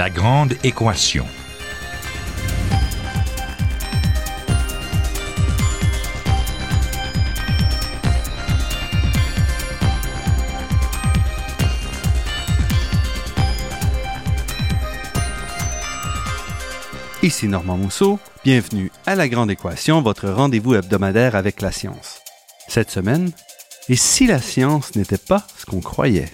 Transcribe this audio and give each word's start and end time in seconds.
La 0.00 0.08
grande 0.08 0.54
équation. 0.64 1.26
Ici 17.22 17.46
Normand 17.46 17.76
Mousseau, 17.76 18.18
bienvenue 18.42 18.90
à 19.04 19.14
La 19.14 19.28
Grande 19.28 19.50
Équation, 19.50 20.00
votre 20.00 20.30
rendez-vous 20.30 20.76
hebdomadaire 20.76 21.36
avec 21.36 21.60
la 21.60 21.72
science. 21.72 22.22
Cette 22.68 22.90
semaine, 22.90 23.32
et 23.90 23.96
si 23.96 24.26
la 24.26 24.40
science 24.40 24.96
n'était 24.96 25.18
pas 25.18 25.46
ce 25.58 25.66
qu'on 25.66 25.82
croyait? 25.82 26.32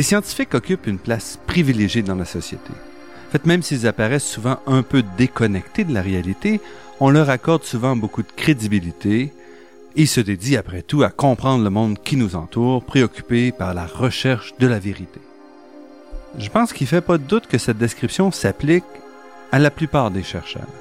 Les 0.00 0.04
scientifiques 0.04 0.54
occupent 0.54 0.86
une 0.86 0.98
place 0.98 1.38
privilégiée 1.46 2.00
dans 2.00 2.14
la 2.14 2.24
société. 2.24 2.70
En 3.28 3.32
fait, 3.32 3.44
même 3.44 3.62
s'ils 3.62 3.86
apparaissent 3.86 4.26
souvent 4.26 4.58
un 4.66 4.82
peu 4.82 5.04
déconnectés 5.18 5.84
de 5.84 5.92
la 5.92 6.00
réalité, 6.00 6.62
on 7.00 7.10
leur 7.10 7.28
accorde 7.28 7.64
souvent 7.64 7.94
beaucoup 7.96 8.22
de 8.22 8.32
crédibilité. 8.34 9.30
Ils 9.96 10.08
se 10.08 10.22
dédient 10.22 10.60
après 10.60 10.80
tout 10.80 11.02
à 11.02 11.10
comprendre 11.10 11.62
le 11.62 11.68
monde 11.68 11.98
qui 12.02 12.16
nous 12.16 12.34
entoure, 12.34 12.82
préoccupés 12.82 13.52
par 13.52 13.74
la 13.74 13.84
recherche 13.84 14.54
de 14.58 14.66
la 14.66 14.78
vérité. 14.78 15.20
Je 16.38 16.48
pense 16.48 16.72
qu'il 16.72 16.86
ne 16.86 16.88
fait 16.88 17.02
pas 17.02 17.18
de 17.18 17.24
doute 17.24 17.46
que 17.46 17.58
cette 17.58 17.76
description 17.76 18.32
s'applique 18.32 18.84
à 19.52 19.58
la 19.58 19.70
plupart 19.70 20.10
des 20.10 20.22
chercheurs. 20.22 20.72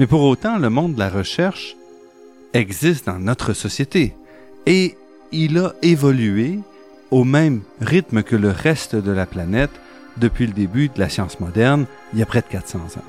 Mais 0.00 0.08
pour 0.08 0.22
autant, 0.22 0.58
le 0.58 0.70
monde 0.70 0.94
de 0.94 0.98
la 0.98 1.08
recherche 1.08 1.76
existe 2.52 3.06
dans 3.06 3.20
notre 3.20 3.52
société 3.52 4.12
et 4.66 4.96
il 5.30 5.56
a 5.58 5.72
évolué 5.82 6.58
au 7.10 7.24
même 7.24 7.60
rythme 7.80 8.22
que 8.22 8.36
le 8.36 8.50
reste 8.50 8.96
de 8.96 9.12
la 9.12 9.26
planète 9.26 9.70
depuis 10.16 10.46
le 10.46 10.52
début 10.52 10.88
de 10.88 10.98
la 10.98 11.08
science 11.08 11.40
moderne, 11.40 11.86
il 12.12 12.18
y 12.18 12.22
a 12.22 12.26
près 12.26 12.40
de 12.40 12.46
400 12.46 12.78
ans. 12.78 13.04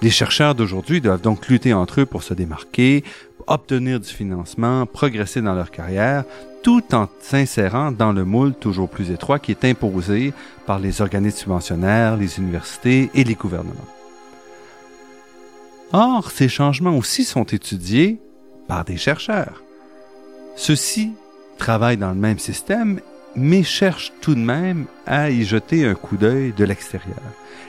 Les 0.00 0.10
chercheurs 0.10 0.54
d'aujourd'hui 0.54 1.00
doivent 1.00 1.20
donc 1.20 1.46
lutter 1.48 1.72
entre 1.72 2.00
eux 2.00 2.06
pour 2.06 2.22
se 2.22 2.34
démarquer, 2.34 3.04
obtenir 3.46 4.00
du 4.00 4.08
financement, 4.08 4.86
progresser 4.86 5.40
dans 5.40 5.54
leur 5.54 5.70
carrière, 5.70 6.24
tout 6.62 6.94
en 6.94 7.08
s'insérant 7.20 7.92
dans 7.92 8.12
le 8.12 8.24
moule 8.24 8.54
toujours 8.54 8.88
plus 8.88 9.10
étroit 9.10 9.38
qui 9.38 9.52
est 9.52 9.64
imposé 9.64 10.32
par 10.66 10.78
les 10.78 11.02
organismes 11.02 11.38
subventionnaires, 11.38 12.16
les 12.16 12.38
universités 12.38 13.10
et 13.14 13.24
les 13.24 13.34
gouvernements. 13.34 13.74
Or, 15.92 16.30
ces 16.30 16.48
changements 16.48 16.96
aussi 16.96 17.24
sont 17.24 17.44
étudiés 17.44 18.18
par 18.66 18.84
des 18.84 18.96
chercheurs. 18.96 19.62
Ceux-ci 20.56 21.12
travaillent 21.58 21.96
dans 21.96 22.10
le 22.10 22.16
même 22.16 22.38
système 22.38 23.00
mais 23.36 23.62
cherche 23.62 24.12
tout 24.20 24.34
de 24.34 24.40
même 24.40 24.86
à 25.06 25.30
y 25.30 25.44
jeter 25.44 25.86
un 25.86 25.94
coup 25.94 26.16
d'œil 26.16 26.52
de 26.56 26.64
l'extérieur. 26.64 27.20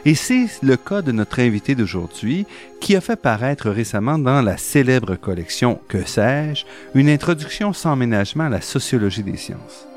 Et 0.06 0.16
c'est 0.16 0.48
le 0.62 0.76
cas 0.76 1.02
de 1.02 1.14
notre 1.14 1.40
invité 1.40 1.76
d'aujourd'hui 1.76 2.46
qui 2.82 2.96
a 2.96 3.02
fait 3.02 3.16
paraître 3.16 3.70
récemment 3.70 4.18
dans 4.18 4.42
la 4.42 4.58
célèbre 4.58 5.16
collection 5.16 5.80
Que 5.88 6.06
sais-je 6.06 6.66
une 6.94 7.10
introduction 7.10 7.72
sans 7.72 7.96
ménagement 7.96 8.46
à 8.46 8.50
la 8.50 8.62
sociologie 8.62 9.24
des 9.24 9.38
sciences. 9.38 9.88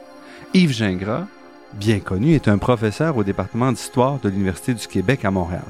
Yves 0.55 0.73
Gingras, 0.73 1.27
bien 1.75 1.99
connu, 1.99 2.35
est 2.35 2.47
un 2.47 2.59
professeur 2.59 3.17
au 3.17 3.25
département 3.25 3.73
d'histoire 3.73 4.21
de 4.21 4.29
l'Université 4.29 4.75
du 4.75 4.87
Québec 4.87 5.25
à 5.25 5.33
Montréal. 5.33 5.65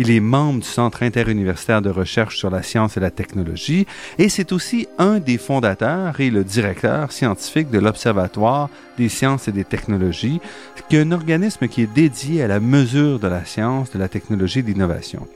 Il 0.00 0.12
est 0.12 0.20
membre 0.20 0.60
du 0.60 0.68
Centre 0.68 1.02
interuniversitaire 1.02 1.82
de 1.82 1.90
recherche 1.90 2.38
sur 2.38 2.50
la 2.50 2.62
science 2.62 2.96
et 2.96 3.00
la 3.00 3.10
technologie 3.10 3.84
et 4.16 4.28
c'est 4.28 4.52
aussi 4.52 4.86
un 4.96 5.18
des 5.18 5.38
fondateurs 5.38 6.20
et 6.20 6.30
le 6.30 6.44
directeur 6.44 7.10
scientifique 7.10 7.68
de 7.68 7.80
l'Observatoire 7.80 8.70
des 8.96 9.08
sciences 9.08 9.48
et 9.48 9.52
des 9.52 9.64
technologies, 9.64 10.40
qui 10.88 10.94
est 10.94 11.00
un 11.00 11.10
organisme 11.10 11.66
qui 11.66 11.82
est 11.82 11.92
dédié 11.92 12.44
à 12.44 12.46
la 12.46 12.60
mesure 12.60 13.18
de 13.18 13.26
la 13.26 13.44
science, 13.44 13.90
de 13.90 13.98
la 13.98 14.08
technologie 14.08 14.60
et 14.60 14.62
de 14.62 14.68
l'innovation. 14.68 15.26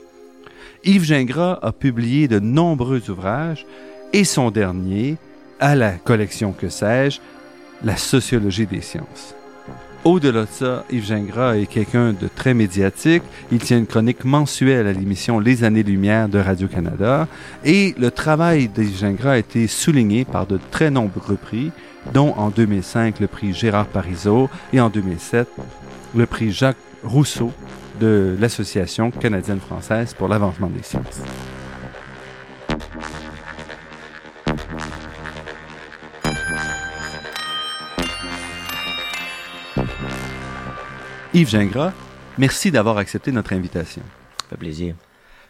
Yves 0.85 1.03
Gingras 1.03 1.59
a 1.61 1.73
publié 1.73 2.29
de 2.29 2.39
nombreux 2.39 3.09
ouvrages 3.09 3.65
et 4.13 4.23
son 4.23 4.49
dernier, 4.49 5.17
à 5.59 5.75
la 5.75 5.91
collection 5.91 6.53
Que 6.53 6.69
sais-je, 6.69 7.19
La 7.83 7.97
sociologie 7.97 8.65
des 8.65 8.81
sciences. 8.81 9.35
Au-delà 10.05 10.41
de 10.41 10.47
ça, 10.51 10.83
Yves 10.91 11.05
Gingras 11.05 11.55
est 11.55 11.65
quelqu'un 11.65 12.11
de 12.11 12.27
très 12.27 12.53
médiatique. 12.53 13.23
Il 13.53 13.59
tient 13.59 13.77
une 13.77 13.87
chronique 13.87 14.25
mensuelle 14.25 14.85
à 14.85 14.91
l'émission 14.91 15.39
Les 15.39 15.63
Années-Lumière 15.63 16.27
de 16.27 16.39
Radio-Canada. 16.39 17.25
Et 17.63 17.95
le 17.97 18.11
travail 18.11 18.67
d'Yves 18.67 18.97
Gingras 18.97 19.31
a 19.31 19.37
été 19.37 19.65
souligné 19.67 20.25
par 20.25 20.45
de 20.45 20.59
très 20.71 20.91
nombreux 20.91 21.37
prix, 21.37 21.71
dont 22.13 22.33
en 22.35 22.49
2005 22.49 23.21
le 23.21 23.27
prix 23.27 23.53
Gérard 23.53 23.87
Parizeau 23.87 24.49
et 24.73 24.81
en 24.81 24.89
2007 24.89 25.47
le 26.15 26.25
prix 26.25 26.51
Jacques 26.51 26.75
Rousseau 27.05 27.53
de 28.01 28.35
l'Association 28.37 29.09
canadienne-française 29.09 30.13
pour 30.15 30.27
l'avancement 30.27 30.67
des 30.67 30.83
sciences. 30.83 31.21
Yves 41.35 41.49
Gingras, 41.49 41.93
merci 42.37 42.69
d'avoir 42.69 42.99
accepté 42.99 43.31
notre 43.31 43.53
invitation. 43.53 44.03
Ça 44.41 44.49
fait 44.49 44.57
plaisir. 44.57 44.93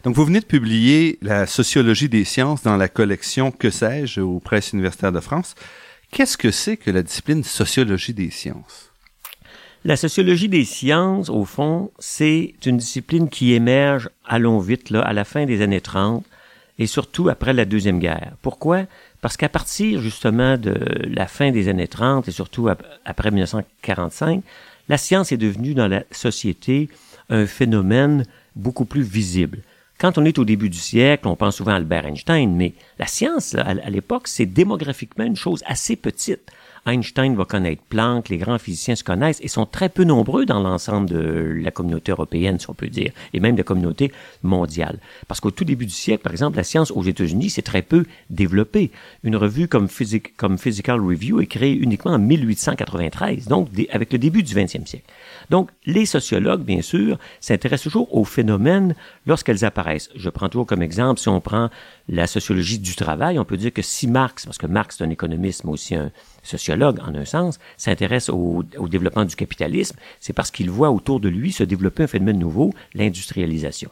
Donc, 0.06 0.16
vous 0.16 0.24
venez 0.24 0.40
de 0.40 0.46
publier 0.46 1.18
La 1.22 1.46
sociologie 1.46 2.08
des 2.08 2.24
sciences 2.24 2.64
dans 2.64 2.78
la 2.78 2.88
collection 2.88 3.52
Que 3.52 3.70
sais-je 3.70 4.22
aux 4.22 4.40
presses 4.40 4.72
universitaires 4.72 5.12
de 5.12 5.20
France. 5.20 5.56
Qu'est-ce 6.10 6.38
que 6.38 6.52
c'est 6.52 6.78
que 6.78 6.90
la 6.90 7.04
discipline 7.04 7.44
sociologie 7.44 8.14
des 8.14 8.30
sciences? 8.30 8.92
La 9.84 9.98
sociologie 9.98 10.48
des 10.48 10.64
sciences, 10.64 11.28
au 11.28 11.44
fond, 11.44 11.92
c'est 12.00 12.54
une 12.66 12.78
discipline 12.78 13.28
qui 13.28 13.52
émerge, 13.52 14.10
allons 14.26 14.60
vite, 14.60 14.90
là, 14.90 15.02
à 15.02 15.12
la 15.12 15.26
fin 15.26 15.46
des 15.46 15.62
années 15.62 15.82
30 15.82 16.24
et 16.80 16.88
surtout 16.88 17.28
après 17.28 17.52
la 17.52 17.66
Deuxième 17.66 18.00
Guerre. 18.00 18.32
Pourquoi? 18.42 18.84
Parce 19.20 19.36
qu'à 19.36 19.50
partir, 19.50 20.00
justement, 20.00 20.58
de 20.58 20.76
la 21.10 21.28
fin 21.28 21.52
des 21.52 21.68
années 21.68 21.90
30 21.90 22.30
et 22.30 22.32
surtout 22.32 22.70
après 23.04 23.32
1945, 23.32 24.44
la 24.90 24.98
science 24.98 25.32
est 25.32 25.38
devenue 25.38 25.74
dans 25.74 25.88
la 25.88 26.04
société 26.12 26.90
un 27.30 27.46
phénomène 27.46 28.26
beaucoup 28.56 28.86
plus 28.86 29.02
visible. 29.02 29.60
Quand 29.98 30.18
on 30.18 30.26
est 30.26 30.40
au 30.40 30.46
début 30.46 30.70
du 30.70 30.78
siècle, 30.78 31.28
on 31.28 31.36
pense 31.36 31.58
souvent 31.58 31.72
à 31.72 31.76
Albert 31.76 32.06
Einstein, 32.06 32.54
mais 32.56 32.74
la 33.00 33.08
science, 33.08 33.56
à 33.56 33.90
l'époque, 33.90 34.28
c'est 34.28 34.46
démographiquement 34.46 35.24
une 35.24 35.36
chose 35.36 35.64
assez 35.66 35.96
petite. 35.96 36.52
Einstein 36.86 37.36
va 37.36 37.46
connaître 37.46 37.82
Planck, 37.90 38.30
les 38.30 38.38
grands 38.38 38.58
physiciens 38.58 38.96
se 38.96 39.04
connaissent 39.04 39.40
et 39.42 39.48
sont 39.48 39.66
très 39.66 39.90
peu 39.90 40.04
nombreux 40.04 40.46
dans 40.46 40.60
l'ensemble 40.60 41.10
de 41.10 41.60
la 41.62 41.72
communauté 41.72 42.12
européenne, 42.12 42.60
si 42.60 42.69
on 42.69 42.74
peut 42.74 42.88
dire, 42.88 43.12
et 43.34 43.40
même 43.40 43.54
de 43.54 43.60
la 43.60 43.63
communauté 43.63 44.12
mondiale. 44.42 45.00
Parce 45.28 45.40
qu'au 45.40 45.52
tout 45.52 45.63
début 45.63 45.86
du 45.86 45.94
siècle, 45.94 46.24
par 46.24 46.31
exemple, 46.31 46.57
la 46.57 46.63
science 46.63 46.92
aux 46.92 47.04
États-Unis 47.04 47.50
s'est 47.50 47.62
très 47.62 47.81
peu 47.81 48.06
développée. 48.30 48.92
Une 49.24 49.36
revue 49.36 49.68
comme, 49.68 49.88
comme 50.38 50.57
Physical 50.57 51.00
Review 51.00 51.40
est 51.40 51.48
créée 51.48 51.74
uniquement 51.74 52.12
en 52.12 52.19
1893, 52.19 53.48
donc 53.48 53.69
avec 53.92 54.12
le 54.12 54.19
début 54.19 54.44
du 54.44 54.54
20e 54.54 54.86
siècle. 54.86 55.06
Donc, 55.50 55.69
les 55.85 56.06
sociologues, 56.06 56.63
bien 56.63 56.81
sûr, 56.81 57.18
s'intéressent 57.39 57.83
toujours 57.83 58.15
aux 58.15 58.24
phénomènes 58.24 58.95
lorsqu'elles 59.25 59.65
apparaissent. 59.65 60.09
Je 60.15 60.30
prends 60.30 60.50
toujours 60.50 60.65
comme 60.65 60.81
exemple, 60.81 61.19
si 61.19 61.30
on 61.30 61.41
prend 61.41 61.69
la 62.09 62.27
sociologie 62.27 62.80
du 62.80 62.95
travail, 62.95 63.39
on 63.39 63.45
peut 63.45 63.57
dire 63.57 63.74
que 63.74 63.81
si 63.81 64.07
Marx, 64.07 64.45
parce 64.45 64.57
que 64.57 64.68
Marx 64.68 65.00
est 65.00 65.03
un 65.03 65.09
économiste, 65.09 65.63
mais 65.63 65.71
aussi 65.71 65.95
un 65.95 66.12
sociologue 66.44 67.00
en 67.00 67.15
un 67.15 67.25
sens, 67.25 67.59
s'intéresse 67.77 68.30
au, 68.30 68.63
développement 68.88 69.25
du 69.25 69.35
capitalisme, 69.35 69.95
c'est 70.19 70.33
parce 70.33 70.51
qu'il 70.51 70.69
voit 70.69 70.91
autour 70.91 71.19
de 71.19 71.30
lui 71.30 71.51
se 71.51 71.63
développer 71.63 72.03
un 72.03 72.07
phénomène 72.07 72.39
nouveau, 72.39 72.74
l'industrialisation. 72.94 73.89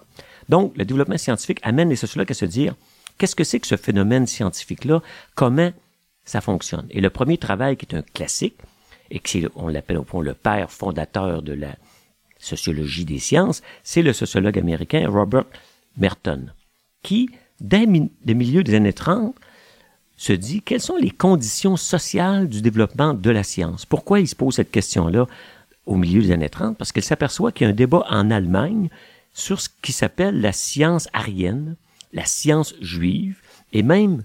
Donc, 0.50 0.74
le 0.78 0.86
développement 0.86 1.18
scientifique 1.18 1.60
amène 1.64 1.90
les 1.90 1.96
sociologues 1.96 2.32
à 2.32 2.36
se 2.36 2.46
dire, 2.46 2.76
qu'est-ce 3.18 3.36
que 3.36 3.44
c'est 3.44 3.60
que 3.60 3.68
ce 3.68 3.78
phénomène 3.78 4.28
scientifique-là? 4.28 5.02
Comment 5.36 5.72
ça 6.26 6.42
fonctionne? 6.42 6.88
Et 6.90 7.02
le 7.02 7.10
premier 7.10 7.38
travail, 7.38 7.78
qui 7.78 7.86
est 7.86 7.96
un 7.96 8.02
classique, 8.02 8.58
et 9.12 9.20
qui, 9.20 9.46
on 9.56 9.68
l'appelle 9.68 9.98
au 9.98 10.04
fond 10.04 10.22
le 10.22 10.34
père 10.34 10.72
fondateur 10.72 11.44
de 11.44 11.54
la 11.54 11.76
sociologie 12.40 13.06
des 13.06 13.20
sciences, 13.20 13.62
c'est 13.84 14.02
le 14.02 14.14
sociologue 14.14 14.58
américain 14.58 15.08
Robert 15.08 15.46
Merton, 15.98 16.48
qui, 17.04 17.30
dès 17.60 17.86
le 17.86 18.34
milieu 18.34 18.64
des 18.64 18.74
années 18.74 18.94
30, 18.94 19.36
se 20.16 20.34
dit 20.34 20.62
quelles 20.62 20.82
sont 20.82 20.96
les 20.96 21.12
conditions 21.12 21.78
sociales 21.78 22.48
du 22.48 22.62
développement 22.62 23.14
de 23.14 23.30
la 23.30 23.44
science? 23.44 23.86
Pourquoi 23.86 24.20
il 24.20 24.28
se 24.28 24.36
pose 24.36 24.56
cette 24.56 24.72
question-là 24.72 25.28
au 25.86 25.98
milieu 25.98 26.22
des 26.22 26.32
années 26.32 26.50
30? 26.50 26.78
Parce 26.78 26.92
qu'elle 26.92 27.04
s'aperçoit 27.04 27.52
qu'il 27.52 27.66
y 27.66 27.70
a 27.70 27.74
un 27.74 27.76
débat 27.76 28.06
en 28.10 28.32
Allemagne 28.32 28.90
sur 29.34 29.60
ce 29.60 29.70
qui 29.82 29.92
s'appelle 29.92 30.40
la 30.40 30.54
science 30.54 31.10
arienne, 31.14 31.76
la 32.14 32.26
science 32.26 32.76
juive, 32.82 33.40
et 33.74 33.84
même 33.84 34.24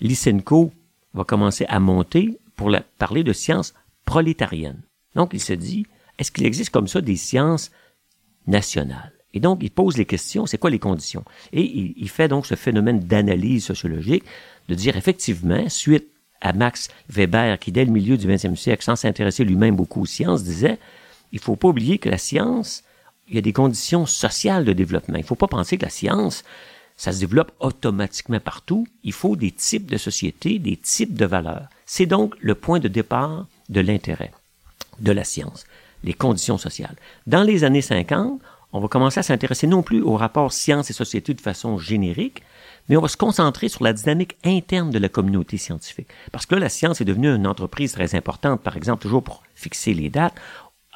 Lysenko 0.00 0.72
va 1.14 1.24
commencer 1.24 1.64
à 1.68 1.80
monter 1.80 2.38
pour 2.54 2.74
parler 2.98 3.24
de 3.24 3.32
science 3.32 3.72
prolétarienne. 4.06 4.80
Donc 5.14 5.30
il 5.34 5.40
se 5.40 5.52
dit, 5.52 5.86
est-ce 6.18 6.32
qu'il 6.32 6.46
existe 6.46 6.70
comme 6.70 6.88
ça 6.88 7.02
des 7.02 7.16
sciences 7.16 7.70
nationales? 8.46 9.12
Et 9.34 9.40
donc, 9.40 9.58
il 9.60 9.70
pose 9.70 9.98
les 9.98 10.06
questions, 10.06 10.46
c'est 10.46 10.56
quoi 10.56 10.70
les 10.70 10.78
conditions? 10.78 11.22
Et 11.52 11.60
il, 11.60 11.92
il 11.98 12.08
fait 12.08 12.26
donc 12.26 12.46
ce 12.46 12.54
phénomène 12.54 13.00
d'analyse 13.00 13.66
sociologique 13.66 14.24
de 14.70 14.74
dire 14.74 14.96
effectivement, 14.96 15.68
suite 15.68 16.06
à 16.40 16.54
Max 16.54 16.88
Weber, 17.10 17.58
qui 17.58 17.70
dès 17.70 17.84
le 17.84 17.92
milieu 17.92 18.16
du 18.16 18.26
20e 18.26 18.56
siècle, 18.56 18.82
sans 18.82 18.96
s'intéresser 18.96 19.44
lui-même 19.44 19.76
beaucoup 19.76 20.02
aux 20.02 20.06
sciences, 20.06 20.42
disait, 20.42 20.78
il 21.32 21.38
faut 21.38 21.56
pas 21.56 21.68
oublier 21.68 21.98
que 21.98 22.08
la 22.08 22.16
science, 22.16 22.82
il 23.28 23.34
y 23.34 23.38
a 23.38 23.42
des 23.42 23.52
conditions 23.52 24.06
sociales 24.06 24.64
de 24.64 24.72
développement. 24.72 25.18
Il 25.18 25.24
faut 25.24 25.34
pas 25.34 25.48
penser 25.48 25.76
que 25.76 25.84
la 25.84 25.90
science, 25.90 26.42
ça 26.96 27.12
se 27.12 27.20
développe 27.20 27.52
automatiquement 27.60 28.40
partout. 28.40 28.86
Il 29.02 29.12
faut 29.12 29.36
des 29.36 29.50
types 29.50 29.90
de 29.90 29.98
sociétés, 29.98 30.58
des 30.58 30.76
types 30.76 31.14
de 31.14 31.26
valeurs. 31.26 31.68
C'est 31.84 32.06
donc 32.06 32.34
le 32.40 32.54
point 32.54 32.78
de 32.78 32.88
départ 32.88 33.46
de 33.68 33.80
l'intérêt 33.80 34.32
de 35.00 35.12
la 35.12 35.24
science, 35.24 35.64
les 36.04 36.14
conditions 36.14 36.58
sociales. 36.58 36.96
Dans 37.26 37.42
les 37.42 37.64
années 37.64 37.82
50, 37.82 38.40
on 38.72 38.80
va 38.80 38.88
commencer 38.88 39.20
à 39.20 39.22
s'intéresser 39.22 39.66
non 39.66 39.82
plus 39.82 40.02
au 40.02 40.16
rapport 40.16 40.52
science 40.52 40.90
et 40.90 40.92
société 40.92 41.34
de 41.34 41.40
façon 41.40 41.78
générique, 41.78 42.42
mais 42.88 42.96
on 42.96 43.00
va 43.00 43.08
se 43.08 43.16
concentrer 43.16 43.68
sur 43.68 43.82
la 43.82 43.92
dynamique 43.92 44.36
interne 44.44 44.90
de 44.90 44.98
la 44.98 45.08
communauté 45.08 45.56
scientifique. 45.56 46.08
Parce 46.32 46.46
que 46.46 46.54
là, 46.54 46.62
la 46.62 46.68
science 46.68 47.00
est 47.00 47.04
devenue 47.04 47.34
une 47.34 47.46
entreprise 47.46 47.92
très 47.92 48.14
importante, 48.14 48.62
par 48.62 48.76
exemple, 48.76 49.02
toujours 49.02 49.22
pour 49.22 49.42
fixer 49.54 49.94
les 49.94 50.08
dates. 50.08 50.34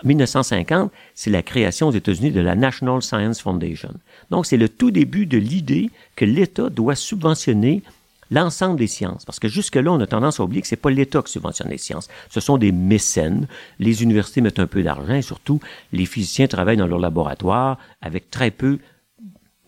En 0.02 0.06
1950, 0.06 0.90
c'est 1.14 1.30
la 1.30 1.42
création 1.42 1.88
aux 1.88 1.92
États-Unis 1.92 2.30
de 2.30 2.40
la 2.40 2.54
National 2.54 3.02
Science 3.02 3.40
Foundation. 3.40 3.94
Donc, 4.30 4.46
c'est 4.46 4.56
le 4.56 4.68
tout 4.68 4.90
début 4.90 5.26
de 5.26 5.38
l'idée 5.38 5.90
que 6.16 6.24
l'État 6.24 6.70
doit 6.70 6.94
subventionner 6.94 7.82
l'ensemble 8.30 8.78
des 8.78 8.86
sciences. 8.86 9.24
Parce 9.24 9.38
que 9.38 9.48
jusque-là, 9.48 9.90
on 9.92 10.00
a 10.00 10.06
tendance 10.06 10.40
à 10.40 10.44
oublier 10.44 10.62
que 10.62 10.68
c'est 10.68 10.76
pas 10.76 10.90
l'État 10.90 11.22
qui 11.22 11.32
subventionne 11.32 11.68
les 11.68 11.78
sciences. 11.78 12.08
Ce 12.28 12.40
sont 12.40 12.58
des 12.58 12.72
mécènes. 12.72 13.46
Les 13.78 14.02
universités 14.02 14.40
mettent 14.40 14.58
un 14.60 14.66
peu 14.66 14.82
d'argent 14.82 15.14
et 15.14 15.22
surtout, 15.22 15.60
les 15.92 16.06
physiciens 16.06 16.46
travaillent 16.46 16.76
dans 16.76 16.86
leur 16.86 16.98
laboratoire 16.98 17.78
avec 18.00 18.30
très 18.30 18.50
peu 18.50 18.78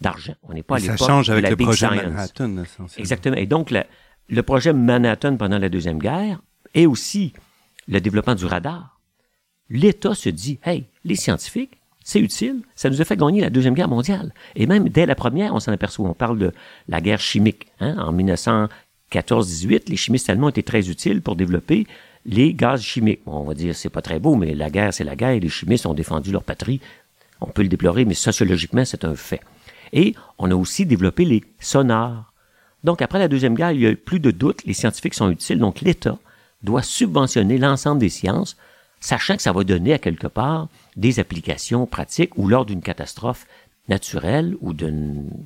d'argent. 0.00 0.35
On 0.43 0.53
n'est 0.53 0.62
pas 0.62 0.76
à 0.76 0.79
l'époque 0.79 0.99
Ça 0.99 1.06
change 1.06 1.31
avec 1.31 1.43
de 1.43 1.44
la 1.44 1.50
le 1.50 1.56
Big 1.56 1.67
projet 1.67 1.87
Science. 1.88 2.05
Manhattan. 2.05 2.64
Exactement. 2.99 3.37
Et 3.37 3.47
donc, 3.47 3.70
le, 3.70 3.82
le 4.29 4.43
projet 4.43 4.73
Manhattan 4.73 5.37
pendant 5.37 5.59
la 5.59 5.69
Deuxième 5.69 5.99
Guerre 5.99 6.41
et 6.75 6.87
aussi 6.87 7.32
le 7.88 8.00
développement 8.00 8.35
du 8.35 8.47
radar, 8.47 9.00
l'État 9.69 10.14
se 10.14 10.29
dit, 10.29 10.59
hey, 10.64 10.87
les 11.05 11.17
scientifiques, 11.17 11.79
c'est 12.04 12.20
utile, 12.20 12.62
ça 12.75 12.90
nous 12.90 13.00
a 13.00 13.04
fait 13.04 13.16
gagner 13.16 13.40
la 13.40 13.50
Deuxième 13.50 13.75
Guerre 13.75 13.88
mondiale. 13.88 14.32
Et 14.56 14.66
même 14.66 14.88
dès 14.88 15.06
la 15.06 15.14
première, 15.14 15.54
on 15.54 15.60
s'en 15.60 15.72
aperçoit, 15.72 16.08
on 16.08 16.14
parle 16.14 16.38
de 16.38 16.52
la 16.88 17.00
guerre 17.00 17.20
chimique. 17.20 17.66
Hein? 17.81 17.96
En 17.99 18.12
1914-18, 18.12 19.88
les 19.88 19.96
chimistes 19.96 20.28
allemands 20.28 20.49
étaient 20.49 20.62
très 20.62 20.88
utiles 20.88 21.22
pour 21.22 21.37
développer 21.37 21.87
les 22.26 22.54
gaz 22.54 22.82
chimiques. 22.82 23.22
On 23.26 23.44
va 23.44 23.54
dire, 23.54 23.75
c'est 23.75 23.88
pas 23.88 24.02
très 24.02 24.19
beau, 24.19 24.34
mais 24.34 24.54
la 24.54 24.70
guerre, 24.70 24.93
c'est 24.94 25.04
la 25.04 25.16
guerre, 25.16 25.31
et 25.31 25.40
les 25.40 25.49
chimistes 25.49 25.87
ont 25.87 25.94
défendu 25.94 26.32
leur 26.32 26.44
patrie. 26.44 26.81
On 27.40 27.46
peut 27.46 27.62
le 27.62 27.69
déplorer, 27.69 28.04
mais 28.04 28.14
sociologiquement, 28.14 28.84
c'est 28.84 29.04
un 29.04 29.16
fait. 29.16 29.40
Et 29.93 30.14
on 30.38 30.50
a 30.50 30.54
aussi 30.54 30.87
développé 30.87 31.25
les 31.25 31.43
sonars. 31.60 32.32
Donc, 32.84 33.02
après 33.02 33.19
la 33.19 33.28
Deuxième 33.28 33.54
Guerre, 33.54 33.72
il 33.72 33.81
y 33.81 33.87
a 33.87 33.94
plus 33.94 34.20
de 34.20 34.31
doute, 34.31 34.64
les 34.64 34.75
scientifiques 34.75 35.14
sont 35.14 35.31
utiles, 35.31 35.58
donc 35.58 35.81
l'État 35.81 36.19
doit 36.62 36.82
subventionner 36.82 37.58
l'ensemble 37.58 38.00
des 38.00 38.08
sciences, 38.08 38.56
sachant 39.02 39.37
que 39.37 39.43
ça 39.43 39.52
va 39.52 39.64
donner 39.64 39.93
à 39.93 39.99
quelque 39.99 40.28
part 40.28 40.69
des 40.96 41.19
applications 41.19 41.87
pratiques 41.87 42.38
ou 42.38 42.49
lors 42.49 42.64
d'une 42.64 42.81
catastrophe 42.81 43.46
naturelle 43.88 44.56
ou 44.60 44.72
d'une 44.72 45.43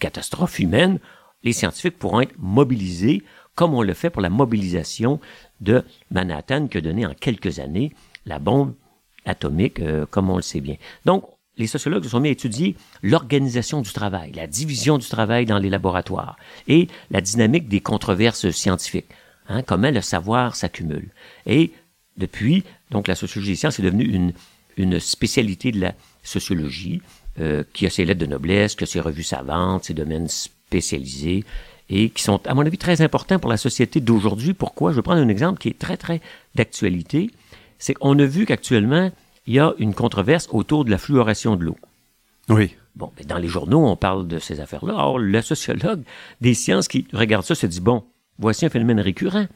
catastrophe 0.00 0.58
humaine, 0.58 0.98
les 1.44 1.52
scientifiques 1.52 1.98
pourront 1.98 2.22
être 2.22 2.36
mobilisés 2.38 3.22
comme 3.54 3.74
on 3.74 3.82
le 3.82 3.94
fait 3.94 4.10
pour 4.10 4.22
la 4.22 4.30
mobilisation 4.30 5.20
de 5.60 5.84
Manhattan 6.10 6.68
que 6.68 6.78
donné 6.78 7.06
en 7.06 7.14
quelques 7.14 7.58
années 7.58 7.92
la 8.24 8.38
bombe 8.38 8.74
atomique, 9.24 9.80
euh, 9.80 10.06
comme 10.06 10.30
on 10.30 10.36
le 10.36 10.42
sait 10.42 10.60
bien. 10.60 10.76
Donc, 11.04 11.24
les 11.56 11.66
sociologues 11.66 12.04
se 12.04 12.10
sont 12.10 12.20
mis 12.20 12.28
à 12.28 12.32
étudier 12.32 12.76
l'organisation 13.02 13.82
du 13.82 13.92
travail, 13.92 14.32
la 14.32 14.46
division 14.46 14.96
du 14.96 15.08
travail 15.08 15.44
dans 15.44 15.58
les 15.58 15.70
laboratoires 15.70 16.36
et 16.68 16.88
la 17.10 17.20
dynamique 17.20 17.68
des 17.68 17.80
controverses 17.80 18.48
scientifiques, 18.50 19.10
hein, 19.48 19.62
comment 19.62 19.90
le 19.90 20.00
savoir 20.00 20.54
s'accumule. 20.54 21.10
Et 21.46 21.72
depuis, 22.16 22.64
donc 22.90 23.08
la 23.08 23.14
sociologie 23.14 23.52
des 23.52 23.56
sciences 23.56 23.78
est 23.78 23.82
devenue 23.82 24.04
une, 24.04 24.32
une 24.76 25.00
spécialité 25.00 25.72
de 25.72 25.80
la 25.80 25.94
sociologie 26.22 27.02
euh, 27.40 27.64
qui 27.72 27.86
a 27.86 27.90
ses 27.90 28.04
lettres 28.04 28.20
de 28.20 28.26
noblesse, 28.26 28.74
qui 28.74 28.84
a 28.84 28.86
ses 28.86 29.00
revues 29.00 29.22
savantes, 29.22 29.84
ses 29.84 29.94
domaines 29.94 30.28
spécialisés 30.28 31.44
et 31.90 32.10
qui 32.10 32.22
sont, 32.22 32.40
à 32.46 32.54
mon 32.54 32.66
avis, 32.66 32.78
très 32.78 33.00
importants 33.00 33.38
pour 33.38 33.50
la 33.50 33.56
société 33.56 34.00
d'aujourd'hui. 34.00 34.54
Pourquoi? 34.54 34.92
Je 34.92 34.96
vais 34.96 35.02
prendre 35.02 35.22
un 35.22 35.28
exemple 35.28 35.58
qui 35.58 35.68
est 35.68 35.78
très, 35.78 35.96
très 35.96 36.20
d'actualité. 36.54 37.30
C'est 37.78 37.94
qu'on 37.94 38.18
a 38.18 38.24
vu 38.24 38.44
qu'actuellement, 38.44 39.10
il 39.46 39.54
y 39.54 39.58
a 39.58 39.72
une 39.78 39.94
controverse 39.94 40.48
autour 40.52 40.84
de 40.84 40.90
la 40.90 40.98
fluoration 40.98 41.56
de 41.56 41.64
l'eau. 41.64 41.76
Oui. 42.48 42.74
Bon, 42.96 43.12
mais 43.16 43.24
dans 43.24 43.38
les 43.38 43.48
journaux, 43.48 43.86
on 43.86 43.96
parle 43.96 44.26
de 44.26 44.38
ces 44.38 44.60
affaires-là. 44.60 44.94
Or, 44.94 45.18
le 45.18 45.40
sociologue 45.40 46.02
des 46.40 46.54
sciences 46.54 46.88
qui 46.88 47.06
regarde 47.12 47.44
ça 47.44 47.54
se 47.54 47.66
dit, 47.66 47.80
bon, 47.80 48.04
voici 48.38 48.66
un 48.66 48.70
phénomène 48.70 49.00
récurrent. 49.00 49.46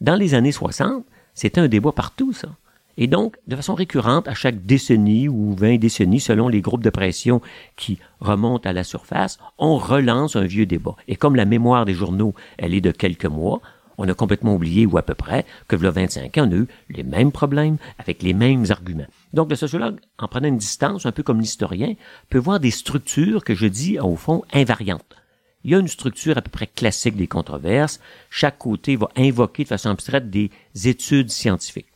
Dans 0.00 0.14
les 0.14 0.34
années 0.34 0.52
60, 0.52 1.04
c'était 1.34 1.60
un 1.60 1.68
débat 1.68 1.92
partout, 1.92 2.32
ça. 2.32 2.48
Et 2.96 3.06
donc, 3.06 3.36
de 3.48 3.56
façon 3.56 3.74
récurrente, 3.74 4.28
à 4.28 4.34
chaque 4.34 4.64
décennie 4.64 5.28
ou 5.28 5.54
20 5.54 5.78
décennies, 5.78 6.20
selon 6.20 6.48
les 6.48 6.60
groupes 6.60 6.84
de 6.84 6.90
pression 6.90 7.40
qui 7.76 7.98
remontent 8.20 8.68
à 8.68 8.72
la 8.72 8.84
surface, 8.84 9.38
on 9.58 9.76
relance 9.76 10.36
un 10.36 10.44
vieux 10.44 10.66
débat. 10.66 10.96
Et 11.08 11.16
comme 11.16 11.36
la 11.36 11.44
mémoire 11.44 11.84
des 11.84 11.94
journaux, 11.94 12.34
elle 12.56 12.74
est 12.74 12.80
de 12.80 12.92
quelques 12.92 13.26
mois, 13.26 13.60
on 13.98 14.08
a 14.08 14.14
complètement 14.14 14.54
oublié, 14.54 14.86
ou 14.86 14.98
à 14.98 15.02
peu 15.02 15.14
près, 15.14 15.44
que 15.68 15.76
le 15.76 15.88
25 15.88 16.38
ans, 16.38 16.48
on 16.48 16.52
a 16.52 16.56
eu 16.56 16.68
les 16.90 17.02
mêmes 17.02 17.32
problèmes 17.32 17.76
avec 17.98 18.22
les 18.22 18.34
mêmes 18.34 18.66
arguments. 18.70 19.06
Donc, 19.32 19.50
le 19.50 19.56
sociologue, 19.56 19.98
en 20.18 20.28
prenant 20.28 20.48
une 20.48 20.58
distance, 20.58 21.06
un 21.06 21.12
peu 21.12 21.22
comme 21.22 21.40
l'historien, 21.40 21.94
peut 22.28 22.38
voir 22.38 22.60
des 22.60 22.70
structures 22.70 23.44
que 23.44 23.54
je 23.54 23.66
dis, 23.66 23.98
au 23.98 24.16
fond, 24.16 24.42
invariantes. 24.52 25.16
Il 25.64 25.70
y 25.70 25.74
a 25.74 25.78
une 25.78 25.88
structure 25.88 26.36
à 26.36 26.42
peu 26.42 26.50
près 26.50 26.66
classique 26.66 27.16
des 27.16 27.26
controverses. 27.26 28.00
Chaque 28.28 28.58
côté 28.58 28.96
va 28.96 29.08
invoquer 29.16 29.62
de 29.62 29.68
façon 29.68 29.90
abstraite 29.90 30.28
des 30.28 30.50
études 30.84 31.30
scientifiques. 31.30 31.93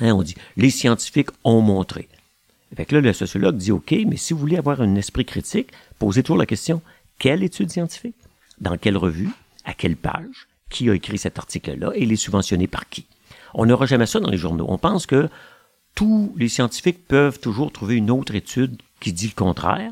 Hein, 0.00 0.12
on 0.12 0.22
dit, 0.22 0.34
les 0.56 0.70
scientifiques 0.70 1.30
ont 1.44 1.60
montré. 1.60 2.08
Fait 2.74 2.84
que 2.84 2.94
là, 2.94 3.00
le 3.00 3.12
sociologue 3.12 3.56
dit, 3.56 3.72
OK, 3.72 3.94
mais 4.06 4.16
si 4.16 4.32
vous 4.32 4.40
voulez 4.40 4.56
avoir 4.56 4.80
un 4.80 4.96
esprit 4.96 5.24
critique, 5.24 5.70
posez 5.98 6.22
toujours 6.22 6.38
la 6.38 6.46
question, 6.46 6.82
quelle 7.18 7.42
étude 7.42 7.70
scientifique? 7.70 8.16
Dans 8.60 8.76
quelle 8.76 8.96
revue? 8.96 9.30
À 9.64 9.72
quelle 9.72 9.96
page? 9.96 10.48
Qui 10.68 10.90
a 10.90 10.94
écrit 10.94 11.18
cet 11.18 11.38
article-là? 11.38 11.92
Et 11.94 12.02
il 12.02 12.12
est 12.12 12.16
subventionné 12.16 12.66
par 12.66 12.88
qui? 12.88 13.06
On 13.54 13.66
n'aura 13.66 13.86
jamais 13.86 14.06
ça 14.06 14.20
dans 14.20 14.30
les 14.30 14.36
journaux. 14.36 14.66
On 14.68 14.78
pense 14.78 15.06
que 15.06 15.28
tous 15.94 16.34
les 16.36 16.48
scientifiques 16.48 17.06
peuvent 17.06 17.40
toujours 17.40 17.72
trouver 17.72 17.94
une 17.94 18.10
autre 18.10 18.34
étude 18.34 18.76
qui 19.00 19.12
dit 19.12 19.28
le 19.28 19.34
contraire. 19.34 19.90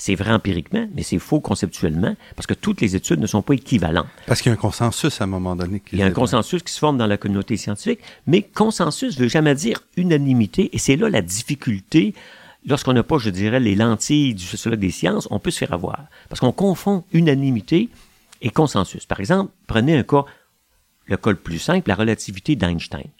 C'est 0.00 0.14
vrai 0.14 0.32
empiriquement, 0.32 0.88
mais 0.94 1.02
c'est 1.02 1.18
faux 1.18 1.40
conceptuellement, 1.40 2.16
parce 2.34 2.46
que 2.46 2.54
toutes 2.54 2.80
les 2.80 2.96
études 2.96 3.20
ne 3.20 3.26
sont 3.26 3.42
pas 3.42 3.52
équivalentes. 3.52 4.06
Parce 4.26 4.40
qu'il 4.40 4.48
y 4.48 4.54
a 4.54 4.54
un 4.54 4.60
consensus 4.60 5.20
à 5.20 5.24
un 5.24 5.26
moment 5.26 5.54
donné. 5.54 5.82
Il 5.92 5.98
y 5.98 6.02
a 6.02 6.06
un 6.06 6.10
consensus 6.10 6.62
qui 6.62 6.72
se 6.72 6.78
forme 6.78 6.96
dans 6.96 7.06
la 7.06 7.18
communauté 7.18 7.58
scientifique, 7.58 8.00
mais 8.26 8.40
consensus 8.40 9.18
veut 9.18 9.28
jamais 9.28 9.54
dire 9.54 9.82
unanimité, 9.98 10.70
et 10.72 10.78
c'est 10.78 10.96
là 10.96 11.10
la 11.10 11.20
difficulté. 11.20 12.14
Lorsqu'on 12.64 12.94
n'a 12.94 13.02
pas, 13.02 13.18
je 13.18 13.28
dirais, 13.28 13.60
les 13.60 13.74
lentilles 13.74 14.32
du 14.32 14.46
sociologue 14.46 14.80
des 14.80 14.90
sciences, 14.90 15.28
on 15.30 15.38
peut 15.38 15.50
se 15.50 15.58
faire 15.58 15.74
avoir. 15.74 16.06
Parce 16.30 16.40
qu'on 16.40 16.52
confond 16.52 17.04
unanimité 17.12 17.90
et 18.40 18.48
consensus. 18.48 19.04
Par 19.04 19.20
exemple, 19.20 19.52
prenez 19.66 19.98
un 19.98 20.02
cas, 20.02 20.24
le 21.08 21.18
cas 21.18 21.30
le 21.30 21.36
plus 21.36 21.58
simple, 21.58 21.90
la 21.90 21.94
relativité 21.94 22.56
d'Einstein. 22.56 23.10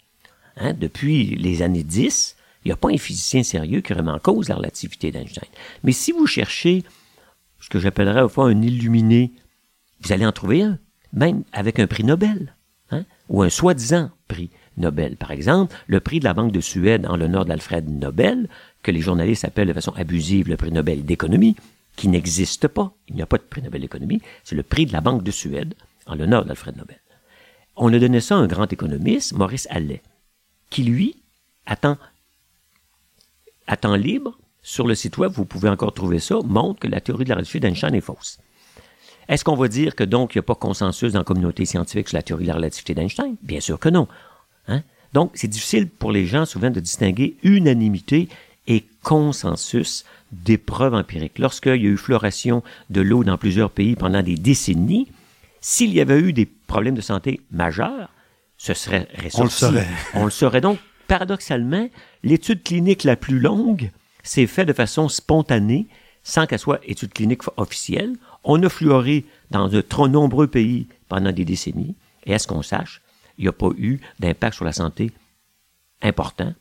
Hein, 0.57 0.73
depuis 0.73 1.35
les 1.35 1.61
années 1.61 1.83
10, 1.83 2.37
il 2.63 2.67
n'y 2.67 2.71
a 2.71 2.77
pas 2.77 2.89
un 2.89 2.97
physicien 2.97 3.43
sérieux 3.43 3.81
qui 3.81 3.93
remet 3.93 4.11
en 4.11 4.19
cause 4.19 4.49
la 4.49 4.55
relativité 4.55 5.11
d'Einstein. 5.11 5.49
Mais 5.83 5.91
si 5.91 6.11
vous 6.11 6.27
cherchez 6.27 6.83
ce 7.59 7.69
que 7.69 7.79
j'appellerais 7.79 8.21
au 8.21 8.29
fond 8.29 8.43
un 8.43 8.61
illuminé, 8.61 9.31
vous 10.01 10.11
allez 10.11 10.25
en 10.25 10.31
trouver 10.31 10.63
un, 10.63 10.79
même 11.13 11.43
avec 11.53 11.79
un 11.79 11.87
prix 11.87 12.03
Nobel, 12.03 12.55
hein, 12.91 13.03
ou 13.29 13.41
un 13.41 13.49
soi-disant 13.49 14.11
prix 14.27 14.49
Nobel. 14.77 15.17
Par 15.17 15.31
exemple, 15.31 15.75
le 15.87 15.99
prix 15.99 16.19
de 16.19 16.25
la 16.25 16.33
Banque 16.33 16.51
de 16.51 16.61
Suède 16.61 17.05
en 17.07 17.17
l'honneur 17.17 17.45
d'Alfred 17.45 17.87
Nobel, 17.89 18.47
que 18.83 18.91
les 18.91 19.01
journalistes 19.01 19.45
appellent 19.45 19.67
de 19.67 19.73
façon 19.73 19.93
abusive 19.95 20.47
le 20.47 20.57
prix 20.57 20.71
Nobel 20.71 21.03
d'économie, 21.05 21.55
qui 21.95 22.07
n'existe 22.07 22.67
pas. 22.67 22.93
Il 23.07 23.15
n'y 23.15 23.21
a 23.21 23.27
pas 23.27 23.37
de 23.37 23.43
prix 23.43 23.61
Nobel 23.61 23.81
d'économie. 23.81 24.21
C'est 24.43 24.55
le 24.55 24.63
prix 24.63 24.85
de 24.85 24.93
la 24.93 25.01
Banque 25.01 25.23
de 25.23 25.31
Suède 25.31 25.75
en 26.05 26.15
l'honneur 26.15 26.45
d'Alfred 26.45 26.77
Nobel. 26.77 26.99
On 27.75 27.93
a 27.93 27.99
donné 27.99 28.21
ça 28.21 28.35
à 28.35 28.39
un 28.39 28.47
grand 28.47 28.71
économiste, 28.71 29.33
Maurice 29.33 29.67
Allais, 29.69 30.01
qui 30.69 30.83
lui, 30.83 31.23
attend 31.65 31.97
à 33.71 33.77
temps 33.77 33.95
libre, 33.95 34.37
sur 34.61 34.85
le 34.85 34.95
site 34.95 35.17
web, 35.17 35.31
vous 35.31 35.45
pouvez 35.45 35.69
encore 35.69 35.93
trouver 35.93 36.19
ça, 36.19 36.35
montre 36.43 36.81
que 36.81 36.87
la 36.87 36.99
théorie 36.99 37.23
de 37.23 37.29
la 37.29 37.35
relativité 37.35 37.67
d'Einstein 37.67 37.95
est 37.95 38.01
fausse. 38.01 38.37
Est-ce 39.29 39.45
qu'on 39.45 39.55
va 39.55 39.69
dire 39.69 39.95
que 39.95 40.03
donc 40.03 40.35
il 40.35 40.39
n'y 40.39 40.41
a 40.41 40.43
pas 40.43 40.55
consensus 40.55 41.13
dans 41.13 41.19
la 41.19 41.23
communauté 41.23 41.65
scientifique 41.65 42.09
sur 42.09 42.17
la 42.17 42.21
théorie 42.21 42.43
de 42.43 42.49
la 42.49 42.55
relativité 42.55 42.93
d'Einstein? 42.93 43.37
Bien 43.41 43.61
sûr 43.61 43.79
que 43.79 43.87
non. 43.87 44.09
Hein? 44.67 44.81
Donc, 45.13 45.31
c'est 45.35 45.47
difficile 45.47 45.87
pour 45.87 46.11
les 46.11 46.25
gens 46.25 46.45
souvent 46.45 46.69
de 46.69 46.81
distinguer 46.81 47.37
unanimité 47.43 48.27
et 48.67 48.83
consensus 49.03 50.03
des 50.33 50.57
preuves 50.57 50.93
empiriques. 50.93 51.39
Lorsqu'il 51.39 51.81
y 51.81 51.87
a 51.87 51.89
eu 51.89 51.97
floration 51.97 52.63
de 52.89 52.99
l'eau 52.99 53.23
dans 53.23 53.37
plusieurs 53.37 53.71
pays 53.71 53.95
pendant 53.95 54.21
des 54.21 54.35
décennies, 54.35 55.07
s'il 55.61 55.93
y 55.93 56.01
avait 56.01 56.19
eu 56.19 56.33
des 56.33 56.45
problèmes 56.45 56.95
de 56.95 57.01
santé 57.01 57.39
majeurs, 57.51 58.09
ce 58.57 58.73
serait 58.73 59.07
ressorti. 59.15 59.39
On 59.39 59.43
le 59.43 59.49
saurait. 59.49 59.87
On 60.13 60.25
le 60.25 60.31
saurait. 60.31 60.61
Donc, 60.61 60.77
paradoxalement, 61.11 61.89
l'étude 62.23 62.63
clinique 62.63 63.03
la 63.03 63.17
plus 63.17 63.37
longue 63.37 63.91
s'est 64.23 64.47
faite 64.47 64.69
de 64.69 64.73
façon 64.73 65.09
spontanée, 65.09 65.87
sans 66.23 66.47
qu'elle 66.47 66.57
soit 66.57 66.79
étude 66.87 67.11
clinique 67.11 67.41
officielle. 67.57 68.15
On 68.45 68.63
a 68.63 68.69
fluoré 68.69 69.25
dans 69.49 69.67
de 69.67 69.81
trop 69.81 70.07
nombreux 70.07 70.47
pays 70.47 70.87
pendant 71.09 71.33
des 71.33 71.43
décennies. 71.43 71.97
Et 72.25 72.33
à 72.33 72.39
ce 72.39 72.47
qu'on 72.47 72.61
sache, 72.61 73.01
il 73.37 73.41
n'y 73.41 73.49
a 73.49 73.51
pas 73.51 73.71
eu 73.77 73.99
d'impact 74.21 74.55
sur 74.55 74.63
la 74.63 74.71
santé 74.71 75.11
important 76.01 76.53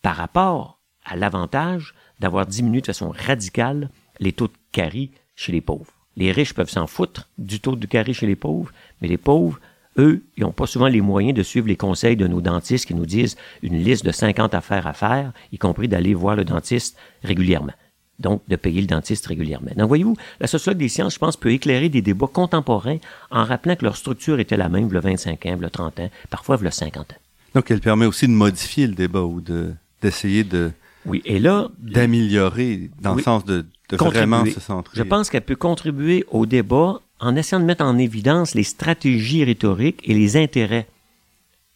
par 0.00 0.16
rapport 0.16 0.78
à 1.04 1.14
l'avantage 1.14 1.94
d'avoir 2.20 2.46
diminué 2.46 2.80
de 2.80 2.86
façon 2.86 3.10
radicale 3.10 3.90
les 4.18 4.32
taux 4.32 4.48
de 4.48 4.56
carie 4.72 5.10
chez 5.36 5.52
les 5.52 5.60
pauvres. 5.60 5.92
Les 6.16 6.32
riches 6.32 6.54
peuvent 6.54 6.70
s'en 6.70 6.86
foutre 6.86 7.28
du 7.36 7.60
taux 7.60 7.76
de 7.76 7.86
carie 7.86 8.14
chez 8.14 8.26
les 8.26 8.34
pauvres, 8.36 8.72
mais 9.02 9.08
les 9.08 9.18
pauvres, 9.18 9.60
eux, 9.98 10.22
ils 10.36 10.42
n'ont 10.42 10.52
pas 10.52 10.66
souvent 10.66 10.88
les 10.88 11.00
moyens 11.00 11.34
de 11.34 11.42
suivre 11.42 11.68
les 11.68 11.76
conseils 11.76 12.16
de 12.16 12.26
nos 12.26 12.40
dentistes 12.40 12.86
qui 12.86 12.94
nous 12.94 13.06
disent 13.06 13.36
une 13.62 13.76
liste 13.76 14.04
de 14.04 14.12
50 14.12 14.54
affaires 14.54 14.86
à 14.86 14.92
faire, 14.92 15.32
y 15.52 15.58
compris 15.58 15.88
d'aller 15.88 16.14
voir 16.14 16.36
le 16.36 16.44
dentiste 16.44 16.96
régulièrement. 17.22 17.72
Donc, 18.20 18.42
de 18.46 18.54
payer 18.54 18.80
le 18.80 18.86
dentiste 18.86 19.26
régulièrement. 19.26 19.72
Donc, 19.76 19.88
voyez-vous, 19.88 20.16
la 20.38 20.46
sociologue 20.46 20.78
des 20.78 20.88
sciences, 20.88 21.14
je 21.14 21.18
pense, 21.18 21.36
peut 21.36 21.50
éclairer 21.50 21.88
des 21.88 22.00
débats 22.00 22.28
contemporains 22.28 22.98
en 23.30 23.44
rappelant 23.44 23.74
que 23.74 23.84
leur 23.84 23.96
structure 23.96 24.38
était 24.38 24.56
la 24.56 24.68
même, 24.68 24.90
le 24.92 25.00
25 25.00 25.44
ans, 25.46 25.58
le 25.60 25.68
30 25.70 25.98
ans, 25.98 26.10
parfois 26.30 26.56
le 26.60 26.70
50 26.70 27.12
ans. 27.12 27.16
Donc, 27.54 27.70
elle 27.70 27.80
permet 27.80 28.06
aussi 28.06 28.28
de 28.28 28.32
modifier 28.32 28.86
le 28.86 28.94
débat 28.94 29.22
ou 29.22 29.40
de, 29.40 29.74
d'essayer 30.00 30.44
de, 30.44 30.70
oui, 31.06 31.22
et 31.24 31.38
là, 31.38 31.68
d'améliorer 31.78 32.90
dans 33.00 33.14
le 33.14 33.22
sens 33.22 33.44
de, 33.44 33.66
de 33.90 33.96
vraiment 33.96 34.44
se 34.46 34.60
centrer. 34.60 34.96
Je 34.96 35.02
pense 35.02 35.28
qu'elle 35.28 35.42
peut 35.42 35.56
contribuer 35.56 36.24
au 36.30 36.46
débat 36.46 37.00
en 37.24 37.36
essayant 37.36 37.60
de 37.60 37.64
mettre 37.64 37.84
en 37.84 37.96
évidence 37.96 38.54
les 38.54 38.64
stratégies 38.64 39.44
rhétoriques 39.44 40.00
et 40.04 40.12
les 40.12 40.36
intérêts 40.36 40.86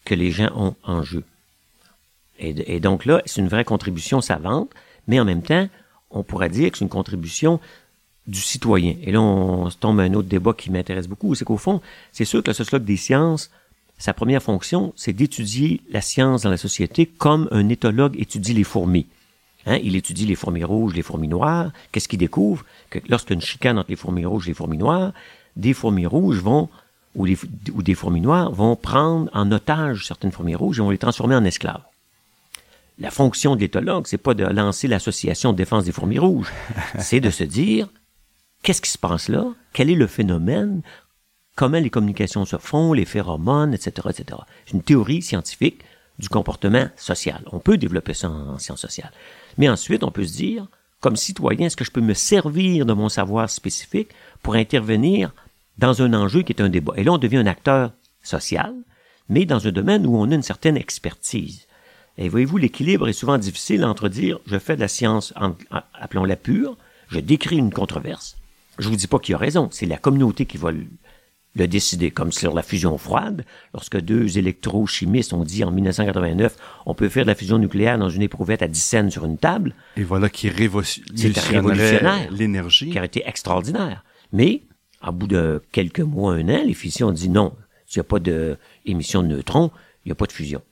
que 0.05 0.15
les 0.15 0.31
gens 0.31 0.51
ont 0.55 0.75
en 0.85 1.03
jeu. 1.03 1.25
Et, 2.39 2.79
donc 2.79 3.05
là, 3.05 3.21
c'est 3.27 3.41
une 3.41 3.49
vraie 3.49 3.65
contribution 3.65 4.21
savante, 4.21 4.71
mais 5.09 5.19
en 5.19 5.25
même 5.25 5.43
temps, 5.43 5.69
on 6.11 6.23
pourrait 6.23 6.51
dire 6.51 6.71
que 6.71 6.79
c'est 6.79 6.85
une 6.85 6.91
contribution 6.91 7.61
du 8.29 8.41
citoyen. 8.41 8.95
Et 9.03 9.11
là, 9.11 9.21
on 9.21 9.71
tombe 9.71 9.99
à 9.99 10.05
un 10.05 10.15
autre 10.15 10.29
débat 10.29 10.53
qui 10.53 10.71
m'intéresse 10.71 11.09
beaucoup, 11.09 11.35
c'est 11.35 11.45
qu'au 11.45 11.57
fond, 11.57 11.81
c'est 12.13 12.25
sûr 12.25 12.43
que 12.43 12.51
le 12.51 12.55
sociologue 12.55 12.85
des 12.85 12.97
sciences, 12.97 13.51
sa 13.97 14.13
première 14.13 14.43
fonction, 14.43 14.93
c'est 14.97 15.15
d'étudier 15.15 15.81
la 15.91 16.01
science 16.01 16.43
dans 16.43 16.51
la 16.51 16.59
société 16.59 17.07
comme 17.07 17.49
un 17.51 17.69
éthologue 17.69 18.21
étudie 18.21 18.55
les 18.55 18.65
fourmis. 18.65 19.07
Hein, 19.67 19.79
il 19.83 19.97
étudie 19.97 20.27
les 20.27 20.37
fourmis 20.37 20.63
rouges, 20.63 20.95
les 20.95 21.03
fourmis 21.03 21.27
noires. 21.27 21.73
Qu'est-ce 21.91 22.07
qu'il 22.07 22.21
découvre? 22.21 22.65
Que 22.91 23.01
lorsqu'il 23.09 23.31
y 23.31 23.33
a 23.33 23.37
une 23.37 23.43
chicane 23.43 23.79
entre 23.79 23.91
les 23.91 23.97
fourmis 23.97 24.25
rouges 24.25 24.47
et 24.47 24.51
les 24.51 24.55
fourmis 24.55 24.79
noires, 24.79 25.13
des 25.59 25.75
fourmis 25.75 26.07
rouges 26.07 26.41
vont, 26.41 26.71
ou, 27.15 27.27
ou 27.27 27.83
des 27.83 27.95
fourmis 27.95 28.21
noires 28.21 28.53
vont 28.53 28.77
prendre 28.77 29.31
en 29.35 29.51
otage 29.53 30.07
certaines 30.07 30.33
fourmis 30.33 30.55
rouges 30.55 30.79
et 30.79 30.83
vont 30.83 30.91
les 30.91 30.99
transformer 30.99 31.35
en 31.35 31.45
esclaves. 31.45 31.83
La 32.99 33.11
fonction 33.11 33.55
de 33.55 33.61
l'éthologue, 33.61 34.07
c'est 34.07 34.19
pas 34.19 34.35
de 34.35 34.45
lancer 34.45 34.89
l'association 34.89 35.53
de 35.53 35.57
défense 35.59 35.85
des 35.85 35.93
fourmis 35.93 36.19
rouges. 36.19 36.53
c'est 36.99 37.21
de 37.21 37.31
se 37.31 37.45
dire, 37.45 37.89
qu'est-ce 38.63 38.83
qui 38.83 38.91
se 38.91 38.99
passe 38.99 39.29
là? 39.29 39.45
Quel 39.73 39.91
est 39.91 39.95
le 39.95 40.07
phénomène? 40.07 40.83
Comment 41.55 41.79
les 41.79 41.91
communications 41.91 42.45
se 42.45 42.57
font, 42.57 42.93
les 42.93 43.05
phéromones, 43.05 43.75
etc., 43.75 44.09
etc. 44.11 44.41
C'est 44.65 44.75
une 44.75 44.83
théorie 44.83 45.23
scientifique 45.23 45.83
du 46.19 46.29
comportement 46.29 46.89
social. 46.97 47.43
On 47.53 47.61
peut 47.61 47.79
développer 47.79 48.15
ça 48.15 48.29
en 48.29 48.59
sciences 48.59 48.81
sociales. 48.81 49.13
Mais 49.57 49.69
ensuite, 49.69 50.03
on 50.03 50.11
peut 50.11 50.25
se 50.25 50.37
dire, 50.37 50.67
comme 51.01 51.17
citoyen, 51.17 51.67
est-ce 51.67 51.77
que 51.77 51.85
je 51.85 51.93
peux 51.93 52.01
me 52.01 52.15
servir 52.15 52.87
de 52.87 52.93
mon 52.93 53.09
savoir 53.09 53.49
spécifique 53.51 54.11
pour 54.43 54.55
intervenir 54.55 55.33
dans 55.79 56.03
un 56.03 56.13
enjeu 56.15 56.43
qui 56.43 56.53
est 56.53 56.61
un 56.61 56.69
débat? 56.69 56.93
Et 56.97 57.05
là, 57.05 57.13
on 57.13 57.19
devient 57.19 57.39
un 57.39 57.47
acteur 57.47 57.93
social, 58.23 58.75
mais 59.29 59.45
dans 59.45 59.67
un 59.67 59.73
domaine 59.73 60.07
où 60.07 60.17
on 60.17 60.31
a 60.31 60.35
une 60.35 60.43
certaine 60.43 60.77
expertise. 60.77 61.67
Et 62.17 62.29
voyez-vous, 62.29 62.57
l'équilibre 62.59 63.09
est 63.09 63.13
souvent 63.13 63.39
difficile 63.39 63.85
entre 63.85 64.09
dire, 64.09 64.41
je 64.47 64.59
fais 64.59 64.75
de 64.75 64.81
la 64.81 64.89
science, 64.89 65.33
appelons-la 65.95 66.37
pure, 66.37 66.77
je 67.09 67.21
décris 67.21 67.57
une 67.57 67.73
controverse. 67.73 68.37
Je 68.79 68.89
vous 68.89 68.97
dis 68.97 69.07
pas 69.07 69.19
qui 69.19 69.35
a 69.35 69.39
raison, 69.39 69.69
c'est 69.71 69.87
la 69.87 69.99
communauté 69.99 70.45
qui 70.45 70.57
va 70.57 70.71
le 70.73 71.67
décider, 71.67 72.11
comme 72.13 72.31
sur 72.31 72.55
la 72.55 72.63
fusion 72.63 72.99
froide, 72.99 73.45
lorsque 73.73 74.01
deux 74.01 74.39
électrochimistes 74.39 75.33
ont 75.33 75.43
dit 75.45 75.65
en 75.65 75.71
1989, 75.73 76.57
on 76.87 76.95
peut 76.95 77.09
faire 77.09 77.25
de 77.25 77.29
la 77.29 77.35
fusion 77.35 77.59
nucléaire 77.59 77.99
dans 77.99 78.11
une 78.11 78.23
éprouvette 78.23 78.63
à 78.63 78.69
10 78.69 78.81
cents 78.81 79.11
sur 79.11 79.25
une 79.25 79.39
table. 79.39 79.75
Et 79.97 80.05
voilà 80.05 80.29
qui 80.29 80.49
révolutionnaire 80.49 82.31
l'énergie. 82.31 82.91
Qui 82.91 82.99
a 82.99 83.05
été 83.05 83.23
extraordinaire. 83.27 84.05
Mais, 84.33 84.63
à 85.01 85.13
bout 85.13 85.27
de 85.27 85.63
quelques 85.73 86.01
mois, 86.01 86.35
un 86.35 86.49
an, 86.49 86.63
les 86.65 86.75
physiciens 86.75 87.09
ont 87.09 87.13
dit 87.13 87.29
non, 87.29 87.53
s'il 87.87 88.01
n'y 88.01 88.07
a 88.07 88.09
pas 88.09 88.19
d'émission 88.19 89.23
de, 89.23 89.29
neutrons, 89.29 89.71
il 90.05 90.09
n'y 90.09 90.13
a 90.13 90.17
pas 90.17 90.27
de 90.27 90.33
fusion. 90.33 90.63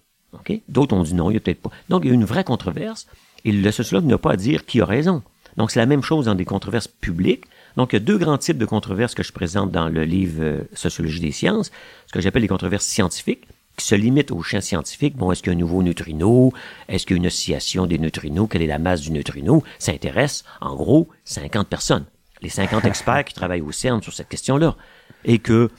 D'autres 0.68 0.94
ont 0.94 1.02
dit 1.02 1.14
non, 1.14 1.30
il 1.30 1.34
n'y 1.34 1.38
a 1.38 1.40
peut-être 1.40 1.62
pas. 1.62 1.70
Donc, 1.88 2.04
il 2.04 2.08
y 2.08 2.10
a 2.10 2.14
une 2.14 2.24
vraie 2.24 2.44
controverse, 2.44 3.06
et 3.44 3.52
le 3.52 3.70
sociologue 3.70 4.04
n'a 4.04 4.18
pas 4.18 4.32
à 4.32 4.36
dire 4.36 4.66
qui 4.66 4.80
a 4.80 4.84
raison. 4.84 5.22
Donc, 5.56 5.70
c'est 5.70 5.80
la 5.80 5.86
même 5.86 6.02
chose 6.02 6.26
dans 6.26 6.34
des 6.34 6.44
controverses 6.44 6.88
publiques. 6.88 7.44
Donc, 7.76 7.92
il 7.92 7.96
y 7.96 7.98
a 7.98 8.00
deux 8.00 8.18
grands 8.18 8.38
types 8.38 8.58
de 8.58 8.66
controverses 8.66 9.14
que 9.14 9.22
je 9.22 9.32
présente 9.32 9.70
dans 9.70 9.88
le 9.88 10.04
livre 10.04 10.42
euh, 10.42 10.60
Sociologie 10.74 11.20
des 11.20 11.32
sciences, 11.32 11.70
ce 12.06 12.12
que 12.12 12.20
j'appelle 12.20 12.42
les 12.42 12.48
controverses 12.48 12.84
scientifiques, 12.84 13.46
qui 13.76 13.86
se 13.86 13.94
limitent 13.94 14.32
au 14.32 14.42
champ 14.42 14.60
scientifique. 14.60 15.16
Bon, 15.16 15.32
est-ce 15.32 15.42
qu'il 15.42 15.52
y 15.52 15.54
a 15.54 15.56
un 15.56 15.60
nouveau 15.60 15.82
neutrino? 15.82 16.52
Est-ce 16.88 17.06
qu'il 17.06 17.16
y 17.16 17.18
a 17.18 17.20
une 17.20 17.26
oscillation 17.26 17.86
des 17.86 17.98
neutrinos? 17.98 18.48
Quelle 18.50 18.62
est 18.62 18.66
la 18.66 18.78
masse 18.78 19.02
du 19.02 19.10
neutrino? 19.12 19.62
Ça 19.78 19.92
intéresse, 19.92 20.44
en 20.60 20.74
gros, 20.74 21.08
50 21.24 21.68
personnes. 21.68 22.04
Les 22.42 22.48
50 22.48 22.84
experts 22.84 23.24
qui 23.24 23.34
travaillent 23.34 23.62
au 23.62 23.72
CERN 23.72 24.02
sur 24.02 24.12
cette 24.12 24.28
question-là. 24.28 24.76
Et 25.24 25.38
que 25.38 25.70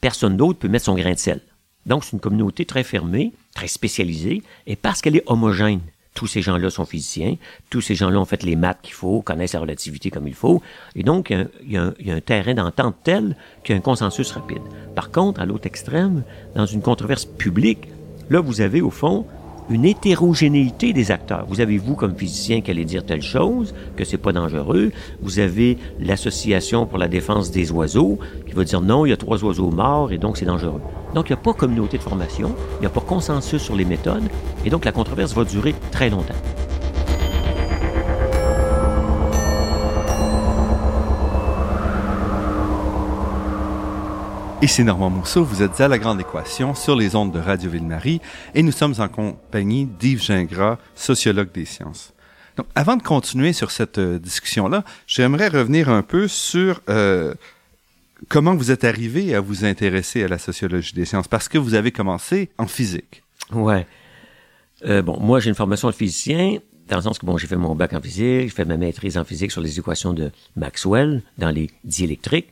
personne 0.00 0.36
d'autre 0.36 0.58
peut 0.58 0.68
mettre 0.68 0.86
son 0.86 0.94
grain 0.94 1.12
de 1.12 1.18
sel. 1.18 1.40
Donc, 1.86 2.04
c'est 2.04 2.12
une 2.12 2.20
communauté 2.20 2.64
très 2.64 2.82
fermée, 2.82 3.32
très 3.54 3.68
spécialisée, 3.68 4.42
et 4.66 4.76
parce 4.76 5.00
qu'elle 5.00 5.16
est 5.16 5.22
homogène, 5.26 5.80
tous 6.14 6.26
ces 6.26 6.42
gens-là 6.42 6.70
sont 6.70 6.84
physiciens, 6.84 7.36
tous 7.70 7.80
ces 7.80 7.94
gens-là 7.94 8.18
ont 8.18 8.24
fait 8.24 8.42
les 8.42 8.56
maths 8.56 8.78
qu'il 8.82 8.94
faut, 8.94 9.20
connaissent 9.20 9.52
la 9.52 9.60
relativité 9.60 10.10
comme 10.10 10.28
il 10.28 10.34
faut, 10.34 10.62
et 10.94 11.02
donc 11.02 11.30
il 11.30 11.72
y 11.72 11.76
a, 11.76 11.92
un, 12.14 12.20
terrain 12.20 12.54
d'entente 12.54 12.96
tel 13.02 13.36
qu'il 13.62 13.74
y 13.74 13.76
a 13.76 13.78
un 13.78 13.82
consensus 13.82 14.30
rapide. 14.30 14.62
Par 14.94 15.10
contre, 15.10 15.40
à 15.40 15.46
l'autre 15.46 15.66
extrême, 15.66 16.22
dans 16.54 16.66
une 16.66 16.82
controverse 16.82 17.24
publique, 17.24 17.88
là, 18.30 18.40
vous 18.40 18.60
avez 18.60 18.80
au 18.80 18.90
fond 18.90 19.26
une 19.70 19.84
hétérogénéité 19.84 20.92
des 20.92 21.10
acteurs. 21.10 21.46
Vous 21.48 21.60
avez 21.60 21.78
vous 21.78 21.94
comme 21.94 22.16
physicien 22.16 22.60
qui 22.60 22.70
allez 22.70 22.84
dire 22.84 23.04
telle 23.04 23.22
chose, 23.22 23.74
que 23.96 24.04
c'est 24.04 24.18
pas 24.18 24.32
dangereux. 24.32 24.92
Vous 25.22 25.38
avez 25.38 25.78
l'association 26.00 26.86
pour 26.86 26.98
la 26.98 27.08
défense 27.08 27.50
des 27.50 27.72
oiseaux 27.72 28.18
qui 28.46 28.52
va 28.52 28.64
dire 28.64 28.80
non, 28.80 29.06
il 29.06 29.10
y 29.10 29.12
a 29.12 29.16
trois 29.16 29.42
oiseaux 29.44 29.70
morts 29.70 30.12
et 30.12 30.18
donc 30.18 30.36
c'est 30.36 30.44
dangereux. 30.44 30.80
Donc 31.14 31.28
il 31.28 31.32
n'y 31.32 31.38
a 31.38 31.42
pas 31.42 31.54
communauté 31.54 31.98
de 31.98 32.02
formation, 32.02 32.54
il 32.78 32.80
n'y 32.80 32.86
a 32.86 32.90
pas 32.90 33.00
consensus 33.00 33.62
sur 33.62 33.76
les 33.76 33.84
méthodes 33.84 34.24
et 34.64 34.70
donc 34.70 34.84
la 34.84 34.92
controverse 34.92 35.34
va 35.34 35.44
durer 35.44 35.74
très 35.90 36.10
longtemps. 36.10 36.34
Ici 44.64 44.82
Normand 44.82 45.10
Mousseau, 45.10 45.44
vous 45.44 45.62
êtes 45.62 45.78
à 45.82 45.88
La 45.88 45.98
Grande 45.98 46.22
Équation 46.22 46.74
sur 46.74 46.96
les 46.96 47.14
ondes 47.16 47.32
de 47.32 47.38
Radio 47.38 47.68
Ville-Marie 47.68 48.22
et 48.54 48.62
nous 48.62 48.72
sommes 48.72 48.94
en 48.96 49.08
compagnie 49.08 49.84
d'Yves 49.84 50.22
Gingras, 50.22 50.78
sociologue 50.94 51.52
des 51.52 51.66
sciences. 51.66 52.14
Donc, 52.56 52.66
avant 52.74 52.96
de 52.96 53.02
continuer 53.02 53.52
sur 53.52 53.70
cette 53.70 53.98
euh, 53.98 54.18
discussion-là, 54.18 54.82
j'aimerais 55.06 55.48
revenir 55.48 55.90
un 55.90 56.00
peu 56.00 56.28
sur 56.28 56.80
euh, 56.88 57.34
comment 58.30 58.54
vous 58.54 58.70
êtes 58.70 58.84
arrivé 58.84 59.34
à 59.34 59.42
vous 59.42 59.66
intéresser 59.66 60.24
à 60.24 60.28
la 60.28 60.38
sociologie 60.38 60.94
des 60.94 61.04
sciences, 61.04 61.28
parce 61.28 61.50
que 61.50 61.58
vous 61.58 61.74
avez 61.74 61.92
commencé 61.92 62.48
en 62.56 62.66
physique. 62.66 63.22
Ouais. 63.52 63.86
Euh, 64.86 65.02
bon, 65.02 65.20
moi, 65.20 65.40
j'ai 65.40 65.50
une 65.50 65.56
formation 65.56 65.88
de 65.88 65.94
physicien, 65.94 66.56
dans 66.88 66.96
le 66.96 67.02
sens 67.02 67.18
que 67.18 67.26
bon, 67.26 67.36
j'ai 67.36 67.48
fait 67.48 67.56
mon 67.56 67.74
bac 67.74 67.92
en 67.92 68.00
physique, 68.00 68.44
j'ai 68.44 68.48
fait 68.48 68.64
ma 68.64 68.78
maîtrise 68.78 69.18
en 69.18 69.24
physique 69.24 69.50
sur 69.50 69.60
les 69.60 69.78
équations 69.78 70.14
de 70.14 70.30
Maxwell 70.56 71.22
dans 71.36 71.50
les 71.50 71.70
diélectriques. 71.84 72.48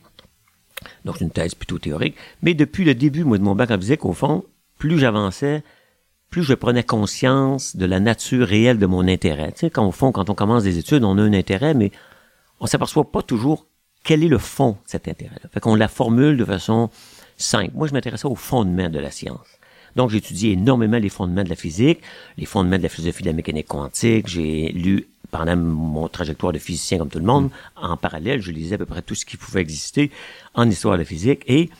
Donc, 1.05 1.17
c'est 1.17 1.25
une 1.25 1.31
thèse 1.31 1.55
plutôt 1.55 1.79
théorique. 1.79 2.15
Mais 2.41 2.53
depuis 2.53 2.85
le 2.85 2.95
début, 2.95 3.23
moi, 3.23 3.37
de 3.37 3.43
mon 3.43 3.55
bac 3.55 3.71
en 3.71 3.77
physique, 3.77 4.05
au 4.05 4.13
fond, 4.13 4.43
plus 4.77 4.99
j'avançais, 4.99 5.63
plus 6.29 6.43
je 6.43 6.53
prenais 6.53 6.83
conscience 6.83 7.75
de 7.75 7.85
la 7.85 7.99
nature 7.99 8.47
réelle 8.47 8.79
de 8.79 8.85
mon 8.85 9.07
intérêt. 9.07 9.51
Tu 9.51 9.59
sais, 9.59 9.69
quand 9.69 9.85
au 9.85 9.91
fond, 9.91 10.11
quand 10.11 10.29
on 10.29 10.35
commence 10.35 10.63
des 10.63 10.77
études, 10.77 11.03
on 11.03 11.17
a 11.17 11.21
un 11.21 11.33
intérêt, 11.33 11.73
mais 11.73 11.91
on 12.59 12.65
s'aperçoit 12.65 13.11
pas 13.11 13.21
toujours 13.21 13.67
quel 14.03 14.23
est 14.23 14.27
le 14.27 14.37
fond 14.37 14.71
de 14.71 14.77
cet 14.85 15.07
intérêt-là. 15.07 15.49
Fait 15.53 15.59
qu'on 15.59 15.75
la 15.75 15.87
formule 15.87 16.37
de 16.37 16.45
façon 16.45 16.89
simple. 17.37 17.71
Moi, 17.75 17.87
je 17.87 17.93
m'intéressais 17.93 18.27
au 18.27 18.35
fondement 18.35 18.89
de 18.89 18.99
la 18.99 19.11
science. 19.11 19.47
Donc, 19.95 20.09
j'ai 20.09 20.17
étudié 20.17 20.53
énormément 20.53 20.97
les 20.97 21.09
fondements 21.09 21.43
de 21.43 21.49
la 21.49 21.55
physique, 21.55 22.01
les 22.37 22.45
fondements 22.45 22.77
de 22.77 22.83
la 22.83 22.89
philosophie 22.89 23.23
de 23.23 23.27
la 23.29 23.33
mécanique 23.33 23.67
quantique. 23.67 24.27
J'ai 24.27 24.69
lu 24.69 25.07
pendant 25.33 25.57
mon 25.57 26.07
trajectoire 26.07 26.53
de 26.53 26.59
physicien 26.59 26.99
comme 26.99 27.09
tout 27.09 27.17
le 27.17 27.25
monde, 27.25 27.49
en 27.75 27.97
parallèle, 27.97 28.39
je 28.39 28.51
lisais 28.51 28.75
à 28.75 28.77
peu 28.77 28.85
près 28.85 29.01
tout 29.01 29.15
ce 29.15 29.25
qui 29.25 29.35
pouvait 29.35 29.61
exister 29.61 30.11
en 30.53 30.69
histoire 30.69 30.93
de 30.93 30.99
la 30.99 31.05
physique 31.05 31.41
et 31.47 31.71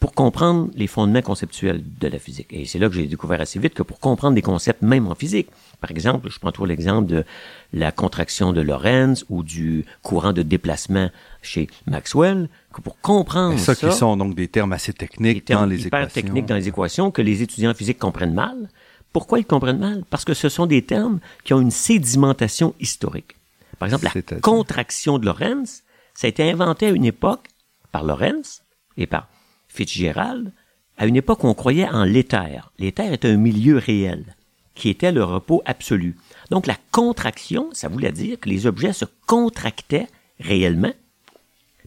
pour 0.00 0.12
comprendre 0.12 0.68
les 0.74 0.88
fondements 0.88 1.22
conceptuels 1.22 1.80
de 2.00 2.08
la 2.08 2.18
physique. 2.18 2.48
Et 2.50 2.66
c'est 2.66 2.78
là 2.80 2.88
que 2.88 2.94
j'ai 2.96 3.06
découvert 3.06 3.40
assez 3.40 3.58
vite 3.60 3.72
que 3.72 3.84
pour 3.84 4.00
comprendre 4.00 4.34
des 4.34 4.42
concepts 4.42 4.82
même 4.82 5.06
en 5.06 5.14
physique, 5.14 5.48
par 5.80 5.90
exemple, 5.92 6.28
je 6.28 6.38
prends 6.40 6.50
toujours 6.50 6.66
l'exemple 6.66 7.08
de 7.08 7.24
la 7.72 7.92
contraction 7.92 8.52
de 8.52 8.60
Lorentz 8.60 9.24
ou 9.30 9.44
du 9.44 9.84
courant 10.02 10.32
de 10.32 10.42
déplacement 10.42 11.08
chez 11.42 11.68
Maxwell, 11.86 12.48
que 12.74 12.80
pour 12.80 13.00
comprendre 13.00 13.58
ça, 13.58 13.76
ça, 13.76 13.88
qui 13.88 13.94
sont 13.94 14.16
donc 14.16 14.34
des 14.34 14.48
termes 14.48 14.72
assez 14.72 14.92
techniques 14.92 15.46
dans 15.46 15.66
les 15.66 15.86
hyper 15.86 16.00
équations. 16.00 16.20
techniques 16.20 16.46
dans 16.46 16.56
les 16.56 16.68
équations 16.68 17.10
que 17.12 17.22
les 17.22 17.42
étudiants 17.42 17.70
en 17.70 17.74
physique 17.74 17.98
comprennent 17.98 18.34
mal. 18.34 18.68
Pourquoi 19.12 19.38
ils 19.38 19.46
comprennent 19.46 19.78
mal? 19.78 20.04
Parce 20.10 20.24
que 20.24 20.34
ce 20.34 20.48
sont 20.48 20.66
des 20.66 20.82
termes 20.82 21.20
qui 21.44 21.54
ont 21.54 21.60
une 21.60 21.70
sédimentation 21.70 22.74
historique. 22.80 23.36
Par 23.78 23.86
exemple, 23.86 24.08
la 24.14 24.40
contraction 24.40 25.18
de 25.18 25.26
Lorentz, 25.26 25.82
ça 26.14 26.26
a 26.26 26.28
été 26.28 26.50
inventé 26.50 26.86
à 26.86 26.90
une 26.90 27.04
époque 27.04 27.46
par 27.92 28.04
Lorentz 28.04 28.62
et 28.96 29.06
par 29.06 29.28
Fitzgerald, 29.68 30.52
à 30.98 31.06
une 31.06 31.16
époque 31.16 31.44
où 31.44 31.48
on 31.48 31.54
croyait 31.54 31.88
en 31.88 32.04
l'éther. 32.04 32.72
L'éther 32.78 33.12
est 33.12 33.24
un 33.24 33.36
milieu 33.36 33.76
réel, 33.76 34.36
qui 34.74 34.88
était 34.88 35.12
le 35.12 35.24
repos 35.24 35.62
absolu. 35.66 36.16
Donc 36.50 36.66
la 36.66 36.76
contraction, 36.90 37.68
ça 37.72 37.88
voulait 37.88 38.12
dire 38.12 38.40
que 38.40 38.48
les 38.48 38.66
objets 38.66 38.92
se 38.92 39.04
contractaient 39.26 40.08
réellement 40.40 40.92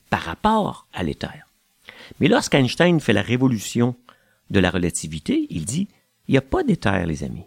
par 0.09 0.21
rapport 0.21 0.87
à 0.93 1.03
l'éther. 1.03 1.45
Mais 2.19 2.27
lorsqu'Einstein 2.27 2.99
fait 2.99 3.13
la 3.13 3.21
révolution 3.21 3.95
de 4.49 4.59
la 4.59 4.71
relativité, 4.71 5.47
il 5.49 5.65
dit, 5.65 5.87
il 6.29 6.33
n'y 6.33 6.37
a 6.37 6.41
pas 6.41 6.63
d'éther, 6.63 7.07
les 7.07 7.23
amis. 7.23 7.45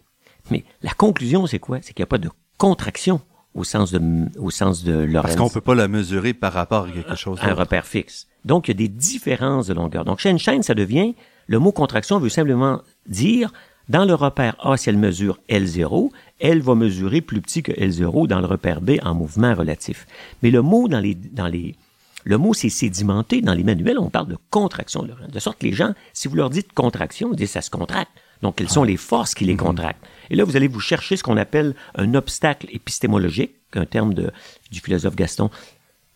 Mais 0.51 0.65
la 0.83 0.91
conclusion, 0.91 1.47
c'est 1.47 1.61
quoi? 1.61 1.79
C'est 1.81 1.95
qu'il 1.95 2.03
n'y 2.03 2.09
a 2.09 2.09
pas 2.09 2.19
de 2.19 2.31
contraction 2.59 3.21
au 3.55 3.63
sens 3.63 3.93
de, 3.93 4.01
au 4.39 4.51
sens 4.51 4.83
de 4.83 4.93
Lorentz 4.93 5.37
Parce 5.37 5.37
qu'on 5.37 5.55
peut 5.55 5.61
pas 5.61 5.77
la 5.77 5.87
mesurer 5.87 6.35
par 6.35 6.53
rapport 6.53 6.87
à 6.87 6.91
quelque 6.91 7.15
chose 7.15 7.39
un 7.43 7.55
repère 7.55 7.87
fixe. 7.87 8.27
Donc, 8.45 8.67
il 8.67 8.73
y 8.73 8.75
a 8.75 8.79
des 8.79 8.89
différences 8.89 9.69
de 9.69 9.75
longueur. 9.75 10.05
Donc, 10.05 10.27
Einstein, 10.27 10.65
ça 10.65 10.75
devient, 10.75 11.15
le 11.47 11.61
mot 11.61 11.71
contraction 11.71 12.19
veut 12.19 12.29
simplement 12.29 12.81
dire, 13.07 13.53
dans 13.89 14.05
le 14.05 14.15
repère 14.15 14.57
A, 14.59 14.77
si 14.77 14.89
elle 14.89 14.99
mesure 14.99 15.39
L0, 15.49 16.11
elle 16.41 16.61
va 16.61 16.75
mesurer 16.75 17.21
plus 17.21 17.41
petit 17.41 17.63
que 17.63 17.71
L0 17.71 18.27
dans 18.27 18.41
le 18.41 18.47
repère 18.47 18.81
B 18.81 18.93
en 19.05 19.15
mouvement 19.15 19.55
relatif. 19.55 20.09
Mais 20.43 20.51
le 20.51 20.61
mot 20.61 20.89
dans 20.89 20.99
les, 20.99 21.15
dans 21.15 21.47
les, 21.47 21.77
le 22.25 22.37
mot 22.37 22.53
c'est 22.53 22.69
sédimenté. 22.69 23.43
Dans 23.43 23.55
les 23.55 23.65
manuels, 23.65 23.99
on 24.01 24.11
parle 24.11 24.27
de 24.27 24.39
contraction 24.51 25.05
de 25.05 25.09
Lorentz. 25.09 25.31
De 25.31 25.39
sorte 25.39 25.59
que 25.59 25.67
les 25.67 25.73
gens, 25.73 25.95
si 26.13 26.27
vous 26.27 26.35
leur 26.35 26.51
dites 26.51 26.73
contraction, 26.73 27.31
ils 27.33 27.37
disent 27.37 27.53
ça 27.53 27.63
se 27.63 27.71
contracte. 27.71 28.11
Donc, 28.43 28.57
quelles 28.57 28.69
sont 28.69 28.85
les 28.85 28.97
forces 28.97 29.35
qui 29.35 29.45
les 29.45 29.57
contractent? 29.57 30.05
Et 30.31 30.37
là, 30.37 30.45
vous 30.45 30.57
allez 30.57 30.69
vous 30.69 30.81
chercher 30.81 31.17
ce 31.17 31.23
qu'on 31.23 31.37
appelle 31.37 31.75
un 31.95 32.15
obstacle 32.15 32.67
épistémologique, 32.71 33.53
un 33.75 33.87
terme 33.87 34.15
de, 34.15 34.31
du 34.71 34.81
philosophe 34.81 35.15
Gaston 35.17 35.51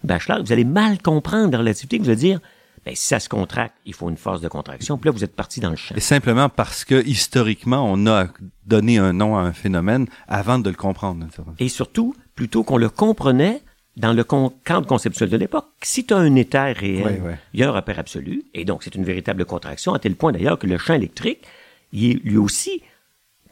Bachelard. 0.04 0.42
Vous 0.42 0.52
allez 0.52 0.64
mal 0.64 1.00
comprendre 1.00 1.52
la 1.52 1.58
relativité. 1.58 1.98
Vous 1.98 2.08
allez 2.08 2.16
dire, 2.16 2.40
ben, 2.84 2.94
si 2.94 3.06
ça 3.06 3.20
se 3.20 3.28
contracte, 3.28 3.74
il 3.84 3.94
faut 3.94 4.10
une 4.10 4.16
force 4.16 4.40
de 4.40 4.48
contraction. 4.48 4.98
Puis 4.98 5.08
là, 5.08 5.12
vous 5.12 5.24
êtes 5.24 5.34
parti 5.34 5.60
dans 5.60 5.70
le 5.70 5.76
champ. 5.76 5.94
Et 5.94 6.00
simplement 6.00 6.48
parce 6.48 6.84
que 6.84 7.06
historiquement, 7.06 7.84
on 7.90 8.06
a 8.06 8.26
donné 8.66 8.98
un 8.98 9.12
nom 9.12 9.36
à 9.36 9.40
un 9.42 9.52
phénomène 9.52 10.06
avant 10.28 10.58
de 10.58 10.68
le 10.70 10.76
comprendre. 10.76 11.26
Et 11.58 11.68
surtout, 11.68 12.14
plutôt 12.34 12.64
qu'on 12.64 12.76
le 12.76 12.88
comprenait 12.90 13.62
dans 13.96 14.12
le 14.12 14.24
con- 14.24 14.52
cadre 14.64 14.86
conceptuel 14.86 15.30
de 15.30 15.36
l'époque. 15.38 15.66
Si 15.82 16.04
tu 16.04 16.12
as 16.12 16.18
un 16.18 16.34
éther 16.34 16.76
réel, 16.76 17.38
il 17.54 17.60
y 17.60 17.62
a 17.62 17.68
un 17.68 17.72
repère 17.72 17.98
absolu, 17.98 18.44
et 18.52 18.66
donc 18.66 18.82
c'est 18.82 18.94
une 18.94 19.04
véritable 19.04 19.46
contraction, 19.46 19.94
à 19.94 19.98
tel 19.98 20.16
point 20.16 20.32
d'ailleurs 20.32 20.58
que 20.58 20.66
le 20.66 20.76
champ 20.76 20.92
électrique, 20.92 21.42
il 21.92 22.10
est 22.10 22.14
lui 22.24 22.36
aussi 22.36 22.82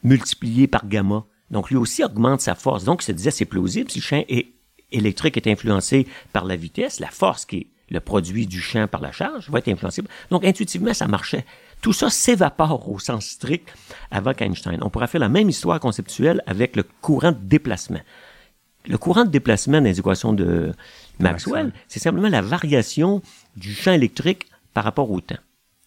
multiplié 0.03 0.67
par 0.67 0.87
gamma. 0.87 1.25
Donc 1.50 1.71
lui 1.71 1.76
aussi 1.76 2.03
augmente 2.05 2.41
sa 2.41 2.55
force. 2.55 2.85
Donc 2.85 3.03
il 3.03 3.07
se 3.07 3.12
disait, 3.12 3.31
c'est 3.31 3.45
plausible, 3.45 3.91
si 3.91 3.99
le 4.00 4.05
champ 4.05 4.25
est- 4.29 4.53
électrique 4.93 5.37
est 5.37 5.47
influencé 5.47 6.07
par 6.33 6.44
la 6.44 6.57
vitesse, 6.57 7.01
la 7.01 7.09
force 7.11 7.44
qui 7.44 7.57
est 7.57 7.66
le 7.90 8.01
produit 8.01 8.47
du 8.47 8.61
champ 8.61 8.88
par 8.88 9.01
la 9.03 9.12
charge 9.12 9.51
va 9.51 9.59
être 9.59 9.68
influencée. 9.68 10.03
Donc 10.31 10.44
intuitivement, 10.44 10.94
ça 10.94 11.07
marchait. 11.07 11.44
Tout 11.83 11.92
ça 11.92 12.09
s'évapore 12.09 12.88
au 12.90 12.99
sens 12.99 13.27
strict 13.27 13.68
avec 14.11 14.40
Einstein. 14.40 14.79
On 14.83 14.88
pourrait 14.88 15.07
faire 15.07 15.20
la 15.20 15.29
même 15.29 15.51
histoire 15.51 15.79
conceptuelle 15.81 16.42
avec 16.47 16.77
le 16.77 16.83
courant 17.03 17.33
de 17.33 17.38
déplacement. 17.38 18.01
Le 18.87 18.97
courant 18.99 19.25
de 19.25 19.31
déplacement 19.31 19.79
dans 19.79 19.85
les 19.85 19.99
équations 19.99 20.33
de 20.33 20.73
Maxwell, 21.18 21.66
Maxwell. 21.66 21.73
c'est 21.88 22.01
simplement 22.01 22.29
la 22.29 22.42
variation 22.42 23.23
du 23.57 23.75
champ 23.75 23.92
électrique 23.92 24.47
par 24.73 24.85
rapport 24.85 25.11
au 25.11 25.20
temps. 25.20 25.37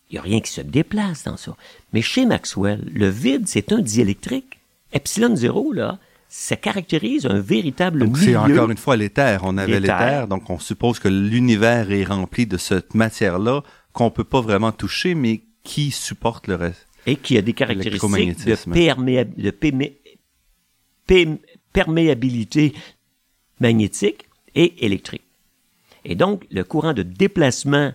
Il 0.09 0.13
n'y 0.13 0.19
a 0.19 0.21
rien 0.21 0.39
qui 0.39 0.51
se 0.51 0.61
déplace 0.61 1.23
dans 1.25 1.37
ça. 1.37 1.55
Mais 1.93 2.01
chez 2.01 2.25
Maxwell, 2.25 2.81
le 2.93 3.09
vide, 3.09 3.47
c'est 3.47 3.71
un 3.73 3.79
diélectrique. 3.79 4.59
Epsilon 4.93 5.35
0, 5.35 5.73
là, 5.73 5.99
ça 6.29 6.55
caractérise 6.55 7.25
un 7.25 7.39
véritable 7.39 7.99
Donc, 7.99 8.13
milieu. 8.17 8.25
c'est 8.25 8.35
encore 8.37 8.69
une 8.71 8.77
fois 8.77 8.95
l'éther. 8.95 9.41
On 9.43 9.57
avait 9.57 9.79
L'éther. 9.79 10.27
donc 10.27 10.49
on 10.49 10.59
suppose 10.59 10.99
que 10.99 11.07
l'univers 11.09 11.91
est 11.91 12.03
rempli 12.05 12.45
de 12.45 12.57
cette 12.57 12.93
matière-là 12.95 13.63
qu'on 13.93 14.09
peut 14.11 14.23
pas 14.23 14.41
vraiment 14.41 14.71
toucher, 14.71 15.13
mais 15.15 15.41
qui 15.63 15.91
supporte 15.91 16.47
le 16.47 16.55
reste. 16.55 16.85
et 17.05 17.15
qui 17.15 17.37
a 17.37 17.41
des 17.41 17.53
caractéristiques 17.53 18.01
de, 18.09 18.15
L'électromagnétisme. 18.15 18.73
perméa- 18.73 19.23
de 19.25 19.51
pémé- 19.51 19.93
pém- 21.07 21.37
perméabilité 21.73 22.73
magnétique 23.59 24.25
et 24.55 24.85
électrique. 24.85 25.23
Et 26.05 26.15
donc, 26.15 26.45
le 26.51 26.63
courant 26.63 26.93
de 26.93 27.03
déplacement 27.03 27.91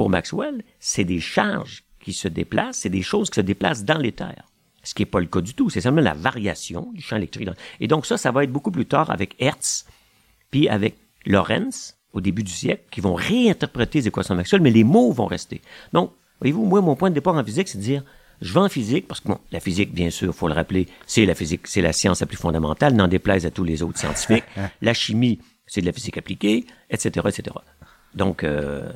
pour 0.00 0.08
Maxwell, 0.08 0.64
c'est 0.78 1.04
des 1.04 1.20
charges 1.20 1.84
qui 2.02 2.14
se 2.14 2.26
déplacent, 2.26 2.78
c'est 2.78 2.88
des 2.88 3.02
choses 3.02 3.28
qui 3.28 3.34
se 3.34 3.42
déplacent 3.42 3.84
dans 3.84 3.98
l'éther. 3.98 4.34
Ce 4.82 4.94
qui 4.94 5.02
n'est 5.02 5.06
pas 5.06 5.20
le 5.20 5.26
cas 5.26 5.42
du 5.42 5.52
tout, 5.52 5.68
c'est 5.68 5.82
simplement 5.82 6.00
la 6.00 6.14
variation 6.14 6.90
du 6.94 7.02
champ 7.02 7.16
électrique. 7.16 7.50
Et 7.80 7.86
donc 7.86 8.06
ça, 8.06 8.16
ça 8.16 8.30
va 8.30 8.44
être 8.44 8.50
beaucoup 8.50 8.70
plus 8.70 8.86
tard 8.86 9.10
avec 9.10 9.36
Hertz, 9.38 9.84
puis 10.50 10.70
avec 10.70 10.96
Lorentz, 11.26 11.98
au 12.14 12.22
début 12.22 12.42
du 12.42 12.50
siècle, 12.50 12.84
qui 12.90 13.02
vont 13.02 13.12
réinterpréter 13.12 13.98
les 13.98 14.08
équations 14.08 14.32
de 14.32 14.38
Maxwell, 14.38 14.62
mais 14.62 14.70
les 14.70 14.84
mots 14.84 15.12
vont 15.12 15.26
rester. 15.26 15.60
Donc, 15.92 16.12
voyez-vous, 16.40 16.64
moi, 16.64 16.80
mon 16.80 16.96
point 16.96 17.10
de 17.10 17.14
départ 17.16 17.34
en 17.34 17.44
physique, 17.44 17.68
c'est 17.68 17.76
de 17.76 17.82
dire, 17.82 18.02
je 18.40 18.54
vais 18.54 18.60
en 18.60 18.70
physique, 18.70 19.06
parce 19.06 19.20
que 19.20 19.28
bon, 19.28 19.38
la 19.52 19.60
physique, 19.60 19.92
bien 19.92 20.08
sûr, 20.08 20.34
faut 20.34 20.48
le 20.48 20.54
rappeler, 20.54 20.88
c'est 21.06 21.26
la 21.26 21.34
physique, 21.34 21.66
c'est 21.66 21.82
la 21.82 21.92
science 21.92 22.20
la 22.20 22.26
plus 22.26 22.38
fondamentale, 22.38 22.94
n'en 22.94 23.06
déplaise 23.06 23.44
à 23.44 23.50
tous 23.50 23.64
les 23.64 23.82
autres 23.82 23.98
scientifiques. 23.98 24.44
la 24.80 24.94
chimie, 24.94 25.40
c'est 25.66 25.82
de 25.82 25.86
la 25.86 25.92
physique 25.92 26.16
appliquée, 26.16 26.64
etc., 26.88 27.28
etc. 27.28 27.54
Donc, 28.14 28.44
euh, 28.44 28.90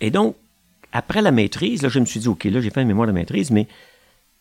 et 0.00 0.10
donc, 0.10 0.36
après 0.92 1.22
la 1.22 1.30
maîtrise, 1.30 1.82
là, 1.82 1.88
je 1.88 2.00
me 2.00 2.04
suis 2.04 2.20
dit, 2.20 2.28
OK, 2.28 2.44
là, 2.44 2.60
j'ai 2.60 2.70
fait 2.70 2.82
une 2.82 2.88
mémoire 2.88 3.06
de 3.06 3.12
maîtrise, 3.12 3.50
mais 3.50 3.66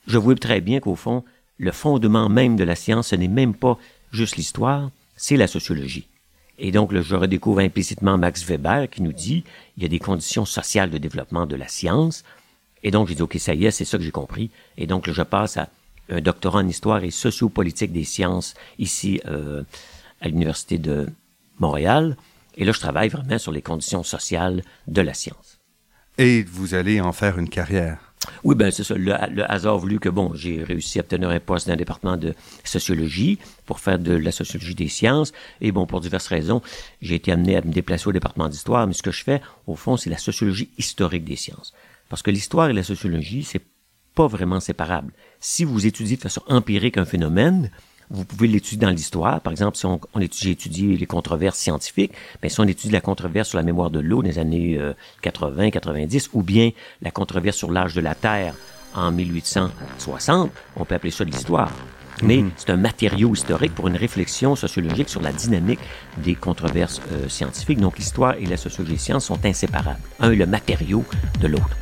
je 0.08 0.18
vois 0.18 0.36
très 0.36 0.62
bien 0.62 0.80
qu'au 0.80 0.96
fond, 0.96 1.24
le 1.58 1.72
fondement 1.72 2.30
même 2.30 2.56
de 2.56 2.64
la 2.64 2.76
science, 2.76 3.10
ce 3.10 3.16
n'est 3.16 3.28
même 3.28 3.54
pas 3.54 3.78
juste 4.12 4.38
l'histoire, 4.38 4.90
c'est 5.16 5.38
la 5.38 5.48
sociologie. 5.48 6.08
Et 6.60 6.72
donc, 6.72 6.92
là, 6.92 7.02
je 7.02 7.16
redécouvre 7.16 7.60
implicitement 7.60 8.18
Max 8.18 8.44
Weber 8.44 8.90
qui 8.90 9.02
nous 9.02 9.14
dit 9.14 9.44
il 9.76 9.84
y 9.84 9.86
a 9.86 9.90
des 9.90 10.00
conditions 10.00 10.46
sociales 10.46 10.90
de 10.90 10.98
développement 10.98 11.46
de 11.46 11.56
la 11.56 11.68
science. 11.68 12.24
Et 12.84 12.92
donc, 12.92 13.08
j'ai 13.08 13.16
dit, 13.16 13.22
OK, 13.22 13.36
ça 13.40 13.54
y 13.54 13.66
est, 13.66 13.72
c'est 13.72 13.86
ça 13.86 13.98
que 13.98 14.04
j'ai 14.04 14.12
compris. 14.12 14.50
Et 14.78 14.88
donc, 14.88 15.08
là, 15.08 15.14
je 15.14 15.22
passe 15.22 15.58
à 15.58 15.70
un 16.10 16.22
doctorat 16.22 16.60
en 16.60 16.68
histoire 16.68 17.04
et 17.04 17.12
sociopolitique 17.12 17.92
des 17.92 18.06
sciences 18.06 18.54
ici 18.80 19.20
euh, 19.28 19.64
à 20.22 20.30
l'Université 20.30 20.78
de 20.78 21.08
Montréal. 21.60 22.16
Et 22.58 22.66
là, 22.66 22.72
je 22.72 22.80
travaille 22.80 23.10
vraiment 23.10 23.38
sur 23.38 23.52
les 23.52 23.62
conditions 23.62 24.04
sociales 24.04 24.64
de 24.88 25.02
la 25.02 25.14
science. 25.14 25.60
Et 26.18 26.44
vous 26.44 26.74
allez 26.74 27.00
en 27.00 27.14
faire 27.14 27.38
une 27.38 27.48
carrière. 27.48 28.00
Oui, 28.44 28.56
ben 28.56 28.72
c'est 28.72 28.84
ça. 28.84 28.96
Le, 28.96 29.14
le 29.32 29.50
hasard 29.50 29.76
a 29.76 29.78
voulu 29.78 30.00
que, 30.00 30.10
bon, 30.10 30.34
j'ai 30.34 30.64
réussi 30.64 30.98
à 30.98 31.02
obtenir 31.02 31.30
un 31.30 31.40
poste 31.40 31.68
dans 31.68 31.74
le 31.74 31.78
département 31.78 32.18
de 32.18 32.34
sociologie 32.64 33.38
pour 33.66 33.80
faire 33.80 34.00
de 34.00 34.14
la 34.14 34.32
sociologie 34.32 34.76
des 34.76 34.88
sciences. 34.88 35.32
Et 35.62 35.72
bon, 35.72 35.86
pour 35.86 36.02
diverses 36.02 36.28
raisons, 36.28 36.62
j'ai 37.02 37.16
été 37.16 37.32
amené 37.32 37.56
à 37.56 37.62
me 37.62 37.72
déplacer 37.72 38.08
au 38.08 38.12
département 38.12 38.50
d'histoire. 38.50 38.88
Mais 38.88 38.94
ce 38.94 39.04
que 39.04 39.12
je 39.12 39.24
fais, 39.24 39.42
au 39.68 39.76
fond, 39.76 39.96
c'est 39.96 40.10
la 40.10 40.18
sociologie 40.18 40.72
historique 40.80 41.24
des 41.24 41.36
sciences. 41.36 41.74
Parce 42.10 42.24
que 42.24 42.32
l'histoire 42.32 42.70
et 42.70 42.74
la 42.74 42.84
sociologie, 42.84 43.44
c'est 43.44 43.64
pas 44.16 44.28
vraiment 44.28 44.60
séparable. 44.60 45.14
Si 45.40 45.64
vous 45.64 45.86
étudiez 45.86 46.18
de 46.18 46.22
façon 46.22 46.42
empirique 46.48 46.98
un 46.98 47.06
phénomène, 47.06 47.70
vous 48.10 48.26
pouvez 48.26 48.48
l'étudier 48.48 48.78
dans 48.78 48.90
l'histoire. 48.90 49.42
Par 49.42 49.52
exemple, 49.52 49.78
si 49.78 49.86
on, 49.86 50.00
on 50.14 50.20
étudie, 50.20 50.44
j'ai 50.44 50.52
étudié 50.52 50.98
les 50.98 51.06
controverses 51.06 51.58
scientifiques, 51.58 52.14
ben, 52.42 52.50
si 52.50 52.60
on 52.60 52.64
étudie 52.64 52.92
la 52.92 53.02
controverse 53.02 53.50
sur 53.50 53.58
la 53.58 53.64
mémoire 53.64 53.90
de 53.90 54.00
l'eau 54.00 54.24
des 54.24 54.40
années 54.40 54.80
80-90, 55.24 56.30
ou 56.34 56.44
bien 56.44 56.72
la 57.02 57.12
controverse 57.12 57.58
sur 57.58 57.72
l'âge 57.72 57.94
de 57.94 58.02
la 58.02 58.16
Terre 58.16 58.54
en 58.96 59.12
1860, 59.12 60.52
on 60.76 60.86
peut 60.86 60.96
appeler 60.96 61.12
ça 61.12 61.26
de 61.26 61.32
l'histoire. 61.32 61.72
Mais 62.24 62.44
c'est 62.56 62.72
un 62.72 62.78
matériau 62.78 63.34
historique 63.34 63.76
pour 63.76 63.88
une 63.88 63.96
réflexion 63.96 64.56
sociologique 64.56 65.10
sur 65.10 65.22
la 65.22 65.32
dynamique 65.32 65.80
des 66.18 66.34
controverses 66.34 67.02
euh, 67.12 67.30
scientifiques. 67.30 67.80
Donc 67.80 67.98
l'histoire 67.98 68.34
et 68.36 68.46
la 68.46 68.58
sociologie 68.58 68.94
des 68.94 69.00
sciences 69.00 69.26
sont 69.26 69.46
inséparables. 69.46 70.00
Un 70.20 70.32
est 70.32 70.36
le 70.36 70.48
matériau 70.48 71.04
de 71.40 71.48
l'autre. 71.48 71.78